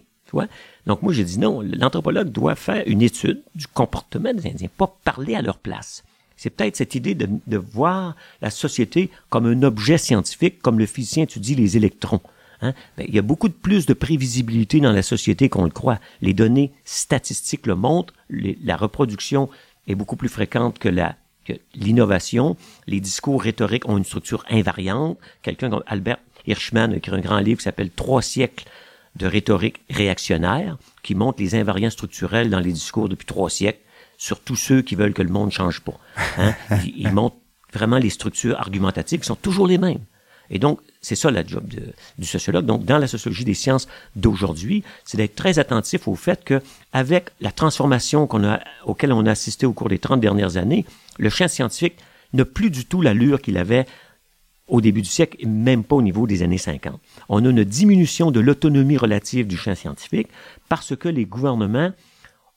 Donc 0.86 1.02
moi, 1.02 1.14
j'ai 1.14 1.24
dit 1.24 1.40
non, 1.40 1.62
l'anthropologue 1.62 2.30
doit 2.30 2.56
faire 2.56 2.84
une 2.86 3.02
étude 3.02 3.42
du 3.56 3.68
comportement 3.68 4.34
des 4.34 4.48
Indiens, 4.50 4.70
pas 4.78 4.96
parler 5.04 5.36
à 5.36 5.42
leur 5.42 5.58
place. 5.58 6.04
C'est 6.38 6.50
peut-être 6.50 6.76
cette 6.76 6.96
idée 6.96 7.16
de, 7.16 7.58
voir 7.58 8.16
la 8.42 8.50
société 8.50 9.10
comme 9.30 9.46
un 9.46 9.64
objet 9.64 9.98
scientifique, 9.98 10.62
comme 10.62 10.80
le 10.80 10.86
physicien 10.86 11.24
étudie 11.24 11.56
les 11.56 11.78
électrons. 11.78 12.20
Hein? 12.62 12.74
Ben, 12.98 13.06
il 13.08 13.16
y 13.16 13.20
a 13.20 13.22
beaucoup 13.22 13.48
de 13.48 13.54
plus 13.54 13.86
de 13.86 13.94
prévisibilité 13.94 14.80
dans 14.80 14.92
la 14.92 15.02
société 15.02 15.50
qu'on 15.50 15.64
le 15.64 15.70
croit. 15.70 16.00
Les 16.22 16.34
données 16.34 16.72
statistiques 16.84 17.68
le 17.68 17.76
montrent. 17.76 18.14
la 18.30 18.76
reproduction 18.76 19.50
est 19.88 19.96
beaucoup 19.96 20.18
plus 20.18 20.30
fréquente 20.30 20.78
que 20.78 20.90
l'innovation. 21.76 22.58
Les 22.88 23.00
discours 23.00 23.42
rhétoriques 23.42 23.88
ont 23.88 23.98
une 23.98 24.04
structure 24.04 24.44
invariante. 24.50 25.18
Quelqu'un 25.42 25.70
comme 25.70 25.84
Albert 25.88 26.18
Hirschman 26.48 26.92
a 26.94 26.98
écrit 26.98 27.16
un 27.16 27.22
grand 27.22 27.40
livre 27.40 27.60
qui 27.60 27.64
s'appelle 27.64 27.92
Trois 27.92 28.22
siècles 28.22 28.66
de 29.16 29.28
rhétorique 29.28 29.82
réactionnaire 29.90 30.78
qui 31.04 31.16
montre 31.16 31.42
les 31.42 31.56
invariants 31.56 31.90
structurels 31.90 32.50
dans 32.50 32.60
les 32.60 32.72
discours 32.72 33.10
depuis 33.10 33.26
trois 33.26 33.50
siècles 33.50 33.80
sur 34.18 34.40
tous 34.40 34.56
ceux 34.56 34.82
qui 34.82 34.96
veulent 34.96 35.14
que 35.14 35.22
le 35.22 35.30
monde 35.30 35.52
change 35.52 35.82
pas. 35.82 35.98
Hein? 36.38 36.54
il, 36.98 37.12
montre 37.12 37.36
vraiment 37.74 37.98
les 37.98 38.10
structures 38.10 38.60
argumentatives 38.60 39.20
qui 39.20 39.26
sont 39.26 39.36
toujours 39.36 39.68
les 39.68 39.78
mêmes. 39.78 40.04
Et 40.50 40.60
donc, 40.60 40.80
c'est 41.02 41.16
ça 41.16 41.32
la 41.32 41.46
job 41.46 41.66
du 42.18 42.26
sociologue. 42.26 42.66
Donc, 42.66 42.86
dans 42.86 42.98
la 42.98 43.08
sociologie 43.08 43.46
des 43.46 43.56
sciences 43.56 43.88
d'aujourd'hui, 44.16 44.84
c'est 45.04 45.18
d'être 45.18 45.36
très 45.36 45.60
attentif 45.60 46.08
au 46.08 46.16
fait 46.16 46.44
que, 46.44 46.62
avec 46.94 47.30
la 47.42 47.52
transformation 47.52 48.28
qu'on 48.28 48.44
a, 48.44 48.60
auquel 48.86 49.12
on 49.12 49.26
a 49.26 49.32
assisté 49.32 49.66
au 49.66 49.74
cours 49.74 49.90
des 49.90 50.00
30 50.00 50.20
dernières 50.20 50.58
années, 50.58 50.86
le 51.18 51.30
champ 51.30 51.48
scientifique 51.48 51.96
n'a 52.34 52.46
plus 52.46 52.70
du 52.70 52.86
tout 52.86 53.02
l'allure 53.02 53.42
qu'il 53.42 53.58
avait 53.58 53.88
au 54.68 54.82
début 54.82 55.02
du 55.02 55.10
siècle, 55.10 55.38
et 55.40 55.46
même 55.46 55.84
pas 55.84 55.96
au 55.96 56.02
niveau 56.02 56.26
des 56.26 56.42
années 56.42 56.58
50. 56.58 57.00
On 57.30 57.46
a 57.46 57.50
une 57.50 57.64
diminution 57.64 58.32
de 58.32 58.40
l'autonomie 58.40 58.98
relative 58.98 59.48
du 59.48 59.58
champ 59.58 59.76
scientifique 59.76 60.28
parce 60.70 60.96
que 60.96 61.08
les 61.08 61.26
gouvernements 61.26 61.92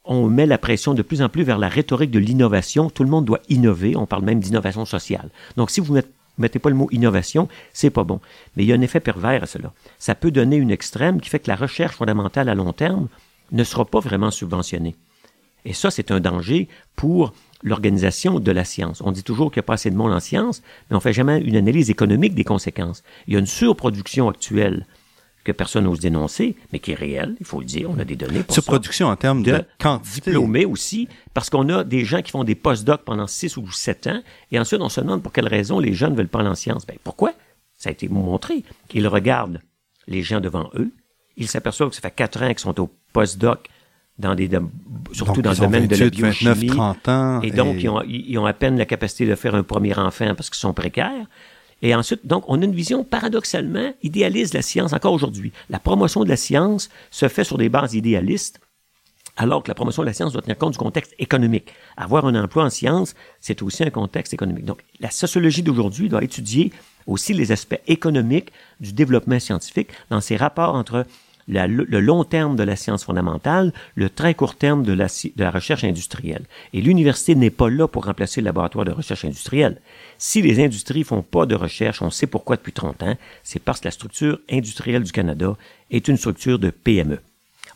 on 0.09 0.29
met 0.29 0.47
la 0.47 0.57
pression 0.57 0.95
de 0.95 1.03
plus 1.03 1.21
en 1.21 1.29
plus 1.29 1.43
vers 1.43 1.59
la 1.59 1.69
rhétorique 1.69 2.11
de 2.11 2.19
l'innovation. 2.19 2.89
Tout 2.89 3.05
le 3.05 3.11
monde 3.11 3.27
doit 3.27 3.41
innover. 3.51 3.95
On 3.95 4.07
parle 4.07 4.25
même 4.25 4.41
d'innovation 4.41 4.87
sociale. 4.87 5.29
Donc, 5.57 5.71
si 5.71 5.81
vous 5.81 5.99
mettez 6.39 6.59
pas 6.59 6.71
le 6.71 6.77
mot 6.77 6.89
innovation, 6.91 7.47
c'est 7.75 7.91
pas 7.91 8.05
bon. 8.05 8.19
Mais 8.57 8.65
il 8.65 8.69
y 8.69 8.73
a 8.73 8.75
un 8.75 8.81
effet 8.81 9.01
pervers 9.01 9.43
à 9.43 9.47
cela. 9.47 9.71
Ça 9.99 10.15
peut 10.15 10.31
donner 10.31 10.57
une 10.57 10.71
extrême 10.71 11.21
qui 11.21 11.29
fait 11.29 11.41
que 11.41 11.51
la 11.51 11.57
recherche 11.57 11.95
fondamentale 11.95 12.49
à 12.49 12.55
long 12.55 12.73
terme 12.73 13.09
ne 13.53 13.63
sera 13.65 13.85
pas 13.85 14.01
vraiment 14.01 14.31
subventionnée. 14.31 14.97
Et 15.67 15.75
ça, 15.75 15.91
c'est 15.91 16.11
un 16.11 16.21
danger 16.21 16.69
pour 16.97 17.35
l'organisation 17.63 18.39
de 18.39 18.53
la 18.53 18.65
science. 18.65 19.03
On 19.05 19.13
dit 19.13 19.23
toujours 19.23 19.51
qu'il 19.51 19.61
n'y 19.61 19.65
a 19.65 19.67
pas 19.67 19.75
assez 19.75 19.91
de 19.91 19.97
monde 19.97 20.13
en 20.13 20.21
science, 20.21 20.63
mais 20.91 20.97
on 20.97 21.01
fait 21.01 21.13
jamais 21.13 21.41
une 21.41 21.57
analyse 21.57 21.91
économique 21.91 22.35
des 22.35 22.45
conséquences. 22.45 23.03
Il 23.27 23.35
y 23.35 23.37
a 23.37 23.41
une 23.41 23.47
surproduction 23.47 24.29
actuelle 24.29 24.87
que 25.45 25.53
personne 25.53 25.85
n'ose 25.85 26.01
dénoncer, 26.01 26.57
mais 26.73 26.79
qui 26.79 26.93
est 26.93 26.95
réelle, 26.95 27.35
il 27.41 27.47
faut 27.47 27.61
le 27.61 27.65
dire, 27.65 27.89
on 27.91 27.99
a 27.99 28.05
des 28.05 28.17
données 28.17 28.43
pour 28.43 28.55
Surproduction 28.55 29.07
en 29.07 29.17
termes 29.17 29.43
de, 29.43 29.53
de 29.53 30.13
diplômés 30.15 30.67
aussi, 30.67 31.09
parce 31.33 31.49
qu'on 31.49 31.69
a 31.71 31.85
des 31.85 32.05
gens 32.05 32.21
qui 32.21 32.33
font 32.33 32.45
des 32.45 32.55
post-docs 32.55 33.03
pendant 33.03 33.27
6 33.27 33.57
ou 33.57 33.71
7 33.71 34.07
ans, 34.09 34.23
et 34.53 34.59
ensuite 34.59 34.81
on 34.83 34.91
se 34.91 35.01
demande 35.01 35.23
pour 35.23 35.33
quelle 35.33 35.49
raison 35.49 35.79
les 35.79 35.95
jeunes 35.95 36.15
veulent 36.15 36.29
pas 36.29 36.45
en 36.45 36.55
science. 36.55 36.87
Ben, 36.87 36.99
pourquoi? 37.03 37.33
Ça 37.79 37.89
a 37.89 37.93
été 37.93 38.09
montré. 38.09 38.63
Ils 38.93 39.09
regardent 39.09 39.61
les 40.07 40.23
gens 40.23 40.41
devant 40.41 40.71
eux, 40.75 40.93
ils 41.37 41.49
s'aperçoivent 41.49 41.91
que 41.91 41.95
ça 41.95 42.03
fait 42.03 42.11
4 42.11 42.43
ans 42.43 42.49
qu'ils 42.49 42.59
sont 42.59 42.81
au 42.81 42.91
post-doc 43.13 43.69
dans 44.19 44.35
des 44.35 44.49
surtout 45.12 45.43
dans 45.43 45.51
le 45.51 45.57
domaine 45.57 45.87
de 45.87 45.97
la 45.97 46.11
biochimie 46.11 46.66
30 46.66 47.09
ans 47.09 47.41
et 47.43 47.51
donc 47.51 47.77
Ils, 47.81 47.89
ont, 47.89 48.03
ils 48.07 48.39
ont 48.39 48.47
à 48.47 48.53
peine 48.53 48.77
la 48.77 48.85
capacité 48.85 49.27
de 49.27 49.35
faire 49.35 49.55
un 49.55 49.62
premier 49.62 49.97
enfant 49.99 50.35
parce 50.35 50.51
qu'ils 50.51 50.59
sont 50.59 50.75
précaires 50.75 51.27
et 51.83 51.95
ensuite 51.95 52.27
donc 52.27 52.45
on 52.49 52.61
a 52.61 52.64
une 52.64 52.75
vision 52.75 53.05
paradoxalement 53.05 53.93
idéaliste 54.03 54.53
de 54.53 54.59
la 54.59 54.62
science 54.62 54.93
encore 54.93 55.12
aujourd'hui 55.12 55.53
la 55.71 55.79
promotion 55.79 56.25
de 56.25 56.29
la 56.29 56.37
science 56.37 56.91
se 57.11 57.29
fait 57.29 57.45
sur 57.45 57.59
des 57.59 57.69
bases 57.69 57.95
idéalistes 57.95 58.61
alors 59.39 59.62
que 59.62 59.69
la 59.69 59.75
promotion 59.75 60.03
de 60.03 60.09
la 60.09 60.12
science 60.12 60.33
doit 60.33 60.43
tenir 60.43 60.59
compte 60.59 60.73
du 60.73 60.79
contexte 60.79 61.14
économique. 61.21 61.73
Avoir 61.97 62.27
un 62.27 62.35
emploi 62.35 62.64
en 62.64 62.71
science, 62.71 63.14
c'est 63.41 63.62
aussi 63.62 63.85
un 63.85 63.91
contexte 63.91 64.35
économique. 64.35 64.64
Donc, 64.64 64.83
la 64.99 65.12
sociologie 65.12 65.62
d'aujourd'hui 65.62 66.09
doit 66.09 66.25
étudier 66.25 66.73
aussi 67.07 67.33
les 67.33 67.53
aspects 67.53 67.81
économiques 67.87 68.51
du 68.81 68.93
développement 68.93 69.39
scientifique 69.39 69.91
dans 70.11 70.21
ses 70.21 70.37
rapports 70.37 70.75
entre 70.75 71.07
le 71.49 72.01
long 72.01 72.24
terme 72.24 72.57
de 72.57 72.62
la 72.62 72.76
science 72.76 73.05
fondamentale, 73.05 73.72
le 73.94 74.11
très 74.11 74.34
court 74.34 74.55
terme 74.55 74.82
de 74.82 74.92
la, 74.92 75.07
de 75.07 75.42
la 75.42 75.51
recherche 75.51 75.84
industrielle. 75.84 76.44
Et 76.72 76.80
l'université 76.80 77.34
n'est 77.34 77.51
pas 77.51 77.70
là 77.70 77.88
pour 77.88 78.05
remplacer 78.05 78.40
le 78.40 78.46
laboratoire 78.46 78.84
de 78.84 78.92
recherche 78.92 79.24
industrielle. 79.24 79.80
Si 80.18 80.42
les 80.42 80.62
industries 80.62 81.05
font 81.05 81.22
pas 81.22 81.46
de 81.46 81.55
recherche, 81.55 82.03
on 82.03 82.11
sait 82.11 82.26
pourquoi 82.26 82.57
depuis 82.57 82.72
30 82.72 83.03
ans, 83.03 83.16
c'est 83.42 83.62
parce 83.62 83.80
que 83.80 83.86
la 83.86 83.92
structure 83.92 84.38
industrielle 84.51 85.03
du 85.03 85.12
Canada 85.12 85.57
est 85.90 86.09
une 86.09 86.16
structure 86.16 86.59
de 86.59 86.70
PME. 86.70 87.18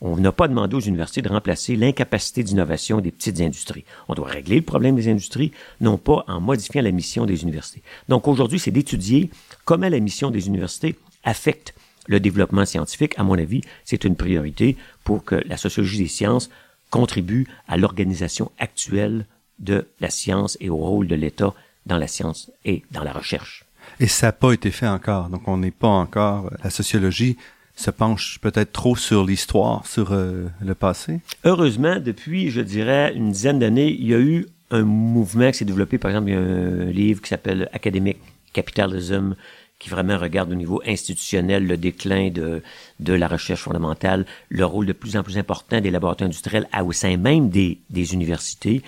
On 0.04 0.16
n'a 0.16 0.32
pas 0.32 0.48
demandé 0.48 0.74
aux 0.74 0.80
universités 0.80 1.22
de 1.22 1.28
remplacer 1.28 1.76
l'incapacité 1.76 2.42
d'innovation 2.42 3.00
des 3.00 3.12
petites 3.12 3.40
industries. 3.40 3.84
On 4.08 4.14
doit 4.14 4.26
régler 4.26 4.56
le 4.56 4.62
problème 4.62 4.96
des 4.96 5.08
industries, 5.08 5.52
non 5.80 5.96
pas 5.96 6.24
en 6.26 6.40
modifiant 6.40 6.82
la 6.82 6.90
mission 6.90 7.24
des 7.24 7.42
universités. 7.42 7.82
Donc 8.08 8.26
aujourd'hui, 8.26 8.58
c'est 8.58 8.72
d'étudier 8.72 9.30
comment 9.64 9.88
la 9.88 10.00
mission 10.00 10.30
des 10.30 10.48
universités 10.48 10.96
affecte 11.22 11.72
le 12.09 12.20
développement 12.20 12.64
scientifique, 12.64 13.14
à 13.18 13.22
mon 13.22 13.38
avis, 13.38 13.62
c'est 13.84 14.05
une 14.05 14.16
priorité 14.16 14.76
pour 15.05 15.24
que 15.24 15.36
la 15.46 15.57
sociologie 15.57 15.98
des 15.98 16.09
sciences 16.09 16.50
contribue 16.90 17.46
à 17.68 17.76
l'organisation 17.76 18.50
actuelle 18.59 19.26
de 19.59 19.86
la 20.00 20.11
science 20.11 20.57
et 20.61 20.68
au 20.68 20.76
rôle 20.76 21.07
de 21.07 21.14
l'État 21.14 21.55
dans 21.86 21.98
la 21.98 22.07
science 22.07 22.50
et 22.64 22.82
dans 22.90 23.05
la 23.05 23.12
recherche. 23.12 23.64
Et 24.00 24.07
ça 24.07 24.28
n'a 24.28 24.32
pas 24.32 24.53
été 24.53 24.70
fait 24.70 24.88
encore. 24.88 25.28
Donc, 25.28 25.46
on 25.48 25.57
n'est 25.57 25.70
pas 25.70 25.88
encore. 25.88 26.50
La 26.62 26.70
sociologie 26.70 27.36
se 27.74 27.90
penche 27.90 28.38
peut-être 28.40 28.72
trop 28.72 28.96
sur 28.96 29.24
l'histoire, 29.24 29.86
sur 29.86 30.12
euh, 30.12 30.46
le 30.61 30.74
passé. 30.74 31.20
Heureusement, 31.44 31.98
depuis, 31.98 32.50
je 32.50 32.61
dirais, 32.61 33.12
une 33.14 33.32
dizaine 33.32 33.59
d'années, 33.59 33.88
il 33.88 34.07
y 34.07 34.14
a 34.14 34.20
eu 34.20 34.46
un 34.70 34.82
mouvement 34.82 35.50
qui 35.50 35.59
s'est 35.59 35.64
développé. 35.64 35.98
Par 35.98 36.11
exemple, 36.11 36.28
il 36.28 36.34
y 36.34 36.36
a 36.36 36.40
un 36.40 36.90
livre 36.90 37.22
qui 37.22 37.28
s'appelle 37.28 37.68
Academic 37.72 38.18
Capitalism 38.53 39.34
qui 39.83 39.91
vraiment 39.91 40.16
regarde 40.16 40.53
au 40.53 40.55
niveau 40.55 40.80
institutionnel 40.87 41.66
le 41.66 41.76
déclin 41.76 42.30
de, 42.30 42.62
de 43.01 43.12
la 43.12 43.26
recherche 43.26 43.62
fondamentale, 43.62 44.26
le 44.49 44.64
rôle 44.64 44.87
de 44.87 44.93
plus 44.93 45.16
en 45.16 45.24
plus 45.24 45.39
important 45.39 45.80
des 45.80 45.91
laboratoires 45.91 46.28
industriels 46.28 46.68
au 46.85 46.93
sein 46.93 47.16
même 47.16 47.49
des, 47.49 47.80
des 47.91 48.14
universités. 48.14 48.83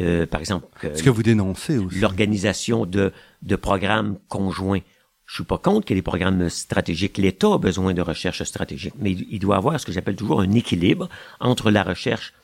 Euh, 0.00 0.26
par 0.26 0.40
exemple, 0.40 0.66
ce 0.82 1.04
que 1.04 1.10
vous 1.10 1.22
dénoncez 1.22 1.78
aussi. 1.78 2.00
L'organisation 2.00 2.84
de, 2.84 3.12
de 3.42 3.56
programmes 3.56 4.18
conjoints. 4.28 4.80
Je 5.26 5.36
suis 5.36 5.44
pas 5.44 5.58
contre 5.58 5.86
qu'il 5.86 5.94
y 5.94 5.98
ait 5.98 6.02
des 6.02 6.10
programmes 6.10 6.48
stratégiques. 6.48 7.16
L'État 7.18 7.54
a 7.54 7.58
besoin 7.58 7.94
de 7.94 8.02
recherche 8.02 8.42
stratégique, 8.42 8.94
mais 8.98 9.12
il 9.12 9.38
doit 9.38 9.56
avoir 9.56 9.78
ce 9.78 9.86
que 9.86 9.92
j'appelle 9.92 10.16
toujours 10.16 10.40
un 10.40 10.50
équilibre 10.50 11.08
entre 11.38 11.70
la 11.70 11.84
recherche 11.84 12.34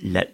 la, 0.00 0.26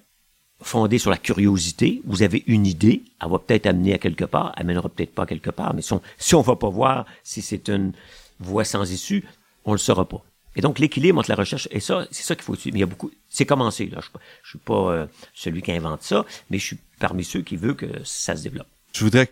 fondée 0.63 0.99
sur 0.99 1.11
la 1.11 1.17
curiosité. 1.17 2.03
Vous 2.05 2.23
avez 2.23 2.45
une 2.47 2.67
idée, 2.67 3.03
elle 3.23 3.31
va 3.31 3.39
peut-être 3.39 3.67
amener 3.67 3.95
à 3.95 3.99
quelque 3.99 4.25
part, 4.25 4.55
elle 4.57 4.67
mènera 4.67 4.89
peut-être 4.89 5.15
pas 5.15 5.23
à 5.23 5.27
quelque 5.27 5.51
part, 5.51 5.75
mais 5.75 5.83
si 5.83 5.93
on, 5.93 6.03
si 6.19 6.35
va 6.35 6.57
pas 6.57 6.69
voir 6.69 7.07
si 7.23 7.43
c'est 7.43 7.69
une 7.69 7.93
voie 8.39 8.65
sans 8.65 8.91
issue, 8.91 9.25
on 9.65 9.73
le 9.73 9.79
saura 9.79 10.09
pas. 10.09 10.25
Et 10.57 10.63
donc, 10.63 10.79
l'équilibre 10.79 11.19
entre 11.21 11.31
la 11.31 11.37
recherche 11.37 11.69
et 11.71 11.81
ça, 11.81 12.07
c'est 12.11 12.25
ça 12.25 12.35
qu'il 12.35 12.45
faut 12.45 12.57
suivre. 12.57 12.77
Il 12.77 12.81
y 12.81 12.83
a 12.83 12.87
beaucoup, 12.87 13.11
c'est 13.29 13.47
commencé, 13.47 13.87
là. 13.87 14.01
Je, 14.01 14.09
je 14.43 14.49
suis 14.51 14.59
pas 14.59 14.93
euh, 14.93 15.07
celui 15.33 15.63
qui 15.63 15.71
invente 15.71 16.03
ça, 16.03 16.27
mais 16.51 16.59
je 16.59 16.65
suis 16.67 16.79
parmi 16.99 17.23
ceux 17.23 17.43
qui 17.43 17.57
veulent 17.57 17.77
que 17.77 17.87
ça 18.05 18.37
se 18.37 18.43
développe. 18.43 18.67
Je 18.93 19.05
voudrais 19.05 19.31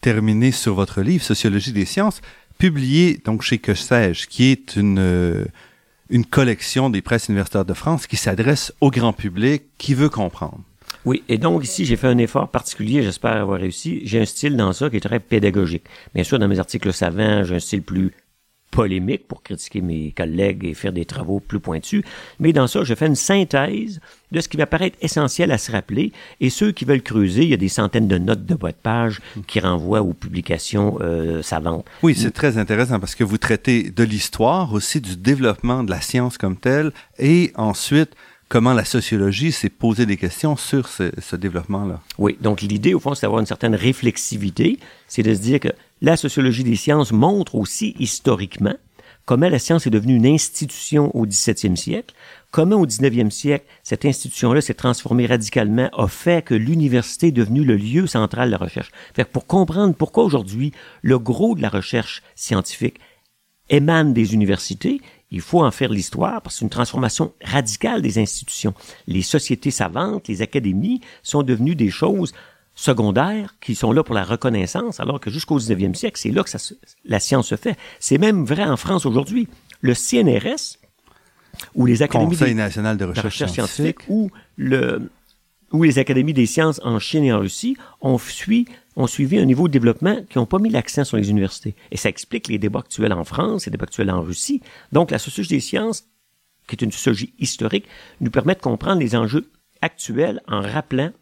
terminer 0.00 0.50
sur 0.50 0.74
votre 0.74 1.02
livre, 1.02 1.22
Sociologie 1.22 1.72
des 1.72 1.84
sciences, 1.84 2.20
publié, 2.58 3.20
donc, 3.24 3.42
chez 3.42 3.58
Que 3.58 3.74
sais-je, 3.74 4.26
qui 4.26 4.46
est 4.46 4.74
une, 4.76 4.98
euh, 4.98 5.44
une 6.10 6.24
collection 6.24 6.90
des 6.90 7.02
presses 7.02 7.28
universitaires 7.28 7.64
de 7.64 7.74
France 7.74 8.06
qui 8.06 8.16
s'adresse 8.16 8.72
au 8.80 8.90
grand 8.90 9.12
public 9.12 9.62
qui 9.78 9.94
veut 9.94 10.08
comprendre. 10.08 10.60
Oui, 11.06 11.22
et 11.28 11.38
donc 11.38 11.64
ici, 11.64 11.86
j'ai 11.86 11.96
fait 11.96 12.08
un 12.08 12.18
effort 12.18 12.48
particulier, 12.48 13.02
j'espère 13.02 13.32
avoir 13.32 13.58
réussi. 13.58 14.02
J'ai 14.04 14.20
un 14.20 14.26
style 14.26 14.56
dans 14.56 14.72
ça 14.72 14.90
qui 14.90 14.96
est 14.96 15.00
très 15.00 15.20
pédagogique. 15.20 15.84
Bien 16.14 16.24
sûr, 16.24 16.38
dans 16.38 16.48
mes 16.48 16.58
articles 16.58 16.92
savants, 16.92 17.44
j'ai 17.44 17.54
un 17.54 17.60
style 17.60 17.82
plus 17.82 18.12
polémique 18.70 19.26
pour 19.26 19.42
critiquer 19.42 19.80
mes 19.80 20.12
collègues 20.12 20.64
et 20.64 20.74
faire 20.74 20.92
des 20.92 21.04
travaux 21.04 21.40
plus 21.40 21.60
pointus. 21.60 22.02
Mais 22.38 22.52
dans 22.52 22.66
ça, 22.66 22.84
je 22.84 22.94
fais 22.94 23.06
une 23.06 23.16
synthèse 23.16 24.00
de 24.32 24.40
ce 24.40 24.48
qui 24.48 24.56
va 24.56 24.66
paraître 24.66 24.96
essentiel 25.00 25.50
à 25.50 25.58
se 25.58 25.72
rappeler. 25.72 26.12
Et 26.40 26.50
ceux 26.50 26.70
qui 26.70 26.84
veulent 26.84 27.02
creuser, 27.02 27.42
il 27.42 27.48
y 27.48 27.54
a 27.54 27.56
des 27.56 27.68
centaines 27.68 28.06
de 28.08 28.18
notes 28.18 28.46
de 28.46 28.54
de 28.60 28.72
page 28.82 29.20
qui 29.46 29.58
renvoient 29.60 30.02
aux 30.02 30.12
publications 30.12 30.98
euh, 31.00 31.42
savantes. 31.42 31.86
Oui, 32.02 32.14
c'est 32.14 32.30
très 32.30 32.58
intéressant 32.58 33.00
parce 33.00 33.14
que 33.14 33.24
vous 33.24 33.38
traitez 33.38 33.90
de 33.90 34.04
l'histoire, 34.04 34.72
aussi 34.72 35.00
du 35.00 35.16
développement 35.16 35.82
de 35.82 35.90
la 35.90 36.00
science 36.00 36.36
comme 36.36 36.56
telle, 36.56 36.92
et 37.18 37.52
ensuite 37.56 38.10
comment 38.48 38.74
la 38.74 38.84
sociologie 38.84 39.52
s'est 39.52 39.70
posé 39.70 40.06
des 40.06 40.16
questions 40.16 40.56
sur 40.56 40.88
ce, 40.88 41.12
ce 41.20 41.36
développement-là. 41.36 42.00
Oui, 42.18 42.36
donc 42.40 42.60
l'idée, 42.60 42.94
au 42.94 43.00
fond, 43.00 43.14
c'est 43.14 43.22
d'avoir 43.22 43.40
une 43.40 43.46
certaine 43.46 43.74
réflexivité, 43.74 44.78
c'est 45.08 45.22
de 45.22 45.32
se 45.32 45.40
dire 45.40 45.60
que 45.60 45.68
la 46.00 46.16
sociologie 46.16 46.64
des 46.64 46.76
sciences 46.76 47.12
montre 47.12 47.54
aussi 47.54 47.94
historiquement 47.98 48.74
comment 49.26 49.48
la 49.48 49.60
science 49.60 49.86
est 49.86 49.90
devenue 49.90 50.16
une 50.16 50.26
institution 50.26 51.14
au 51.16 51.24
17e 51.24 51.76
siècle, 51.76 52.16
comment 52.50 52.80
au 52.80 52.86
19e 52.86 53.30
siècle, 53.30 53.64
cette 53.84 54.04
institution-là 54.04 54.60
s'est 54.60 54.74
transformée 54.74 55.26
radicalement, 55.26 55.88
a 55.96 56.08
fait 56.08 56.44
que 56.44 56.54
l'université 56.54 57.28
est 57.28 57.32
devenue 57.32 57.62
le 57.62 57.76
lieu 57.76 58.08
central 58.08 58.48
de 58.48 58.52
la 58.52 58.58
recherche. 58.58 58.90
Fait 59.14 59.24
que 59.24 59.30
pour 59.30 59.46
comprendre 59.46 59.94
pourquoi 59.94 60.24
aujourd'hui 60.24 60.72
le 61.02 61.20
gros 61.20 61.54
de 61.54 61.62
la 61.62 61.68
recherche 61.68 62.24
scientifique 62.34 62.98
émane 63.68 64.12
des 64.12 64.34
universités, 64.34 65.00
il 65.30 65.40
faut 65.40 65.64
en 65.64 65.70
faire 65.70 65.90
l'histoire 65.90 66.42
parce 66.42 66.56
que 66.56 66.58
c'est 66.58 66.64
une 66.64 66.70
transformation 66.70 67.32
radicale 67.44 68.02
des 68.02 68.18
institutions. 68.18 68.74
Les 69.06 69.22
sociétés 69.22 69.70
savantes, 69.70 70.26
les 70.26 70.42
académies 70.42 71.00
sont 71.22 71.44
devenues 71.44 71.76
des 71.76 71.90
choses 71.90 72.32
secondaires 72.80 73.56
qui 73.60 73.74
sont 73.74 73.92
là 73.92 74.02
pour 74.02 74.14
la 74.14 74.24
reconnaissance, 74.24 75.00
alors 75.00 75.20
que 75.20 75.30
jusqu'au 75.30 75.58
19e 75.58 75.94
siècle, 75.94 76.18
c'est 76.18 76.30
là 76.30 76.42
que 76.42 76.50
ça, 76.50 76.58
la 77.04 77.20
science 77.20 77.48
se 77.48 77.56
fait. 77.56 77.76
C'est 77.98 78.16
même 78.16 78.44
vrai 78.44 78.64
en 78.64 78.76
France 78.76 79.04
aujourd'hui. 79.04 79.48
Le 79.82 79.94
CNRS, 79.94 80.78
ou 81.74 81.84
les 81.84 82.02
académies 82.02 82.36
Conseil 82.36 82.54
national 82.54 82.96
de 82.96 83.04
recherche, 83.04 83.52
scientifique, 83.52 83.98
ou 84.08 84.30
le 84.56 85.10
ou 85.72 85.84
les 85.84 85.98
académies 85.98 86.32
des 86.32 86.46
sciences 86.46 86.80
en 86.82 86.98
Chine 86.98 87.22
et 87.22 87.32
en 87.32 87.38
Russie 87.38 87.76
ont, 88.00 88.18
suivi, 88.18 88.64
ont 88.96 89.06
suivi 89.06 89.38
un 89.38 89.44
niveau 89.44 89.68
de 89.68 89.72
développement 89.72 90.16
qui 90.28 90.38
n'ont 90.38 90.46
pas 90.46 90.58
mis 90.58 90.68
l'accent 90.68 91.04
sur 91.04 91.16
les 91.16 91.30
universités. 91.30 91.76
Et 91.92 91.96
ça 91.96 92.08
explique 92.08 92.48
les 92.48 92.58
débats 92.58 92.80
actuels 92.80 93.12
en 93.12 93.22
France, 93.22 93.66
les 93.66 93.70
débats 93.70 93.84
actuels 93.84 94.10
en 94.10 94.20
Russie. 94.20 94.62
Donc, 94.90 95.12
la 95.12 95.20
sociologie 95.20 95.54
des 95.54 95.60
sciences, 95.60 96.06
qui 96.66 96.74
est 96.74 96.82
une 96.82 96.90
sociologie 96.90 97.34
historique, 97.38 97.86
nous 98.20 98.32
permet 98.32 98.56
de 98.56 98.60
comprendre 98.60 99.00
les 99.00 99.14
enjeux 99.14 99.48
actuels 99.80 100.42
en 100.48 100.60
rappelant 100.60 101.12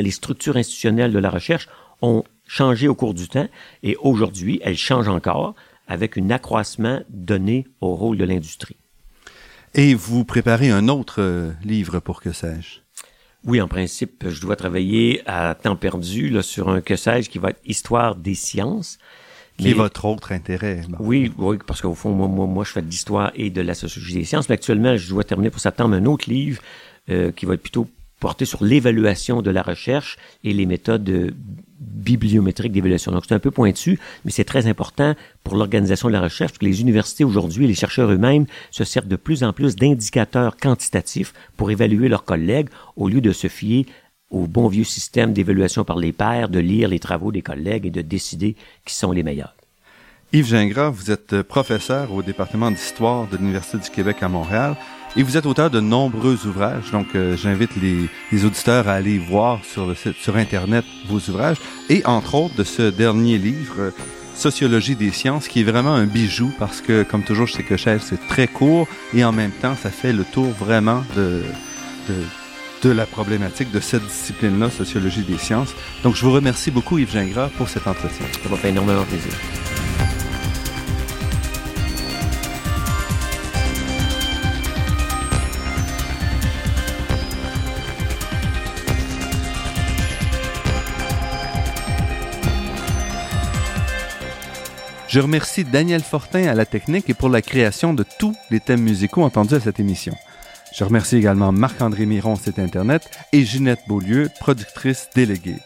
que 0.00 0.04
les 0.04 0.10
structures 0.10 0.56
institutionnelles 0.56 1.12
de 1.12 1.18
la 1.18 1.30
recherche 1.30 1.68
ont 2.00 2.24
changé 2.46 2.88
au 2.88 2.94
cours 2.94 3.14
du 3.14 3.28
temps 3.28 3.48
et 3.82 3.96
aujourd'hui, 4.00 4.58
elles 4.62 4.76
changent 4.76 5.08
encore 5.08 5.54
avec 5.88 6.16
un 6.16 6.30
accroissement 6.30 7.02
donné 7.10 7.66
au 7.80 7.94
rôle 7.94 8.16
de 8.16 8.24
l'industrie. 8.24 8.76
Et 9.74 9.94
vous 9.94 10.24
préparez 10.24 10.70
un 10.70 10.88
autre 10.88 11.20
euh, 11.20 11.52
livre 11.62 12.00
pour 12.00 12.22
que 12.22 12.32
sais-je? 12.32 12.80
Oui, 13.44 13.60
en 13.60 13.68
principe, 13.68 14.28
je 14.28 14.40
dois 14.40 14.56
travailler 14.56 15.22
à 15.26 15.54
temps 15.54 15.76
perdu 15.76 16.28
là, 16.30 16.42
sur 16.42 16.68
un 16.68 16.80
que 16.80 16.96
sais-je 16.96 17.30
qui 17.30 17.38
va 17.38 17.50
être 17.50 17.60
Histoire 17.64 18.16
des 18.16 18.34
sciences. 18.34 18.98
Qui 19.58 19.70
est 19.70 19.74
votre 19.74 20.06
autre 20.06 20.32
intérêt. 20.32 20.80
Oui, 20.98 21.30
oui, 21.36 21.58
parce 21.66 21.82
qu'au 21.82 21.94
fond, 21.94 22.12
moi, 22.12 22.28
moi, 22.28 22.46
moi, 22.46 22.64
je 22.64 22.72
fais 22.72 22.82
de 22.82 22.88
l'histoire 22.88 23.30
et 23.34 23.50
de 23.50 23.60
la 23.60 23.74
sociologie 23.74 24.14
des 24.14 24.24
sciences. 24.24 24.48
Mais 24.48 24.54
actuellement, 24.54 24.96
je 24.96 25.08
dois 25.10 25.24
terminer 25.24 25.50
pour 25.50 25.60
septembre 25.60 25.94
un 25.94 26.06
autre 26.06 26.30
livre 26.30 26.62
euh, 27.10 27.30
qui 27.30 27.44
va 27.44 27.54
être 27.54 27.62
plutôt 27.62 27.86
porté 28.20 28.44
sur 28.44 28.62
l'évaluation 28.62 29.42
de 29.42 29.50
la 29.50 29.62
recherche 29.62 30.16
et 30.44 30.52
les 30.52 30.66
méthodes 30.66 31.34
bibliométriques 31.80 32.72
d'évaluation. 32.72 33.10
Donc 33.10 33.24
c'est 33.26 33.34
un 33.34 33.40
peu 33.40 33.50
pointu, 33.50 33.98
mais 34.24 34.30
c'est 34.30 34.44
très 34.44 34.66
important 34.66 35.14
pour 35.42 35.56
l'organisation 35.56 36.08
de 36.08 36.12
la 36.12 36.20
recherche, 36.20 36.52
parce 36.52 36.58
que 36.58 36.66
les 36.66 36.82
universités 36.82 37.24
aujourd'hui 37.24 37.66
les 37.66 37.74
chercheurs 37.74 38.10
eux-mêmes 38.10 38.46
se 38.70 38.84
servent 38.84 39.08
de 39.08 39.16
plus 39.16 39.42
en 39.42 39.52
plus 39.52 39.74
d'indicateurs 39.76 40.56
quantitatifs 40.56 41.32
pour 41.56 41.70
évaluer 41.70 42.08
leurs 42.08 42.24
collègues 42.24 42.68
au 42.96 43.08
lieu 43.08 43.20
de 43.20 43.32
se 43.32 43.48
fier 43.48 43.86
au 44.30 44.46
bon 44.46 44.68
vieux 44.68 44.84
système 44.84 45.32
d'évaluation 45.32 45.84
par 45.84 45.96
les 45.96 46.12
pairs, 46.12 46.48
de 46.48 46.60
lire 46.60 46.88
les 46.88 47.00
travaux 47.00 47.32
des 47.32 47.42
collègues 47.42 47.86
et 47.86 47.90
de 47.90 48.02
décider 48.02 48.54
qui 48.84 48.94
sont 48.94 49.10
les 49.10 49.22
meilleurs. 49.22 49.56
Yves 50.32 50.46
Gingras, 50.46 50.90
vous 50.90 51.10
êtes 51.10 51.42
professeur 51.42 52.12
au 52.12 52.22
département 52.22 52.70
d'histoire 52.70 53.26
de 53.26 53.36
l'Université 53.36 53.78
du 53.78 53.90
Québec 53.90 54.18
à 54.22 54.28
Montréal. 54.28 54.76
Et 55.16 55.22
vous 55.24 55.36
êtes 55.36 55.46
auteur 55.46 55.70
de 55.70 55.80
nombreux 55.80 56.46
ouvrages, 56.46 56.92
donc 56.92 57.08
euh, 57.14 57.36
j'invite 57.36 57.72
les, 57.76 58.44
auditeurs 58.44 58.88
à 58.88 58.92
aller 58.92 59.18
voir 59.18 59.60
sur 59.64 60.36
Internet 60.36 60.84
vos 61.08 61.18
ouvrages, 61.18 61.56
et 61.88 62.06
entre 62.06 62.36
autres 62.36 62.54
de 62.54 62.64
ce 62.64 62.90
dernier 62.90 63.38
livre, 63.38 63.74
euh, 63.78 63.90
Sociologie 64.40 64.94
des 64.94 65.10
sciences, 65.10 65.48
qui 65.48 65.60
est 65.60 65.64
vraiment 65.64 65.94
un 65.94 66.06
bijou 66.06 66.50
parce 66.58 66.80
que, 66.80 67.02
comme 67.02 67.24
toujours 67.24 67.46
chez 67.46 67.62
Cochelle, 67.62 68.00
c'est 68.00 68.26
très 68.28 68.46
court 68.46 68.88
et 69.12 69.22
en 69.22 69.32
même 69.32 69.50
temps, 69.50 69.74
ça 69.74 69.90
fait 69.90 70.14
le 70.14 70.24
tour 70.24 70.48
vraiment 70.58 71.04
de, 71.14 71.42
de, 72.08 72.14
de 72.82 72.90
la 72.90 73.04
problématique 73.04 73.70
de 73.70 73.80
cette 73.80 74.06
discipline-là, 74.06 74.70
Sociologie 74.70 75.24
des 75.24 75.36
sciences. 75.36 75.74
Donc, 76.02 76.14
je 76.14 76.24
vous 76.24 76.32
remercie 76.32 76.70
beaucoup, 76.70 76.96
Yves 76.96 77.12
Gingras, 77.12 77.50
pour 77.58 77.68
cet 77.68 77.86
entretien. 77.86 78.24
Ça 78.42 78.48
m'a 78.48 78.56
fait 78.56 78.70
énormément 78.70 79.04
plaisir. 79.04 79.32
Je 95.10 95.18
remercie 95.18 95.64
Daniel 95.64 96.04
Fortin 96.04 96.46
à 96.46 96.54
la 96.54 96.64
technique 96.64 97.10
et 97.10 97.14
pour 97.14 97.30
la 97.30 97.42
création 97.42 97.94
de 97.94 98.04
tous 98.20 98.36
les 98.52 98.60
thèmes 98.60 98.82
musicaux 98.82 99.24
entendus 99.24 99.56
à 99.56 99.60
cette 99.60 99.80
émission. 99.80 100.14
Je 100.72 100.84
remercie 100.84 101.16
également 101.16 101.50
Marc-André 101.50 102.06
Miron, 102.06 102.36
site 102.36 102.60
Internet, 102.60 103.10
et 103.32 103.44
Ginette 103.44 103.80
Beaulieu, 103.88 104.30
productrice 104.38 105.08
déléguée. 105.12 105.56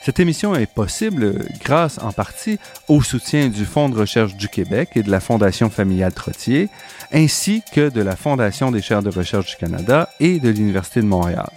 Cette 0.00 0.18
émission 0.18 0.54
est 0.54 0.72
possible 0.72 1.44
grâce 1.62 1.98
en 1.98 2.10
partie 2.10 2.58
au 2.88 3.02
soutien 3.02 3.48
du 3.48 3.66
Fonds 3.66 3.90
de 3.90 3.98
recherche 3.98 4.34
du 4.34 4.48
Québec 4.48 4.92
et 4.94 5.02
de 5.02 5.10
la 5.10 5.20
Fondation 5.20 5.68
familiale 5.68 6.14
Trottier, 6.14 6.70
ainsi 7.12 7.62
que 7.74 7.90
de 7.90 8.00
la 8.00 8.16
Fondation 8.16 8.70
des 8.70 8.80
chaires 8.80 9.02
de 9.02 9.10
recherche 9.10 9.50
du 9.50 9.56
Canada 9.56 10.08
et 10.20 10.40
de 10.40 10.48
l'Université 10.48 11.02
de 11.02 11.06
Montréal. 11.06 11.50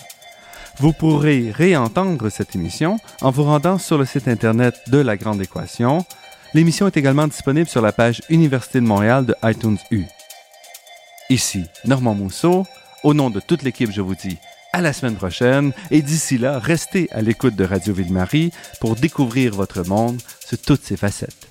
Vous 0.80 0.92
pourrez 0.92 1.52
réentendre 1.56 2.30
cette 2.30 2.54
émission 2.54 3.00
en 3.22 3.32
vous 3.32 3.44
rendant 3.44 3.78
sur 3.78 3.98
le 3.98 4.04
site 4.04 4.28
Internet 4.28 4.76
de 4.88 4.98
La 4.98 5.16
Grande 5.16 5.42
Équation, 5.42 6.06
L'émission 6.56 6.88
est 6.88 6.98
également 6.98 7.28
disponible 7.28 7.70
sur 7.70 7.82
la 7.82 7.92
page 7.92 8.22
Université 8.30 8.80
de 8.80 8.86
Montréal 8.86 9.26
de 9.26 9.36
iTunes 9.44 9.78
U. 9.92 10.06
Ici, 11.30 11.66
Normand 11.86 12.16
Mousseau. 12.16 12.66
Au 13.04 13.14
nom 13.14 13.30
de 13.30 13.40
toute 13.40 13.62
l'équipe, 13.62 13.92
je 13.92 14.02
vous 14.02 14.16
dis 14.16 14.38
à 14.74 14.82
la 14.82 14.92
semaine 14.92 15.16
prochaine 15.16 15.74
et 15.92 16.02
d'ici 16.02 16.40
là, 16.40 16.58
restez 16.58 17.08
à 17.12 17.22
l'écoute 17.22 17.56
de 17.56 17.64
Radio 17.64 17.94
Ville-Marie 17.94 18.52
pour 18.80 18.96
découvrir 18.96 19.54
votre 19.54 19.88
monde 19.88 20.20
sous 20.44 20.58
toutes 20.58 20.84
ses 20.84 20.98
facettes. 20.98 21.49